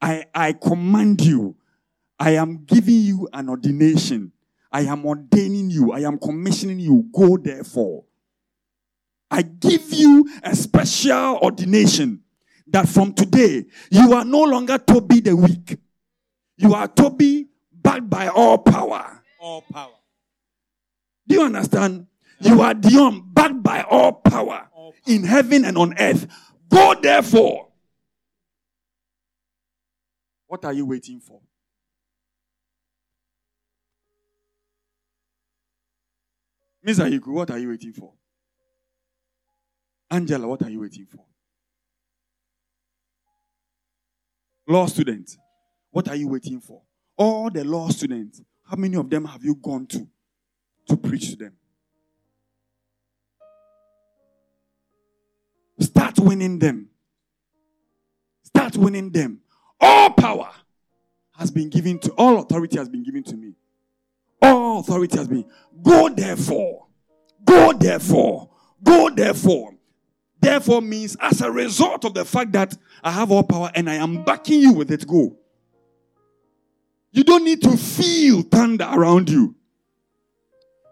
[0.01, 1.57] I, I command you.
[2.17, 4.31] I am giving you an ordination.
[4.71, 5.91] I am ordaining you.
[5.91, 7.09] I am commissioning you.
[7.13, 8.05] Go therefore.
[9.29, 12.21] I give you a special ordination
[12.67, 15.77] that from today you are no longer Toby the weak.
[16.55, 19.21] You are Toby backed by all power.
[19.41, 19.91] All power.
[21.27, 22.07] Do you understand?
[22.43, 24.67] You are Dion, backed by all power
[25.07, 26.27] in heaven and on earth.
[26.69, 27.69] Go therefore.
[30.47, 31.41] What are you waiting for?
[36.83, 38.13] Miss Ayiku, what are you waiting for?
[40.11, 41.25] Angela, what are you waiting for?
[44.67, 45.37] Law students,
[45.91, 46.81] what are you waiting for?
[47.17, 50.07] All the law students, how many of them have you gone to
[50.89, 51.53] to preach to them?
[56.23, 56.89] Winning them.
[58.43, 59.41] Start winning them.
[59.79, 60.49] All power
[61.37, 63.53] has been given to, all authority has been given to me.
[64.41, 65.45] All authority has been.
[65.81, 66.87] Go therefore.
[67.43, 68.49] Go therefore.
[68.83, 69.73] Go therefore.
[70.39, 73.95] Therefore means as a result of the fact that I have all power and I
[73.95, 75.37] am backing you with it, go.
[77.11, 79.55] You don't need to feel thunder around you.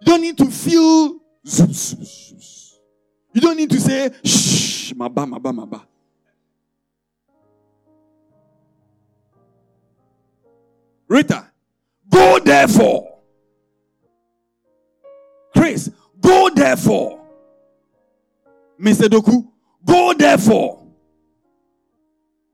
[0.02, 1.20] You don't need to feel.
[3.34, 5.82] You don't need to say, shh, maba, maba, maba.
[11.08, 11.52] Rita,
[12.10, 13.20] go therefore.
[15.54, 17.22] Chris, go therefore.
[18.80, 19.08] Mr.
[19.08, 19.48] Doku,
[19.86, 20.88] go therefore.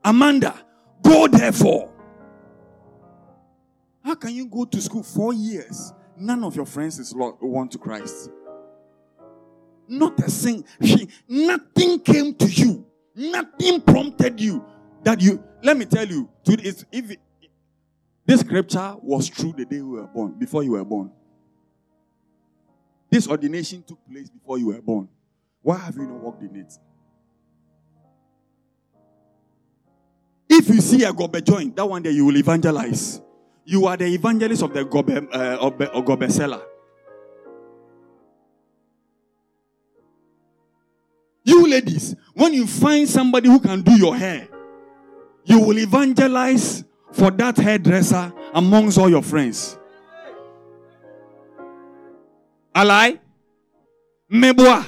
[0.03, 0.53] Amanda,
[1.01, 1.91] go therefore.
[4.03, 5.93] How can you go to school four years?
[6.17, 8.31] None of your friends is one to Christ.
[9.87, 10.65] Not a thing.
[11.27, 12.85] Nothing came to you.
[13.15, 14.63] Nothing prompted you
[15.03, 15.43] that you.
[15.63, 17.19] Let me tell you, if it,
[18.25, 21.11] this scripture was true the day you were born, before you were born.
[23.09, 25.07] This ordination took place before you were born.
[25.61, 26.73] Why have you not walked in it?
[30.49, 33.21] If you see a gobe joint, that one day you will evangelize.
[33.65, 36.61] You are the evangelist of the gobe, uh, of gobe seller.
[41.67, 44.47] You ladies, when you find somebody who can do your hair,
[45.43, 49.77] you will evangelize for that hairdresser amongst all your friends.
[52.73, 53.19] Alai?
[54.31, 54.85] Meboa.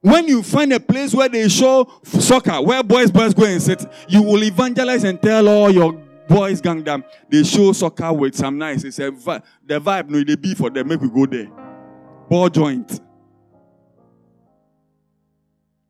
[0.00, 3.84] When you find a place where they show soccer, where boys, boys go and sit,
[4.08, 5.92] you will evangelize and tell all your
[6.28, 8.84] boys gang them they show soccer with some nice.
[8.84, 10.88] It's a the vibe, no, they be for them.
[10.88, 11.50] Make we go there.
[12.30, 13.00] Ball joint.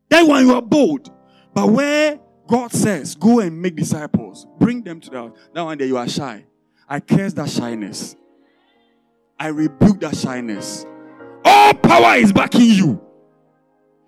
[0.09, 1.11] That one you are bold.
[1.53, 5.85] But where God says, go and make disciples, bring them to that, that one day
[5.85, 6.45] you are shy.
[6.87, 8.15] I curse that shyness.
[9.39, 10.85] I rebuke that shyness.
[11.45, 13.01] All power is backing you.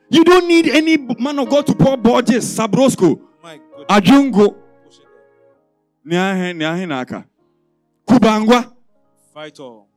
[0.10, 3.22] You don't need any man of God to pour Borges, Sabrosco,
[3.88, 4.57] Ajungo,
[6.06, 7.26] Niahe
[8.07, 8.73] Kubangwa.
[9.34, 9.90] Fight all.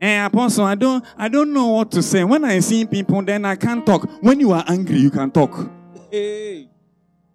[0.00, 2.22] Eh, Apostle, I don't, I don't know what to say.
[2.22, 4.08] When I see people, then I can't talk.
[4.20, 5.70] When you are angry, you can talk.
[6.10, 6.68] Hey.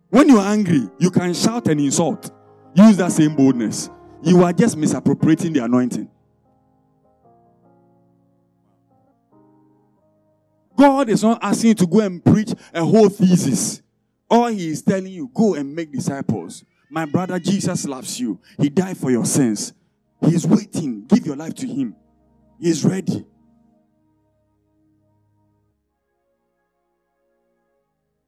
[0.09, 2.29] When you are angry, you can shout and insult.
[2.75, 3.89] Use that same boldness.
[4.21, 6.09] You are just misappropriating the anointing.
[10.75, 13.81] God is not asking you to go and preach a whole thesis.
[14.29, 16.63] All He is telling you, go and make disciples.
[16.89, 18.39] My brother Jesus loves you.
[18.59, 19.73] He died for your sins.
[20.25, 21.05] He is waiting.
[21.07, 21.95] Give your life to Him.
[22.61, 23.25] Is ready.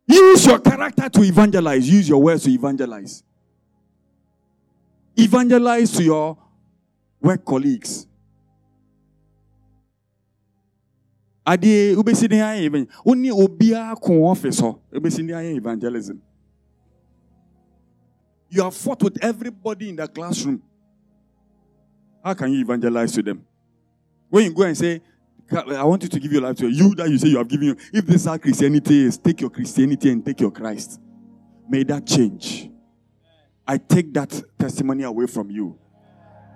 [0.07, 1.87] Use your character to evangelize.
[1.87, 3.23] Use your words to evangelize.
[5.15, 6.37] Evangelize to your
[7.21, 8.07] work colleagues.
[11.45, 16.21] adeɛ wobɛsi den ayɛ even wone obiara ko office hɔ wobɛsi den evangelism
[18.49, 20.61] you have fought with everybody in the classroom
[22.23, 23.45] how can you evangelize to them
[24.33, 24.99] when you go and say
[25.51, 27.67] I want you to give your life to you that you say you have given
[27.67, 27.77] you.
[27.93, 30.99] If this is how Christianity is, take your Christianity and take your Christ.
[31.69, 32.71] May that change.
[33.67, 35.77] I take that testimony away from you.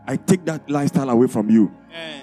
[0.08, 1.72] I take that lifestyle away from you.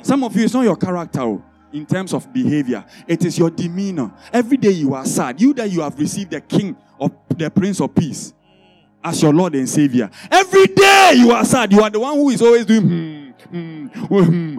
[0.02, 1.20] Some of you, it's not your character.
[1.20, 2.84] Oh in terms of behavior.
[3.06, 4.12] It is your demeanor.
[4.32, 5.40] Every day you are sad.
[5.40, 8.32] You that you have received the King of the Prince of Peace
[9.02, 10.08] as your Lord and Savior.
[10.30, 11.72] Every day you are sad.
[11.72, 12.82] You are the one who is always doing.
[12.82, 14.56] Hmm, hmm, hmm,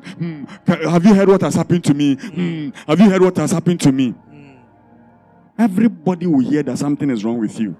[0.00, 0.44] hmm.
[0.66, 2.14] Have you heard what has happened to me?
[2.14, 2.70] Hmm.
[2.86, 4.14] Have you heard what has happened to me?
[5.58, 7.76] Everybody will hear that something is wrong with you.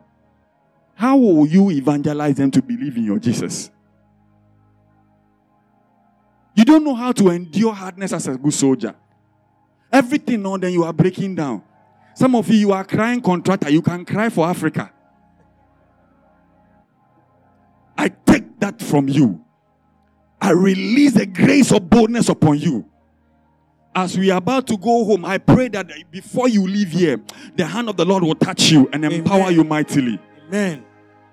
[0.94, 3.70] How will you evangelize them to believe in your Jesus?
[6.56, 8.96] You don't know how to endure hardness as a good soldier.
[9.92, 11.62] Everything on then you are breaking down.
[12.14, 13.70] Some of you, you are crying contractor.
[13.70, 14.92] You can cry for Africa.
[17.96, 19.44] I take that from you.
[20.40, 22.84] I release the grace of boldness upon you.
[23.94, 27.20] As we are about to go home, I pray that before you leave here,
[27.56, 29.54] the hand of the Lord will touch you and empower Amen.
[29.54, 30.20] you mightily.
[30.46, 30.84] Amen.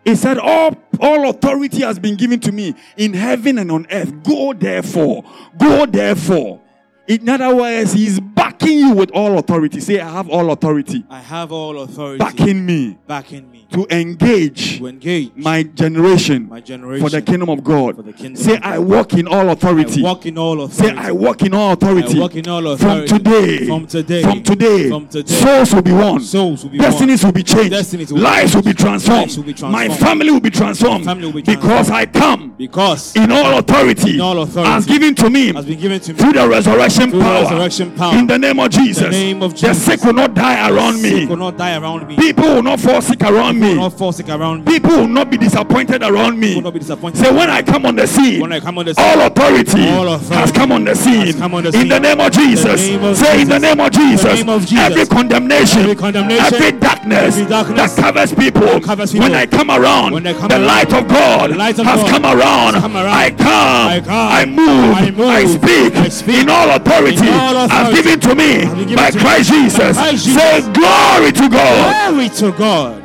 [0.04, 4.24] He said, all, all authority has been given to me in heaven and on earth.
[4.24, 5.24] Go therefore.
[5.58, 6.62] Go therefore.
[7.08, 9.80] In other words, he's backing you with all authority.
[9.80, 11.06] Say, I have all authority.
[11.10, 16.60] I have all authority Backing me Backing me to engage to engage my generation my
[16.62, 17.96] generation for the kingdom of God.
[18.16, 18.74] kingdom Say, of God.
[18.74, 20.02] I walk in all authority.
[20.02, 20.92] I walk in all Say.
[20.96, 22.14] I walk in all authority.
[22.40, 23.08] In all From authority.
[23.08, 24.22] today, From today.
[24.24, 25.34] from today, From today.
[25.34, 26.20] souls will be won.
[26.22, 28.12] Souls will be Destinies will be changed.
[28.12, 29.36] Will Lives will be transformed.
[29.36, 29.74] Will be transformed.
[29.74, 31.06] My family will be transformed.
[31.06, 31.92] Will be because transformed.
[31.92, 34.72] I come because in all authority, In all authority.
[34.72, 37.44] as given to me has been given to me through the resurrection Through power.
[37.44, 38.16] resurrection power.
[38.18, 39.12] In the name of Jesus.
[39.12, 41.26] name of The sick will not die around me.
[41.26, 42.16] Will not die around me.
[42.16, 43.76] People will not fall sick around will me.
[43.76, 44.74] not fall sick around me.
[44.80, 46.56] People will not be disappointed around me.
[46.56, 47.18] will not be disappointed.
[47.20, 50.36] Say when I come on the scene, come on the scene, all authority, all authority
[50.36, 51.42] has come on the scene.
[51.42, 52.82] on the In the name of Jesus.
[52.82, 54.24] name of Say in the name of Jesus.
[54.24, 54.80] name of Jesus.
[54.92, 58.80] Every condemnation, Every condemnation, every darkness, every darkness that covers people.
[58.82, 59.28] covers people.
[59.28, 62.10] When I come around, I come the around, light of God the light of has
[62.10, 62.74] come around.
[62.74, 63.08] come around.
[63.14, 63.88] I come.
[63.90, 64.32] I come.
[64.32, 64.96] I move.
[64.96, 65.28] I move.
[65.28, 65.96] I speak.
[65.96, 66.42] I speak.
[66.44, 67.96] In all authority, In all as authority.
[68.02, 68.50] given to me
[68.86, 69.98] given by to me Christ by Jesus.
[69.98, 70.78] Christ Say Jesus.
[70.78, 72.12] glory to God.
[72.16, 73.05] Glory to God.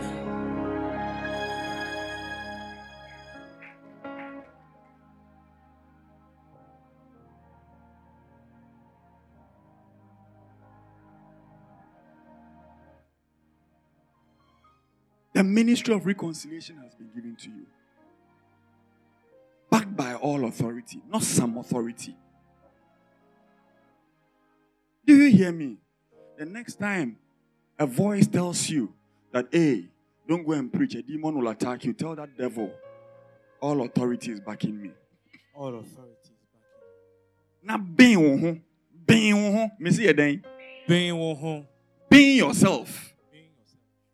[15.41, 17.65] The ministry of reconciliation has been given to you.
[19.71, 22.15] Backed by all authority, not some authority.
[25.07, 25.79] Do you hear me?
[26.37, 27.17] The next time
[27.79, 28.93] a voice tells you
[29.33, 29.87] that, hey,
[30.29, 32.71] don't go and preach, a demon will attack you, tell that devil,
[33.63, 34.91] all authority is backing me.
[35.55, 36.63] All authority is back
[37.63, 38.59] Now, being wo ho,
[39.07, 40.43] being wo ho, me see.
[40.87, 41.67] Being one home.
[42.11, 43.10] Being yourself.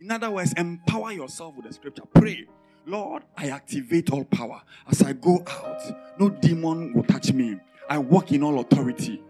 [0.00, 2.02] In other words, empower yourself with the scripture.
[2.14, 2.46] Pray,
[2.84, 4.62] Lord, I activate all power.
[4.86, 5.80] As I go out,
[6.18, 7.56] no demon will touch me.
[7.88, 9.22] I walk in all authority.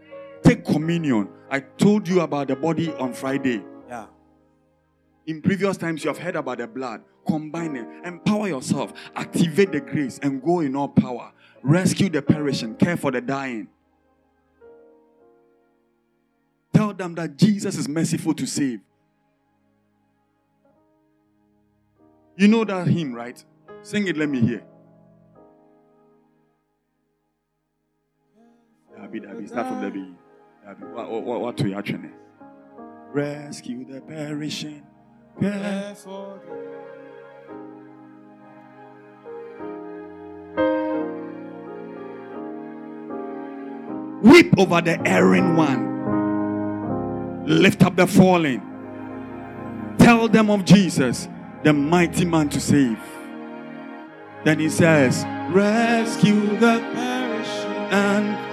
[0.43, 1.29] Take communion.
[1.49, 3.63] I told you about the body on Friday.
[3.87, 4.07] Yeah.
[5.25, 7.01] In previous times, you have heard about the blood.
[7.25, 7.87] Combine it.
[8.05, 8.93] Empower yourself.
[9.15, 11.31] Activate the grace and go in all power.
[11.63, 12.75] Rescue the perishing.
[12.75, 13.67] Care for the dying.
[16.73, 18.81] Tell them that Jesus is merciful to save.
[22.37, 23.43] You know that hymn, right?
[23.81, 24.63] Sing it, let me hear.
[28.95, 30.13] Dabi, dabi, start from Dabi.
[30.63, 30.93] Dabi.
[30.93, 32.11] What, what, what to your?
[33.11, 34.85] Rescue the perishing.
[35.39, 36.39] Care Therefore,
[44.21, 45.85] Weep over the erring one.
[47.47, 48.61] Lift up the fallen.
[49.97, 51.29] Tell them of Jesus,
[51.63, 52.99] the mighty man to save.
[54.43, 57.71] Then he says, Rescue the perishing.
[57.91, 58.47] and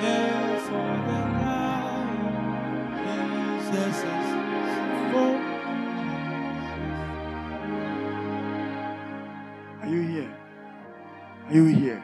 [9.83, 10.35] Are you here?
[11.47, 12.03] Are you here?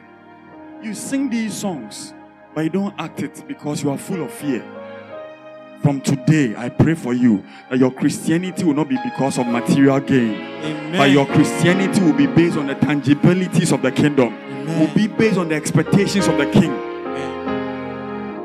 [0.83, 2.13] You sing these songs,
[2.53, 4.63] but you don't act it because you are full of fear.
[5.81, 9.99] From today, I pray for you that your Christianity will not be because of material
[9.99, 10.35] gain.
[10.35, 10.97] Amen.
[10.97, 14.27] But your Christianity will be based on the tangibilities of the kingdom.
[14.33, 14.79] Amen.
[14.79, 16.71] Will be based on the expectations of the king.
[16.71, 18.37] Amen.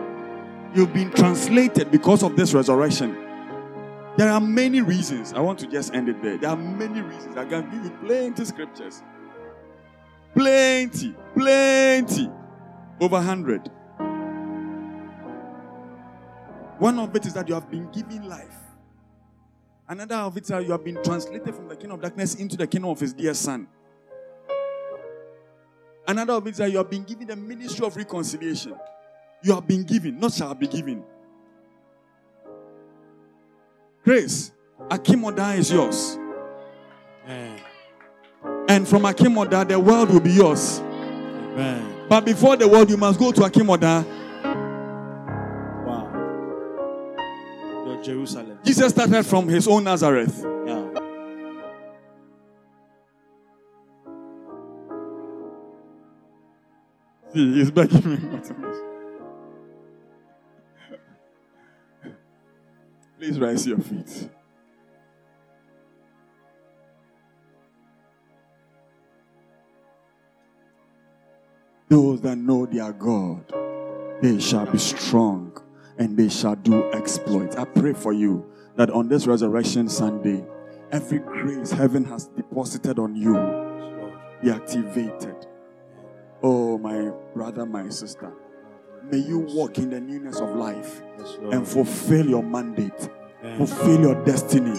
[0.75, 3.15] You've been translated because of this resurrection.
[4.17, 5.35] There are many reasons.
[5.35, 6.39] I want to just end it there.
[6.39, 7.37] There are many reasons.
[7.37, 9.03] I can give you plenty scriptures.
[10.33, 12.31] Plenty, plenty.
[12.99, 13.71] Over 100.
[16.79, 18.55] One of it is that you have been given life.
[19.89, 22.57] Another of it is that you have been translated from the kingdom of darkness into
[22.57, 23.69] the kingdom of his dear son.
[26.09, 28.75] Another of it is that you have been given the ministry of reconciliation.
[29.43, 31.05] You have been given, not shall be given.
[34.05, 34.53] Grace,
[34.91, 36.19] Akimoda is yours.
[37.25, 37.61] Amen.
[38.69, 40.81] And from Akimoda, the world will be yours.
[40.81, 42.07] Amen.
[42.09, 44.05] But before the world, you must go to Akimoda.
[48.07, 48.59] Jerusalem.
[48.65, 50.45] Jesus started from his own Nazareth.
[50.65, 50.85] Yeah.
[57.35, 58.77] See, he's begging me not to miss.
[63.19, 64.31] Please rise your feet.
[71.89, 73.53] Those that know their God,
[74.23, 75.61] they shall be strong
[75.99, 77.57] and they shall do exploits.
[77.57, 80.45] I pray for you that on this resurrection Sunday,
[80.91, 83.35] every grace heaven has deposited on you
[84.43, 85.47] be activated.
[86.43, 88.33] Oh, my brother, my sister,
[89.11, 91.01] may you walk in the newness of life
[91.51, 93.09] and fulfill your mandate,
[93.57, 94.79] fulfill your destiny,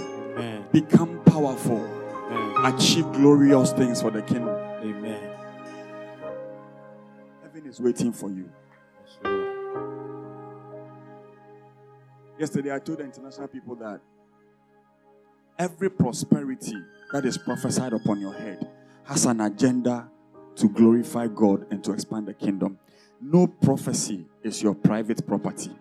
[0.71, 1.83] become powerful,
[2.63, 4.49] achieve glorious things for the kingdom.
[4.49, 5.33] Amen.
[7.41, 8.49] Heaven is waiting for you.
[12.39, 13.99] Yesterday, I told the international people that
[15.57, 16.75] every prosperity
[17.11, 18.69] that is prophesied upon your head
[19.05, 20.09] has an agenda
[20.55, 22.77] to glorify God and to expand the kingdom.
[23.19, 25.71] No prophecy is your private property.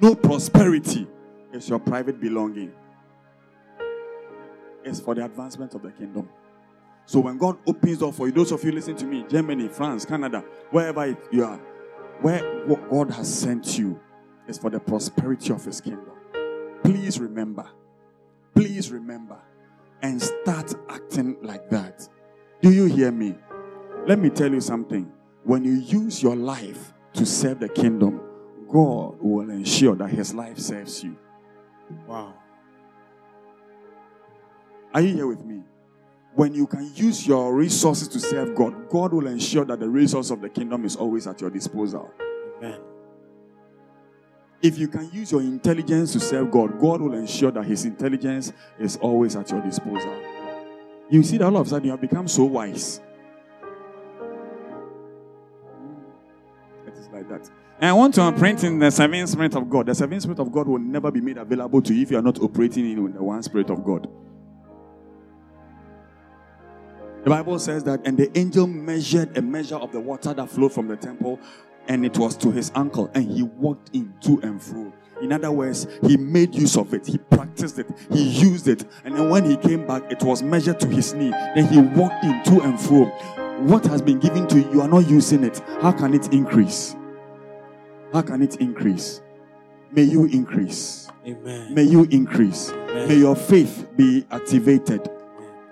[0.00, 1.06] No prosperity
[1.52, 2.72] is your private belonging.
[4.84, 6.28] It's for the advancement of the kingdom.
[7.08, 10.04] So when God opens up for you, those of you listening to me, Germany, France,
[10.04, 11.56] Canada, wherever you are,
[12.20, 13.98] where what God has sent you
[14.46, 16.10] is for the prosperity of His kingdom.
[16.84, 17.66] Please remember,
[18.54, 19.38] please remember,
[20.02, 22.06] and start acting like that.
[22.60, 23.36] Do you hear me?
[24.06, 25.10] Let me tell you something.
[25.44, 28.20] When you use your life to serve the kingdom,
[28.70, 31.16] God will ensure that His life serves you.
[32.06, 32.34] Wow.
[34.92, 35.62] Are you here with me?
[36.38, 40.30] When you can use your resources to serve God, God will ensure that the resource
[40.30, 42.12] of the kingdom is always at your disposal.
[42.58, 42.78] Amen.
[44.62, 48.52] If you can use your intelligence to serve God, God will ensure that His intelligence
[48.78, 50.16] is always at your disposal.
[51.10, 53.00] You see that all of a sudden you have become so wise.
[56.86, 57.50] It is like that.
[57.80, 59.86] And I want to imprint in the seven spirit of God.
[59.86, 62.22] The seven spirit of God will never be made available to you if you are
[62.22, 64.08] not operating in the one spirit of God.
[67.28, 70.72] The Bible says that, and the angel measured a measure of the water that flowed
[70.72, 71.38] from the temple,
[71.86, 74.90] and it was to his ankle, and he walked in to and fro.
[75.20, 79.14] In other words, he made use of it, he practiced it, he used it, and
[79.14, 81.28] then when he came back, it was measured to his knee.
[81.28, 83.04] Then he walked in to and fro.
[83.66, 85.58] What has been given to you, you are not using it.
[85.82, 86.96] How can it increase?
[88.10, 89.20] How can it increase?
[89.92, 91.10] May you increase.
[91.26, 91.74] Amen.
[91.74, 92.72] May you increase.
[92.72, 95.10] May your faith be activated.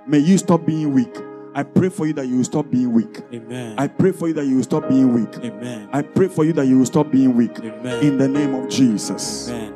[0.07, 1.17] May you stop being weak.
[1.57, 3.23] I pray for you that you will stop being weak.
[3.33, 3.77] Amen.
[3.79, 5.35] I pray for you that you will stop being weak.
[5.43, 5.89] Amen.
[5.91, 7.59] I pray for you that you will stop being weak.
[7.61, 8.05] Amen.
[8.05, 9.49] In the name of Jesus.
[9.49, 9.73] Amen.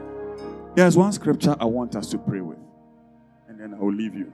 [0.75, 2.59] There's one scripture I want us to pray with,
[3.49, 4.31] and then I will leave you.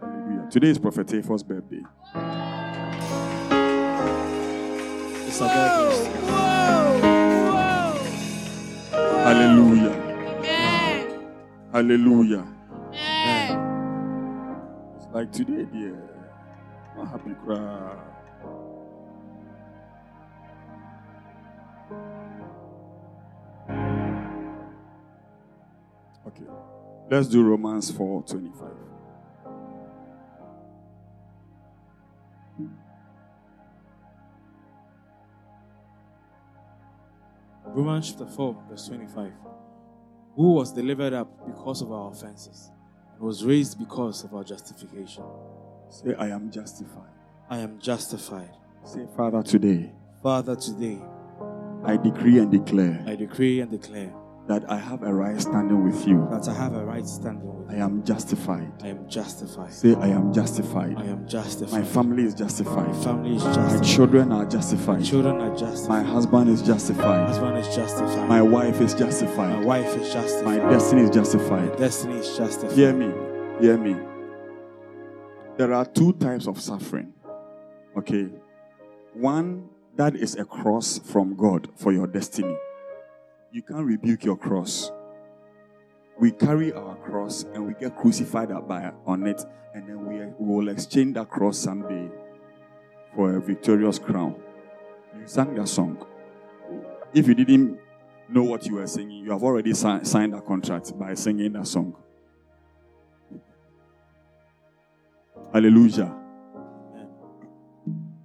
[0.00, 0.48] Hallelujah.
[0.50, 1.82] Today is Prophet Aphor's birthday.
[5.28, 6.10] It's a birthday.
[9.22, 9.94] Hallelujah.
[11.72, 12.44] Hallelujah.
[14.96, 16.09] It's like today, dear.
[17.06, 17.96] Cry.
[26.26, 26.44] Okay.
[27.10, 28.68] Let's do Romans 4 25.
[37.72, 39.32] Romans chapter 4, verse 25.
[40.36, 42.70] Who was delivered up because of our offenses
[43.14, 45.24] and was raised because of our justification.
[45.90, 47.10] Say, I am justified.
[47.48, 48.50] I am justified.
[48.84, 49.92] Say, Father, today
[50.22, 50.98] Father, today
[51.84, 54.12] I decree and declare I decree and declare
[54.48, 56.26] that I have a right standing with you.
[56.30, 58.72] that I have a right standing with I am justified.
[58.82, 59.72] I am justified.
[59.72, 60.96] Say, I am justified.
[60.98, 61.80] I am justified.
[61.80, 62.88] My family is justified.
[62.88, 63.74] My family is justified.
[63.80, 65.04] My children are My justified.
[65.04, 65.88] children are justified.
[66.04, 67.04] My husband is justified.
[67.20, 68.28] My husband is justified.
[68.28, 69.64] My wife is My justified.
[69.64, 70.62] wife is justified.
[70.64, 71.76] My destiny is My justified.
[71.78, 72.76] destiny is justified.
[72.76, 73.12] Hear me.
[73.60, 73.96] Hear me.
[75.60, 77.12] There are two types of suffering.
[77.94, 78.30] Okay.
[79.12, 82.56] One that is a cross from God for your destiny.
[83.52, 84.90] You can't rebuke your cross.
[86.18, 90.54] We carry our cross and we get crucified by on it, and then we, we
[90.54, 92.08] will exchange that cross someday
[93.14, 94.36] for a victorious crown.
[95.14, 96.06] You sang that song.
[97.12, 97.78] If you didn't
[98.30, 101.66] know what you were singing, you have already si- signed a contract by singing that
[101.66, 101.96] song.
[105.52, 106.14] Hallelujah.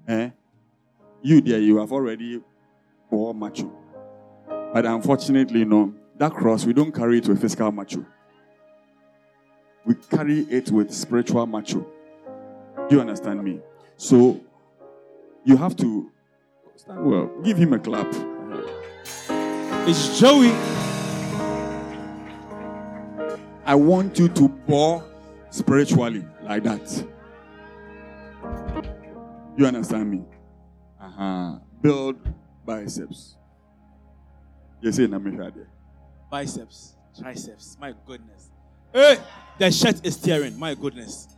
[0.08, 0.30] Eh?
[1.24, 2.42] You there, you have already
[3.10, 3.72] all macho.
[4.48, 8.06] But unfortunately, no, that cross, we don't carry it with physical macho.
[9.86, 11.86] We carry it with spiritual macho.
[12.90, 13.60] Do you understand me?
[13.98, 14.42] So
[15.44, 16.12] you have to
[16.76, 17.32] stand well.
[17.44, 18.08] Give him a clap.
[19.88, 20.52] It's Joey.
[23.66, 25.04] I want you to pour
[25.50, 27.08] spiritually like that.
[29.58, 30.22] You understand me?
[31.02, 31.60] Uh-huh.
[31.82, 32.18] Build
[32.66, 33.38] biceps.
[34.82, 35.70] You see, there.
[36.30, 37.78] Biceps, triceps.
[37.80, 38.50] My goodness.
[38.94, 39.18] Hey,
[39.58, 40.60] the shirt is tearing.
[40.60, 41.30] My goodness.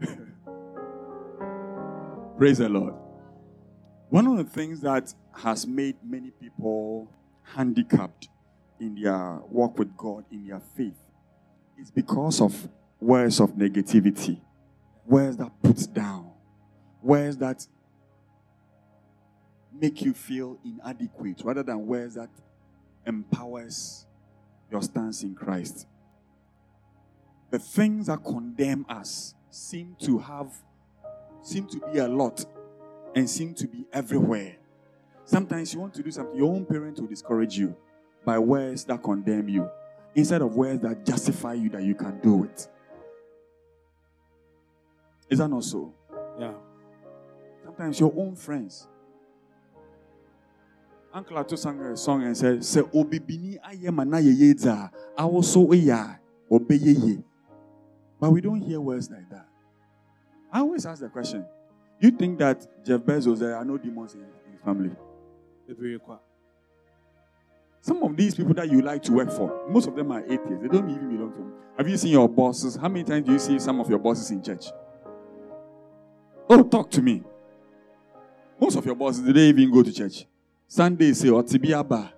[2.38, 2.94] Praise the Lord.
[4.08, 7.10] One of the things that has made many people
[7.42, 8.28] handicapped
[8.80, 10.98] in their walk with God, in their faith,
[11.78, 12.68] is because of
[12.98, 14.40] words of negativity,
[15.10, 16.30] words that puts down,
[17.02, 17.66] words that
[19.72, 22.30] make you feel inadequate, rather than words that
[23.04, 24.06] empowers
[24.70, 25.88] your stance in Christ.
[27.50, 30.52] The things that condemn us seem to have
[31.42, 32.44] seem to be a lot
[33.16, 34.56] and seem to be everywhere.
[35.24, 37.74] Sometimes you want to do something, your own parents will discourage you
[38.24, 39.68] by words that condemn you
[40.14, 42.68] instead of words that justify you that you can do it.
[45.30, 45.94] Is that not so?
[46.38, 46.52] Yeah.
[47.64, 48.88] Sometimes your own friends.
[51.12, 56.18] Uncle Ato sang a song and said, Se obibini ayemana yeyeza, awoso eya,
[56.50, 57.22] obeyeye.
[58.20, 59.46] But we don't hear words like that.
[60.52, 61.44] I always ask the question
[62.00, 64.90] you think that Jeff Bezos, there are no demons in his family?
[67.82, 70.62] Some of these people that you like to work for, most of them are atheists.
[70.62, 71.52] They don't even belong to him.
[71.76, 72.76] Have you seen your bosses?
[72.76, 74.66] How many times do you see some of your bosses in church?
[76.52, 77.22] Oh, talk to me.
[78.60, 80.26] Most of your bosses, did they even go to church?
[80.66, 82.10] Sunday say, or Tibiaba.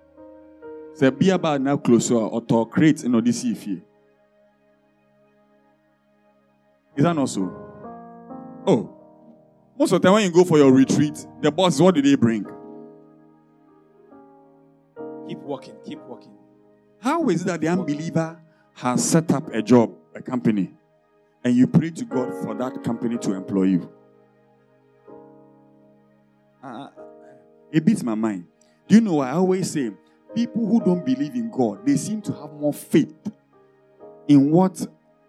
[0.95, 3.51] Say, Biaba now closer or to create in Odyssey.
[6.95, 7.43] Is that not so?
[8.65, 8.97] Oh,
[9.77, 12.15] most of the time when you go for your retreat, the boss, what do they
[12.15, 12.43] bring?
[15.27, 16.35] Keep walking, keep walking.
[16.99, 18.39] How is it that the unbeliever
[18.73, 20.73] has set up a job, a company,
[21.43, 23.91] and you pray to God for that company to employ you?
[27.71, 28.45] It beats my mind.
[28.87, 29.91] Do you know I always say
[30.35, 33.31] people who don't believe in God, they seem to have more faith
[34.27, 34.85] in what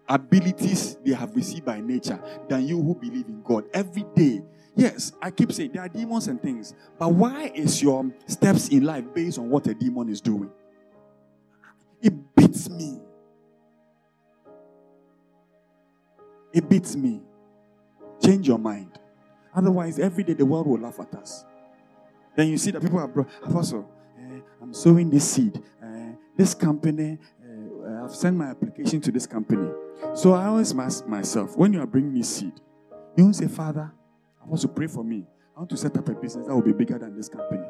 [0.07, 3.65] abilities they have received by nature than you who believe in God.
[3.73, 4.41] Every day,
[4.75, 8.83] yes, I keep saying there are demons and things, but why is your steps in
[8.83, 10.51] life based on what a demon is doing?
[12.01, 12.99] It beats me.
[16.53, 17.21] It beats me.
[18.23, 18.99] Change your mind.
[19.55, 21.45] Otherwise, every day the world will laugh at us.
[22.35, 25.61] Then you see that people are brought, Apostle, uh, I'm sowing this seed.
[25.81, 29.71] Uh, this company, uh, I've sent my application to this company.
[30.13, 32.53] So I always ask myself, when you are bringing me seed,
[33.15, 33.91] you don't say, Father,
[34.43, 35.25] I want to pray for me.
[35.55, 37.65] I want to set up a business that will be bigger than this company.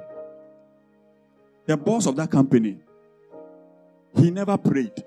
[1.68, 2.80] The boss of that company,
[4.16, 5.04] he never prayed.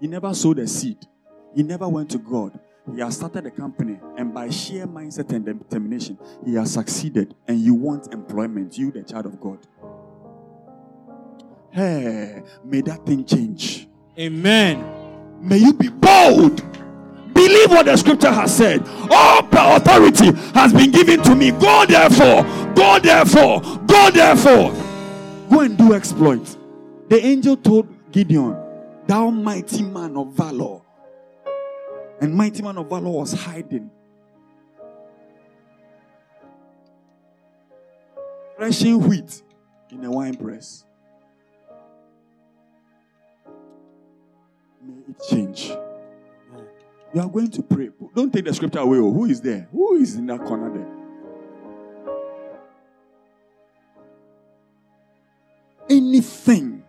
[0.00, 0.98] He never sowed a seed.
[1.54, 2.58] He never went to God.
[2.94, 7.34] He has started a company, and by sheer mindset and determination, he has succeeded.
[7.46, 9.58] And you want employment, you, the child of God.
[11.70, 13.88] Hey, may that thing change.
[14.18, 15.38] Amen.
[15.40, 16.62] May you be bold.
[17.34, 18.86] Believe what the scripture has said.
[19.10, 19.38] All
[19.76, 21.50] authority has been given to me.
[21.52, 22.42] Go therefore,
[22.74, 24.72] go therefore, go therefore.
[25.50, 26.58] Go and do exploits.
[27.08, 28.56] The angel told Gideon,
[29.06, 30.80] Thou mighty man of valor.
[32.20, 33.90] And mighty man of valor was hiding.
[38.56, 39.42] Threshing wheat
[39.90, 40.84] in a wine press.
[44.82, 45.70] may it change.
[47.14, 47.90] You are going to pray.
[48.14, 48.98] Don't take the scripture away.
[48.98, 49.68] Who is there?
[49.72, 50.88] Who is in that corner there?
[55.88, 56.82] Anything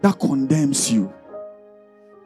[0.00, 1.12] that condemns you,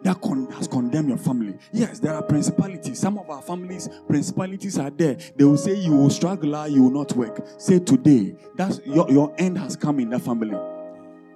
[0.07, 1.59] that con- has condemned your family.
[1.73, 2.99] Yes, there are principalities.
[2.99, 5.17] Some of our families, principalities are there.
[5.35, 7.45] They will say you will struggle, you will not work.
[7.59, 10.57] Say today, that's your, your end has come in that family.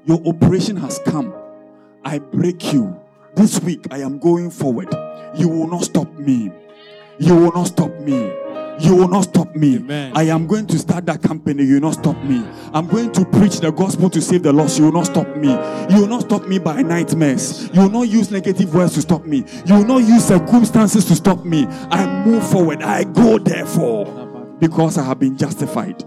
[0.04, 1.34] Your operation has come.
[2.04, 2.98] I break you.
[3.34, 4.88] This week I am going forward.
[5.34, 6.52] You will not stop me.
[7.18, 8.32] You will not stop me.
[8.80, 9.76] You will not stop me.
[9.76, 10.12] Amen.
[10.14, 11.64] I am going to start that company.
[11.64, 12.42] You will not stop me.
[12.72, 14.78] I'm going to preach the gospel to save the lost.
[14.78, 15.48] You will not stop me.
[15.94, 17.68] You will not stop me by nightmares.
[17.74, 19.44] You will not use negative words to stop me.
[19.66, 21.66] You will not use circumstances to stop me.
[21.90, 22.82] I move forward.
[22.82, 26.02] I go therefore because I have been justified.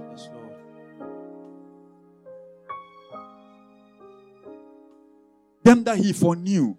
[5.64, 6.76] Them that he foreknew,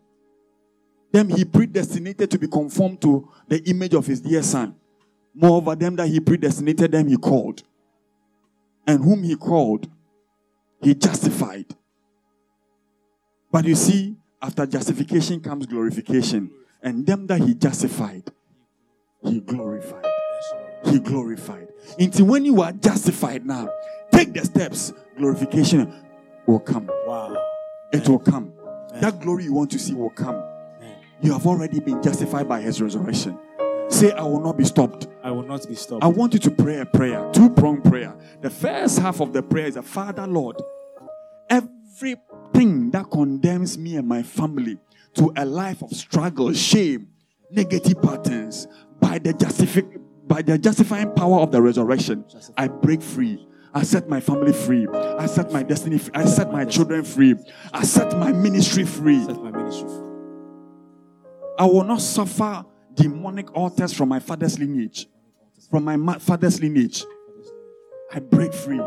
[1.12, 4.74] them he predestinated to be conformed to the image of his dear son.
[5.34, 7.62] Moreover, them that he predestinated, them he called.
[8.86, 9.88] And whom he called,
[10.80, 11.66] he justified.
[13.50, 16.50] But you see, After justification comes glorification.
[16.82, 18.24] And them that he justified,
[19.22, 20.04] he glorified.
[20.84, 21.68] He glorified.
[21.98, 23.70] Until when you are justified now,
[24.12, 25.94] take the steps, glorification
[26.46, 26.90] will come.
[27.06, 27.42] Wow.
[27.90, 28.52] It will come.
[29.00, 30.44] That glory you want to see will come.
[31.22, 33.38] You have already been justified by his resurrection.
[33.88, 35.06] Say, I will not be stopped.
[35.22, 36.02] I will not be stopped.
[36.02, 38.14] I want you to pray a prayer, two prong prayer.
[38.40, 40.60] The first half of the prayer is a Father, Lord,
[41.48, 44.78] everything that condemns me and my family
[45.14, 47.08] to a life of struggle, shame,
[47.50, 48.66] negative patterns,
[49.00, 52.24] by the justifi- by the justifying power of the resurrection,
[52.56, 53.46] I break free.
[53.74, 54.86] I set my family free.
[54.88, 56.12] I set my destiny free.
[56.14, 57.34] I set my children free.
[57.72, 59.22] I set my ministry free.
[59.24, 60.10] Set my ministry free.
[61.58, 62.64] I will not suffer
[62.94, 65.06] demonic altars from my father's lineage.
[65.70, 67.04] From my father's lineage.
[68.12, 68.80] I break free.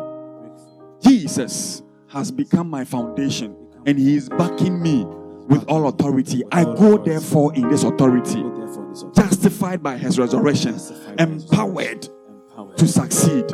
[1.02, 3.56] Jesus has become my foundation
[3.86, 5.06] and he is backing me
[5.48, 6.44] with all authority.
[6.52, 9.22] I go therefore in this authority, Go therefore this authority.
[9.22, 12.10] justified by his resurrection, Justified by his empowered
[12.78, 13.46] to succeed.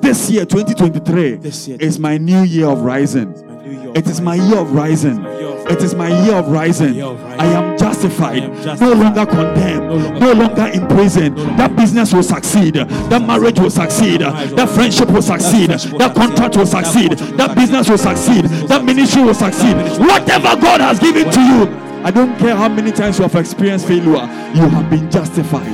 [0.00, 3.32] This year, 2023, This is my new year of rising.
[3.68, 5.22] My new year of It is my year of rising.
[5.22, 6.94] my year of It is my year of rising.
[6.94, 7.40] year of rising.
[7.40, 8.80] I am justified.
[8.80, 10.20] No longer condemned.
[10.20, 11.34] No longer in prison.
[11.56, 12.74] That business will succeed.
[12.74, 14.20] That marriage will succeed.
[14.22, 15.68] That friendship will succeed.
[15.70, 17.10] That contract will succeed.
[17.12, 17.36] That succeed.
[17.36, 17.54] contract will That succeed.
[17.56, 18.44] business will succeed.
[18.44, 19.76] That business That will ministry will succeed.
[20.00, 21.68] Whatever God has given to you.
[22.04, 24.24] I don't care how many times you have experienced failure.
[24.54, 25.66] You have been justified.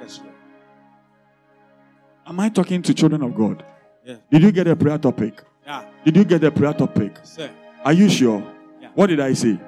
[0.00, 0.34] Yes, Lord.
[2.26, 3.64] Am I talking to children of God?
[4.08, 4.16] Yeah.
[4.30, 5.42] Did you get a prayer topic?
[5.66, 5.84] Yeah.
[6.02, 7.18] Did you get the prayer topic?
[7.22, 7.50] Sir.
[7.84, 8.42] Are you sure?
[8.80, 8.88] Yeah.
[8.94, 9.58] What did I say?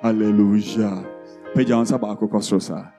[0.00, 1.04] Hallelujah.
[1.54, 2.90] Page answer baako kɔ.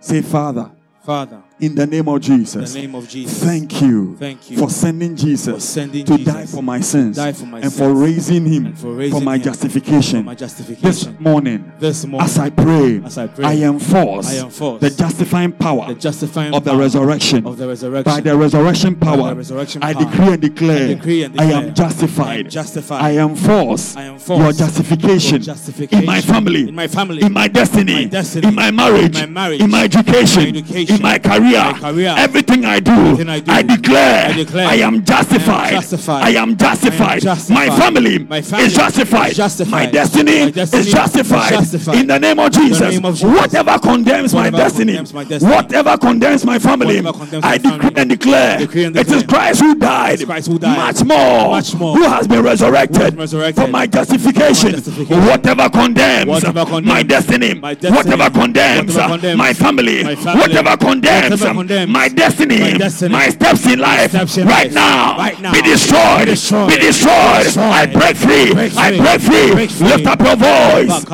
[0.00, 0.70] Say, Father,
[1.00, 3.42] Father, in the name of in Jesus, the name of Jesus.
[3.42, 7.16] thank you, Thank you for sending Jesus for sending to Jesus die for my sins
[7.16, 10.20] for my and sins for raising him and for for, raising my him justification.
[10.20, 11.16] for my This justification.
[11.18, 15.52] morning, This morning, as I pray, As I pray, I enforce, I enforce the justifying
[15.52, 17.46] power the justifying of the power resurrection.
[17.46, 18.12] of the resurrection.
[18.14, 21.46] By the resurrection power, the resurrection I power, decree and declare, I decree and I
[21.46, 22.28] declare, am justified.
[22.28, 23.02] I am justified.
[23.02, 27.32] I enforce, I enforce your justification, your justification in my family, in my family, in
[27.32, 30.52] my destiny, in my destiny, in my marriage, in my marriage, in my education, in
[30.54, 32.14] my education, in my career, my career.
[32.18, 35.72] everything I do, Everything I do, I declare, I declare, I am justified.
[35.72, 36.22] I am justified.
[36.24, 37.14] I am justified.
[37.14, 37.68] Am justified.
[37.68, 39.30] My family, My family is justified.
[39.30, 39.70] is justified.
[39.70, 41.52] My destiny, My destiny is justified.
[41.52, 41.98] is justified.
[41.98, 43.36] In the name of Jesus, name of Jesus.
[43.40, 47.70] whatever condemns my Whatever destiny, condemns my destiny, whatever condemns my family, condemns I decree
[47.78, 51.50] family, and declare, decree and it is Christ who died, Christ who died, much more,
[51.50, 54.72] much more, who has been resurrected, who has been resurrected for my justification.
[54.72, 55.26] justification.
[55.26, 60.76] Whatever condemns, Whatever condemns my destiny, whatever condemns, whatever condemns my family, my family, whatever
[60.76, 65.16] condemns, condemns my destiny, my destiny, my steps in life, steps in right, life, now,
[65.18, 67.44] right now, be destroyed, be destroyed, be destroyed.
[67.44, 67.64] destroyed.
[67.64, 69.52] I break free, Break I break free.
[69.52, 69.86] break free.
[69.88, 71.04] Lift up your voice.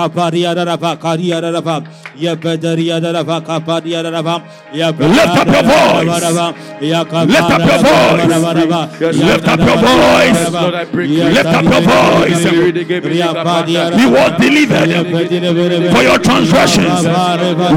[2.16, 2.65] Lift Lift
[5.35, 6.23] up your voice.
[6.81, 7.12] Lift
[7.51, 8.91] up your voice.
[9.01, 10.51] Lift up your voice.
[10.53, 12.45] Lord, I break Lift up your voice.
[13.99, 14.91] He was delivered
[15.95, 17.05] for your transgressions.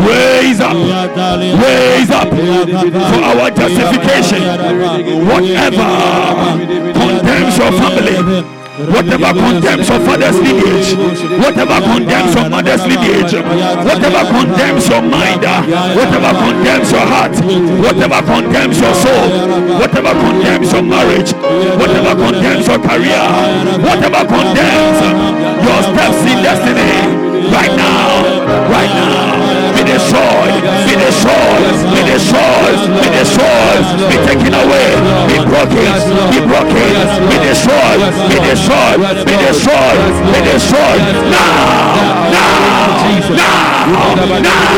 [0.08, 0.76] Raise up,
[1.64, 2.28] raise up.
[2.30, 4.42] For our justification.
[5.28, 5.88] Whatever
[6.94, 8.18] condemns your family,
[8.86, 10.94] whatever condemns your father's lineage,
[11.42, 15.42] whatever condemns your mother's lineage, whatever condemns your mind,
[15.98, 17.34] whatever condemns your heart,
[17.82, 19.26] whatever condemns your soul,
[19.82, 21.34] whatever condemns your marriage,
[21.82, 23.26] whatever condemns your career,
[23.82, 25.00] whatever condemns
[25.66, 29.47] your steps in destiny, right now, right now,
[30.08, 34.88] destroyed, be destroyed, be destroyed, be destroyed, be taken away,
[35.28, 35.92] be broken,
[36.32, 36.92] be broken,
[37.28, 38.00] be destroyed,
[38.32, 40.00] be destroyed, be destroyed,
[40.32, 41.02] be destroyed.
[41.28, 42.00] Now,
[42.32, 42.88] now,
[43.36, 43.88] now,
[44.40, 44.78] now,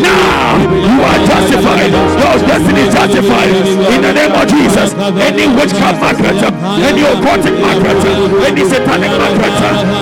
[0.00, 0.36] now.
[0.56, 1.92] You are justified.
[1.92, 3.52] Your destiny is justified.
[3.92, 4.94] In the name of Jesus.
[5.20, 6.40] Any witchcraft market,
[6.80, 7.96] any occultic market,
[8.40, 9.52] any satanic market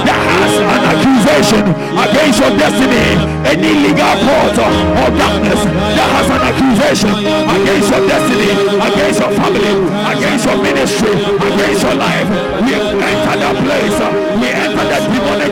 [0.06, 1.65] that has an accusation
[1.99, 3.07] against your destiny,
[3.51, 9.75] any legal court or darkness that has an accusation against your destiny, against your family,
[10.15, 12.29] against your ministry, against your life,
[12.62, 13.99] we enter that place,
[14.39, 15.44] we enter that demonic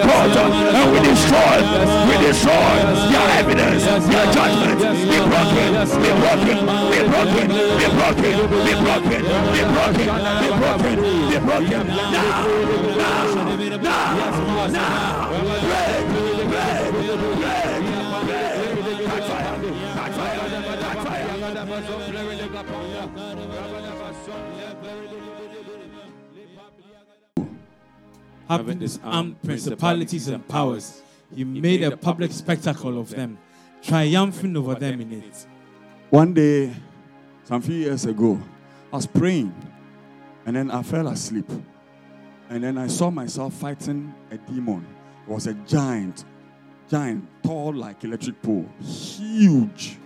[1.32, 1.56] destroy,
[2.08, 2.76] we destroy
[3.10, 4.78] your evidence, your judgment.
[4.78, 6.58] Be broken, be broken,
[6.92, 9.22] be broken, be broken, be broken,
[9.52, 10.08] be broken,
[10.40, 10.96] be broken,
[11.30, 11.84] be broken.
[11.88, 12.08] Now,
[13.32, 15.30] now, now, now.
[15.42, 17.00] Break, break, break,
[17.38, 17.72] break.
[19.06, 19.30] Catch.
[28.48, 28.98] Having this
[29.42, 31.02] principalities and powers
[31.34, 33.38] he made a public spectacle of them,
[33.82, 35.46] triumphing over them in it.
[36.10, 36.72] One day,
[37.44, 38.40] some few years ago,
[38.92, 39.54] I was praying
[40.44, 41.50] and then I fell asleep.
[42.50, 44.86] And then I saw myself fighting a demon.
[45.26, 46.24] It was a giant,
[46.90, 49.98] giant, tall like electric pole, huge,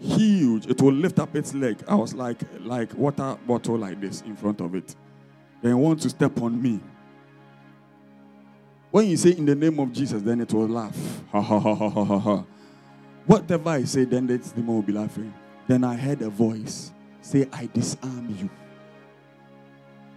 [0.00, 0.66] huge.
[0.66, 1.78] It will lift up its leg.
[1.86, 4.96] I was like, like water bottle like this in front of it.
[5.62, 6.80] Then it want to step on me.
[8.90, 10.96] When you say in the name of Jesus, then it will laugh.
[11.32, 12.44] Ha ha ha ha ha ha ha.
[13.26, 15.32] Whatever I say, then the demon will be laughing.
[15.66, 18.48] Then I heard a voice say, I disarm you.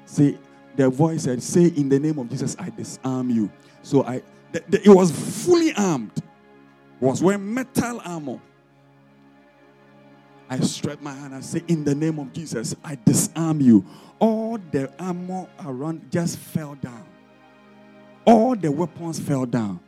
[0.05, 0.37] Say,
[0.77, 3.51] the voice said, Say in the name of Jesus, I disarm you.
[3.83, 4.21] So I
[4.53, 5.11] th- th- it was
[5.45, 6.17] fully armed.
[6.17, 6.23] It
[7.05, 8.39] was wearing metal armor.
[10.49, 13.85] I stretched my hand and say, In the name of Jesus, I disarm you.
[14.19, 17.05] All the armor around just fell down.
[18.25, 19.79] All the weapons fell down.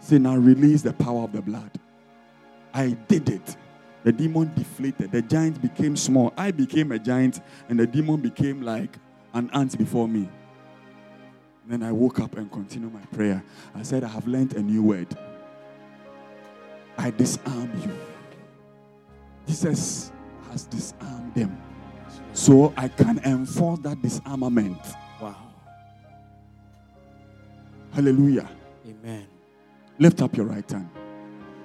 [0.00, 1.70] Say, now release the power of the blood.
[2.74, 3.56] I did it.
[4.02, 5.12] The demon deflated.
[5.12, 6.32] The giant became small.
[6.36, 8.96] I became a giant, and the demon became like
[9.32, 10.28] an ant before me.
[11.66, 13.44] Then I woke up and continued my prayer.
[13.74, 15.16] I said, I have learned a new word.
[16.98, 17.96] I disarm you.
[19.46, 20.10] Jesus
[20.50, 21.56] has disarmed them.
[22.32, 24.80] So I can enforce that disarmament.
[27.92, 28.48] Hallelujah.
[28.86, 29.26] Amen.
[29.98, 30.88] Lift up your right hand.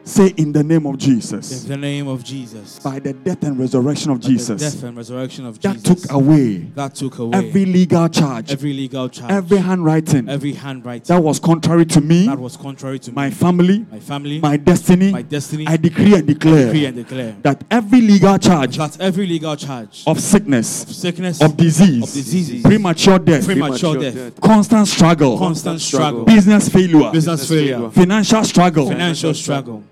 [0.07, 1.63] Say in the name of Jesus.
[1.63, 2.79] In the name of Jesus.
[2.79, 4.61] By the death and resurrection of By the Jesus.
[4.61, 6.03] death and resurrection of That Jesus.
[6.03, 11.13] took away that took away every legal charge, every legal charge, every handwriting every handwriting
[11.13, 14.55] that was contrary to me, that was contrary to my me, family, my family, my
[14.55, 15.11] destiny.
[15.11, 15.67] my destiny.
[15.67, 20.05] I decree and declare decree and declare that every legal charge that every legal charge
[20.07, 25.81] of sickness, of sickness, of disease, of diseases, premature death, premature death, constant struggle, constant
[25.81, 29.84] struggle, business failure, business failure, financial struggle, financial struggle,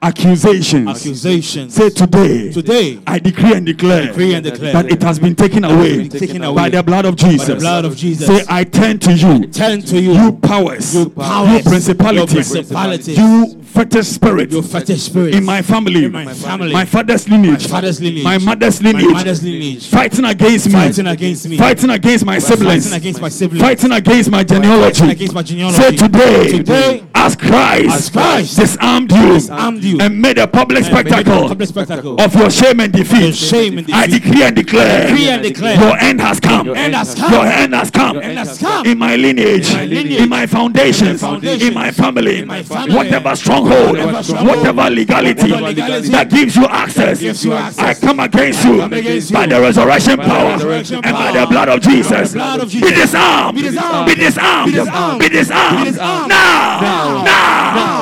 [0.00, 0.88] accusations.
[0.88, 1.74] accusations.
[1.74, 5.64] Say today, Today, I decree and declare decree and declare that it has been taken
[5.64, 7.48] away been taken by the blood of by Jesus.
[7.48, 8.26] the blood of Jesus.
[8.26, 12.62] Say, I turn to you, turn to you, you powers, you powers, you principalities, your
[12.62, 14.50] principalities, you fetish spirit.
[14.50, 15.34] Your fetish spirit.
[15.34, 19.04] In my family, in my family, my father's lineage, my father's lineage, my mother's lineage.
[19.04, 23.20] my mother's lineage, fighting against me, fighting against me, fighting against my siblings, fighting against
[23.20, 25.00] my siblings, fighting against my genealogy.
[25.00, 25.78] fighting against my genealogy.
[25.82, 30.84] Say today, Today, as Christ, as Christ disarmed you, disarmed you and made a public
[30.84, 33.20] and made a spectacle public spectacle of your shame and defeat.
[33.22, 35.76] Your shame and I decree and declare, Decree and declare.
[35.80, 36.66] your end has come.
[36.66, 37.32] Your end has come.
[37.32, 38.16] Your end has come.
[38.18, 38.86] End has come.
[38.86, 40.20] In my lineage, In my lineage.
[40.20, 41.62] in my foundations, In my foundations.
[41.68, 42.94] in my family, In my family.
[42.94, 44.56] whatever stronghold, Whatever stronghold.
[44.58, 48.00] whatever legality Whatever legality that gives you access, gives you access.
[48.00, 51.32] I come against you come against by the resurrection By the power resurrection and by
[51.32, 52.32] the blood of Jesus.
[52.34, 53.56] Be disarmed.
[53.56, 54.06] Be disarmed.
[54.08, 54.66] Be disarmed.
[54.72, 55.20] Be disarmed.
[55.20, 55.84] Be disarmed.
[55.84, 56.28] Be disarmed.
[56.28, 57.07] Now.
[57.08, 57.24] Now.
[57.24, 57.74] Now.
[57.74, 57.97] Now.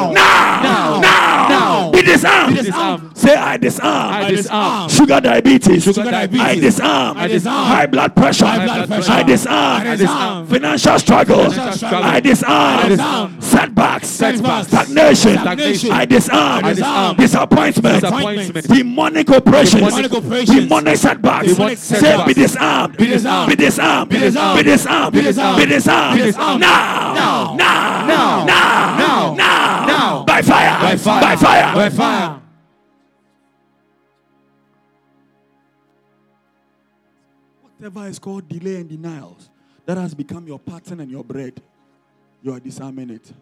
[2.23, 2.47] Now.
[2.47, 2.49] Now.
[2.49, 2.57] Be disarmed.
[2.57, 3.19] Be disarmed.
[3.19, 4.13] Say I disarm.
[4.15, 4.89] I disarm.
[4.91, 5.85] Sugar diabetes.
[5.85, 6.41] Sugar diabetes.
[6.41, 7.17] I disarm.
[7.17, 7.67] I disarm.
[7.67, 8.47] High blood pressure.
[8.47, 9.13] High blood pressure.
[9.13, 9.87] I disarm.
[9.87, 10.47] I disarm.
[10.47, 11.47] Financial struggle.
[11.51, 13.41] I disarm.
[13.41, 14.09] Setbacks.
[14.09, 14.69] Setbacks.
[14.69, 15.33] Stagnation.
[15.39, 15.91] Stagnation.
[15.91, 16.65] I disarm.
[16.65, 17.17] I disarm.
[17.17, 18.01] Disappointment.
[18.01, 18.69] Disappointment.
[18.69, 19.95] Demonic operations.
[20.47, 21.49] Demonic setbacks.
[21.55, 22.29] Demonic Say setbacks.
[22.29, 22.97] be disarmed.
[22.97, 23.51] Be disarmed.
[23.51, 24.11] Be disarmed.
[24.11, 24.57] Be disarmed.
[24.57, 25.15] Be disarmed.
[25.15, 25.59] Be disarmed.
[25.59, 26.19] Be disarmed.
[26.19, 26.61] Be disarmed.
[26.61, 27.15] Now.
[27.15, 27.55] Now.
[27.55, 28.07] Now.
[28.07, 28.45] Now.
[28.47, 29.35] Now.
[29.35, 29.56] Now.
[30.43, 30.57] Now.
[30.57, 30.83] Now.
[30.83, 30.97] By fire.
[30.97, 31.21] By fire.
[31.23, 31.75] By fire.
[31.75, 32.43] By fire.
[37.79, 39.51] Whatever is called delay and denials
[39.85, 41.61] that has become your pattern and your bread,
[42.43, 43.33] you are disarming it.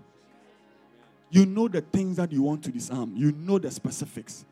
[1.30, 4.44] You know the things that you want to disarm, you know the specifics.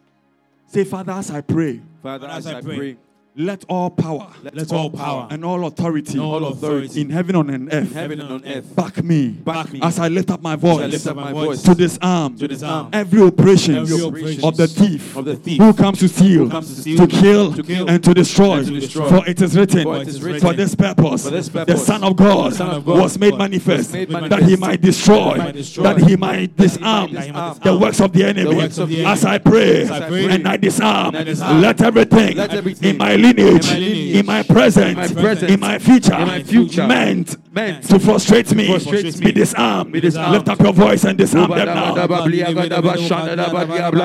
[0.67, 2.97] Say, Father, as I pray, Father, as as I I pray, pray,
[3.35, 7.51] let all power Let all power and all authority, and all authority in heaven and
[7.51, 10.55] on earth heaven and on earth, back me, back me as I lift up my
[10.55, 14.69] voice lift up my voice to disarm, to disarm every operation Every operation of the
[14.69, 17.89] thief, of the thief who comes to steal, comes to steal, to kill, to kill,
[17.89, 18.59] and to destroy.
[18.59, 19.09] and to destroy.
[19.09, 22.05] For it is written, For it is written, for this purpose, for this the Son
[22.05, 25.39] of God, Son of God was made was manifest, made that he might destroy, that
[25.39, 28.61] he might destroy, that he might disarm might the works of the enemy.
[28.63, 29.25] of the As.
[29.25, 32.91] I pray, As I pray, and I disarm, and I disarm, let everything, let everything
[32.91, 36.15] in my lineage, in my lineage, in my present, in my present, in my future,
[36.15, 39.93] in my future, meant meant to frustrate me, frustrate be disarmed.
[39.93, 40.33] Be disarmed.
[40.33, 41.93] Lift up your voice and disarm them now.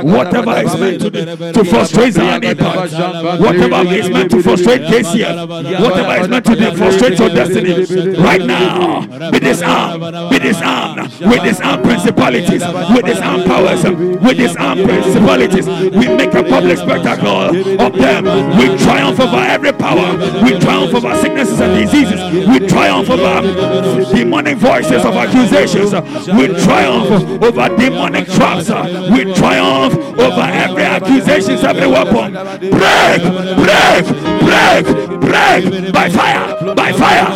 [0.04, 2.92] Whatever is meant to, to frustrate Zion Impact,
[3.40, 5.48] whatever is meant to frustrate KCF,
[5.82, 11.14] whatever is meant to frustrate your destiny, right now, be disarmed, be disarmed.
[11.22, 12.64] We disarm principalities,
[12.94, 15.68] we disarm powers, we disarm principalities.
[15.68, 18.26] We make a public spectacle of them.
[18.58, 24.58] We triumph over every power, we triumph over sicknesses and diseases, we triumph over demonic
[24.58, 25.94] voices of accusations,
[26.38, 28.70] we triumph over demonic traps,
[29.12, 32.34] we triumph over every accusations, every weapon.
[32.34, 33.22] Break,
[33.64, 34.06] break,
[34.42, 34.86] break,
[35.22, 37.28] break by fire, by fire.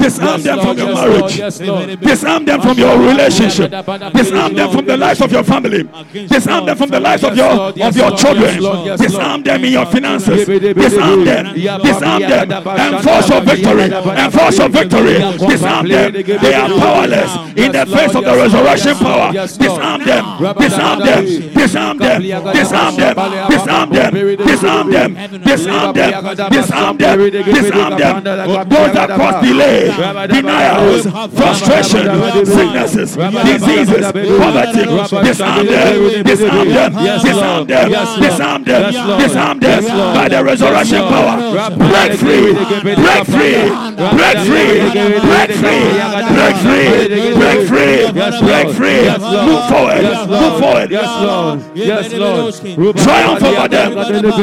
[0.00, 1.36] Disarm them from your marriage.
[2.00, 3.70] Disarm them from your relationship.
[4.12, 5.82] Disarm them from the lives of your family.
[6.28, 8.96] Disarm them from the lives of your of your children.
[8.96, 10.46] Disarm them in your finances.
[10.46, 11.54] Disarm them.
[11.54, 12.50] Disarm them.
[12.50, 13.84] Enforce your victory.
[14.24, 15.18] Enforce your victory.
[15.48, 16.12] Disarm them.
[16.12, 19.32] They are powerless in the face of the resurrection power.
[19.32, 20.24] Disarm them.
[20.58, 21.24] Disarm them.
[21.54, 22.22] Disarm them.
[22.52, 23.16] Disarm them.
[23.50, 24.14] Disarm them.
[24.36, 25.14] Disarm them.
[25.44, 26.10] Disarm them.
[26.50, 27.18] Disarm them.
[27.30, 28.24] Disarm them.
[28.24, 29.90] Those that cause delay,
[30.28, 31.02] denials,
[31.34, 32.06] frustration,
[32.46, 34.84] sicknesses, diseases, poverty.
[35.26, 36.24] Disarm them.
[36.24, 36.92] Disarm them.
[37.22, 37.90] Disarm them.
[38.20, 38.92] Disarm them.
[39.20, 39.82] Disarm them
[40.14, 41.36] by the resurrection power.
[41.76, 42.52] Break free.
[42.82, 43.70] Break free.
[44.16, 44.76] Break free.
[45.20, 45.84] Break free.
[46.30, 46.86] Break free.
[47.34, 48.00] Break free.
[48.40, 49.02] Break free.
[49.46, 50.02] Move forward.
[50.28, 50.90] Move forward.
[50.90, 51.76] Yes, Lord.
[51.76, 52.54] Yes, Lord.
[53.10, 53.92] Triumph over them.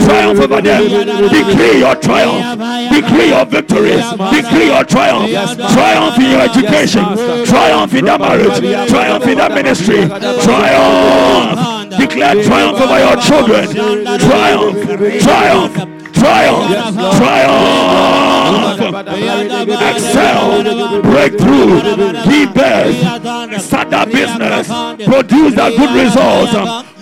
[0.03, 0.83] Triumph over them.
[1.29, 2.59] Decree your triumph.
[2.91, 3.95] Decree your victory.
[4.35, 5.31] Decree your triumph.
[5.71, 7.03] Triumph in your education.
[7.45, 8.59] Triumph in that marriage.
[8.89, 10.07] Triumph in that ministry.
[10.43, 11.97] Triumph.
[11.97, 13.69] Declare triumph over your children.
[14.19, 14.75] Triumph.
[15.23, 15.73] Triumph.
[16.13, 16.67] Triumph.
[17.17, 18.67] Triumph.
[19.95, 21.01] Excel.
[21.03, 21.81] Breakthrough.
[22.27, 23.61] Give birth.
[23.61, 24.67] Start that business.
[25.07, 26.53] Produce that good results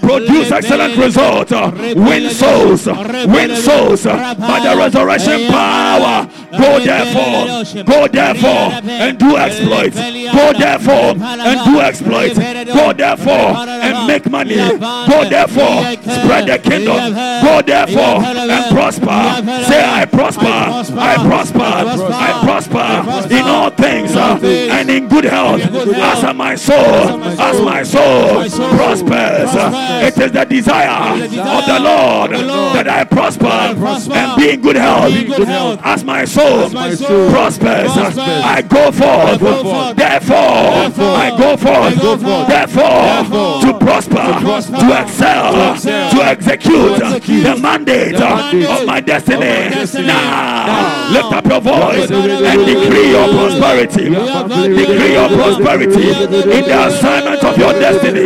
[0.06, 1.52] produce excellent results.
[1.52, 6.30] Win souls, win souls by the resurrection power.
[6.52, 9.96] Go therefore, go therefore and do exploits.
[9.98, 12.38] Go therefore and do exploits.
[12.38, 14.56] Go therefore and make money.
[14.56, 15.82] Go therefore,
[16.18, 17.14] spread the kingdom.
[17.44, 19.22] Go therefore and prosper.
[19.66, 25.62] Say, I prosper, I prosper, I prosper in all things uh, and in good health.
[25.62, 28.46] As my soul, as my soul
[28.78, 29.95] prospers.
[30.04, 35.14] It is the desire of the Lord that I prosper and be in good health.
[35.84, 39.40] As my soul prospers, I go forth.
[39.96, 41.96] Therefore, I go forth.
[42.48, 44.40] Therefore, to prosper,
[44.80, 49.70] to excel, to execute the mandate of my destiny.
[50.06, 54.10] Now, lift up your voice and decree your prosperity.
[54.10, 58.26] Decree your prosperity in the assignment of your destiny.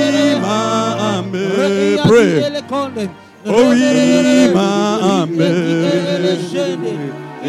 [0.41, 2.33] ma me pray.
[3.45, 5.49] Oh oui, ma me.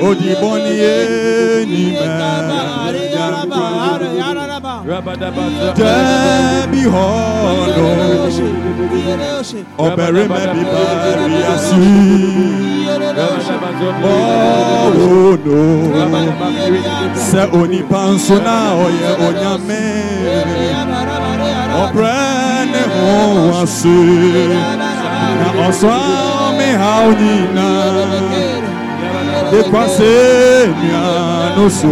[0.00, 0.84] Oh di Oh
[21.84, 22.31] Oh.
[23.02, 24.50] bom a ser.
[25.68, 27.70] Oswame Raunina,
[29.50, 31.04] de Quasenia
[31.56, 31.86] no de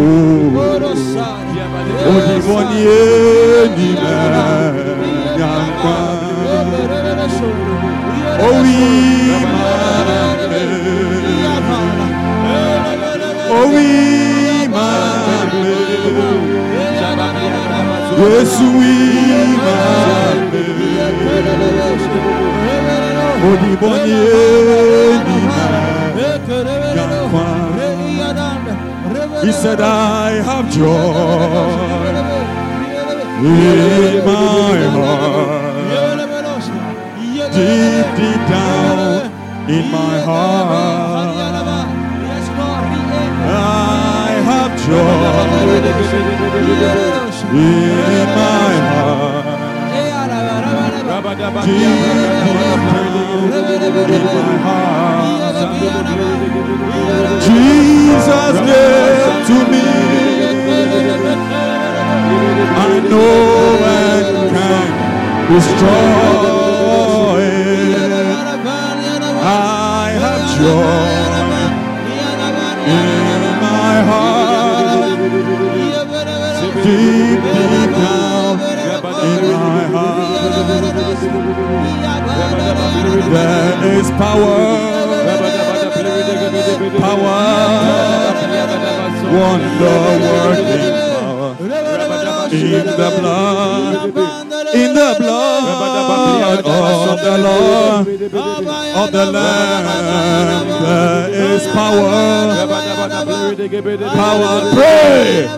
[2.10, 4.16] onde Bonienina,
[5.38, 6.18] Yanquan,
[8.42, 9.50] Ouimane,
[13.50, 14.10] Ouimane,
[18.16, 18.89] Jesus.
[29.70, 30.84] Said, I have joy
[33.46, 36.18] in my heart,
[37.54, 39.30] deep, deep down
[39.70, 41.36] in my heart.
[43.46, 45.40] I have joy
[47.52, 48.99] in my heart,
[51.30, 51.46] Jesus
[58.66, 59.86] gave to me.
[62.74, 64.88] I know and can
[65.54, 66.18] destroy
[67.38, 67.94] it.
[69.40, 71.10] I have joy
[72.90, 73.06] in
[73.60, 75.18] my heart,
[76.82, 77.40] deep,
[77.94, 78.79] down.
[83.30, 84.54] There is power,
[89.34, 91.56] wonder working power.
[92.52, 94.04] In the blood,
[94.74, 98.06] in the blood of the Lord,
[98.96, 100.66] of the Lamb.
[100.82, 102.10] There is power,
[104.14, 104.50] power.
[104.72, 105.48] Pray,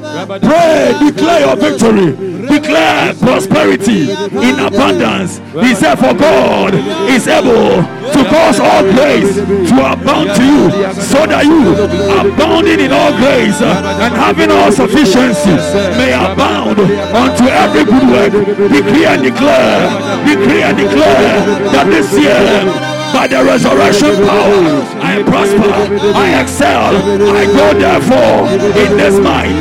[0.41, 2.32] pray, declare your victory.
[2.73, 4.01] Declare prosperity
[4.49, 5.45] in abundance.
[5.61, 6.73] He said, For God
[7.05, 11.77] is able to cause all grace to abound to you, so that you,
[12.17, 15.53] abounding in all grace and having all sufficiency,
[16.01, 16.81] may abound
[17.13, 18.33] unto every good work.
[18.73, 19.93] Decree and declare,
[20.25, 21.45] decree and declare
[21.77, 22.73] that this year
[23.13, 24.81] by the resurrection power.
[25.05, 25.69] I prosper,
[26.17, 26.97] I excel,
[27.37, 28.49] I go therefore
[28.81, 29.61] in this might.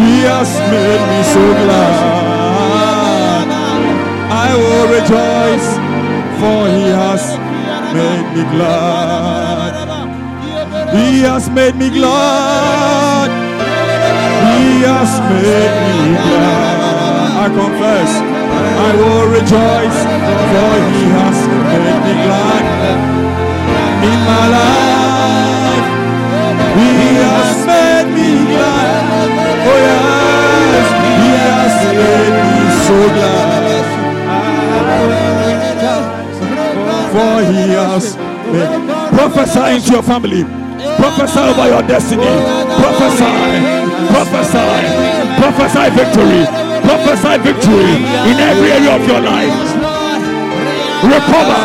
[0.00, 3.46] He has made me so glad.
[4.30, 5.68] I will rejoice
[6.38, 7.22] for he has
[7.92, 9.72] made me glad.
[10.94, 13.28] He has made me glad.
[14.54, 16.78] He has made me glad.
[17.44, 18.10] I confess,
[18.86, 19.98] I will rejoice,
[20.50, 21.38] for He has
[21.72, 22.64] made me glad
[24.10, 24.67] in my life.
[32.86, 33.38] For.
[39.18, 40.44] Prophesy into your family.
[40.96, 42.24] Prophesy over your destiny.
[42.80, 43.24] Prophesy.
[44.08, 44.68] Prophesy.
[45.38, 46.44] Prophesy victory.
[46.82, 47.92] Prophesy victory
[48.30, 49.52] in every area of your life.
[51.02, 51.62] Recover.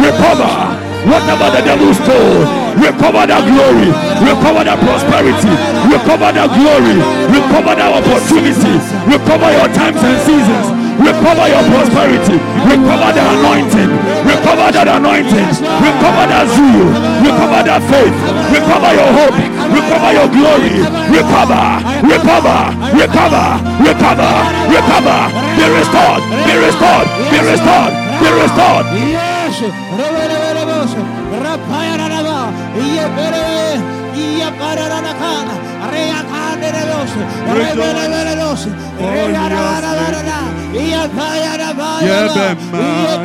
[0.00, 0.65] Recover.
[1.06, 2.42] Whatever the devil stole.
[2.82, 3.94] Recover that glory.
[4.26, 5.54] Recover that prosperity.
[5.86, 6.98] Recover that glory.
[7.30, 8.74] Recover that opportunity.
[9.06, 10.66] Recover your times and seasons.
[10.98, 12.36] Recover your prosperity.
[12.66, 13.92] Recover the anointing.
[14.26, 15.50] Recover that anointing.
[15.78, 16.88] Recover that zeal.
[17.22, 18.16] Recover that faith.
[18.50, 19.38] Recover your hope.
[19.70, 20.76] Recover your glory.
[21.06, 21.64] Recover.
[22.02, 22.58] Recover.
[22.98, 23.46] Recover.
[23.78, 24.32] Recover.
[24.74, 25.18] Recover.
[25.54, 26.22] Be restored.
[26.42, 27.06] Be restored.
[27.30, 27.92] Be restored.
[28.18, 29.25] Be restored.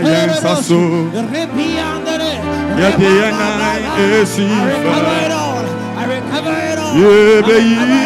[0.03, 0.81] Yensaso.
[1.31, 2.33] Repiandere.
[2.79, 4.51] Yediana I recover it esifa.
[5.31, 5.65] all.
[5.97, 6.93] I recover it all.
[6.95, 8.01] Yebeyi.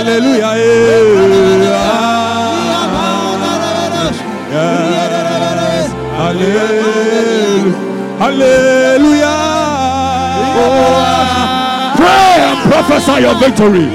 [0.00, 0.54] Hallelujah.
[0.56, 1.90] eh.
[8.18, 9.36] Hallelujah.
[11.96, 13.86] Pray and prophesy your victory.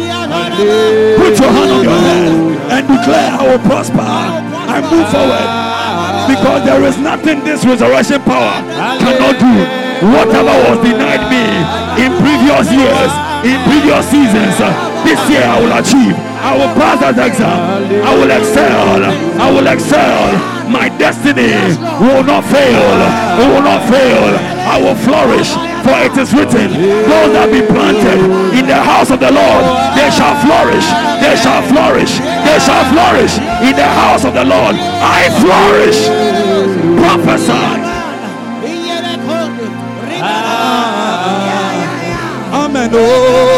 [1.17, 2.31] Put your hand on your head
[2.73, 5.49] and declare, I will prosper and move forward.
[6.29, 8.61] Because there is nothing this resurrection power
[9.01, 9.53] cannot do.
[10.09, 11.43] Whatever was denied me
[12.03, 13.11] in previous years,
[13.45, 14.57] in previous seasons,
[15.05, 16.17] this year I will achieve.
[16.41, 17.85] I will pass that exam.
[18.01, 19.05] I will excel.
[19.39, 20.55] I will excel.
[20.69, 21.53] My destiny
[22.01, 22.89] will not fail.
[23.37, 24.33] It will not fail.
[24.65, 25.53] I will flourish.
[25.85, 26.73] For it is written,
[27.05, 28.17] those that be planted
[28.57, 30.87] in the house of the Lord, they shall flourish.
[31.21, 32.17] They shall flourish.
[32.17, 34.73] They shall flourish in the house of the Lord.
[34.73, 36.09] I flourish.
[36.97, 37.85] Prophesy.
[42.53, 43.54] Amen.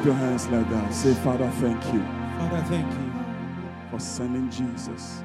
[0.00, 0.94] Up your hands like that.
[0.94, 2.00] Say, Father, thank you
[2.38, 3.12] Father, thank you
[3.90, 5.22] for sending Jesus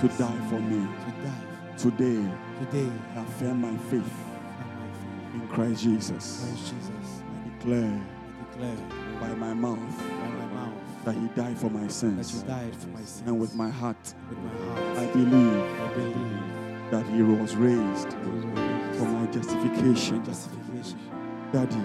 [0.00, 0.88] to die for me.
[1.04, 2.90] to die Today, today.
[3.14, 4.12] I affirm my faith
[5.34, 6.44] in Christ Jesus.
[6.48, 8.02] Christ Jesus, I declare
[8.40, 8.76] I declare
[9.20, 12.42] by my mouth by my mouth that He died for my that you sins.
[12.42, 13.22] died for my sins.
[13.26, 18.12] And with my heart, with my heart, I believe I believe that He was raised
[18.98, 20.24] for my justification.
[20.24, 20.98] justification.
[21.52, 21.76] Daddy,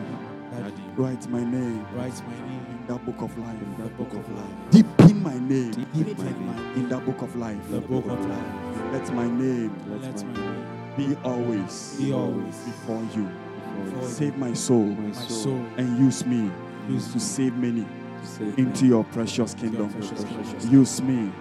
[0.97, 3.61] write my name write my name in that book of life.
[3.61, 4.71] in the book of life.
[4.71, 7.57] Deepen my name Deep my name in that book of life.
[7.69, 8.93] the book of life.
[8.93, 10.65] Let my name Let my name
[10.97, 13.29] be always be always before you.
[13.85, 14.07] before you.
[14.07, 16.49] Save my soul my soul and use me
[16.89, 17.85] Use to save many
[18.57, 19.93] into your precious kingdom.
[20.69, 21.31] Use me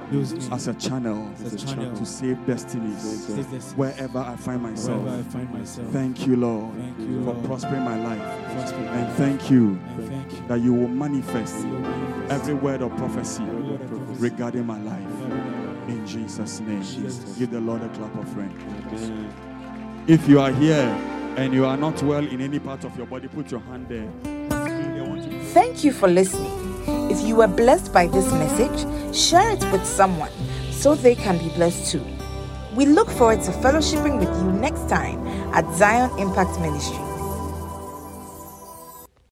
[0.52, 5.02] as a channel as a channel to save destinies wherever I find myself.
[5.02, 5.88] wherever I find myself.
[5.90, 8.20] Thank you, Lord, Thank you, for prospering my life.
[8.20, 10.48] And thank you and thank you.
[10.48, 14.22] that you will manifest You will manifest every word of prophecy every word of prophecy
[14.22, 15.88] regarding my life.
[15.88, 16.82] In Jesus' name.
[17.38, 18.52] Give the Lord a clap of friend.
[20.06, 20.88] If you are here
[21.36, 24.08] and you are not well in any part of your body, put your hand there.
[24.22, 26.63] They want to Thank you for listening.
[26.86, 30.30] If you were blessed by this message, share it with someone
[30.70, 32.04] so they can be blessed too.
[32.74, 37.03] We look forward to fellowshipping with you next time at Zion Impact Ministry.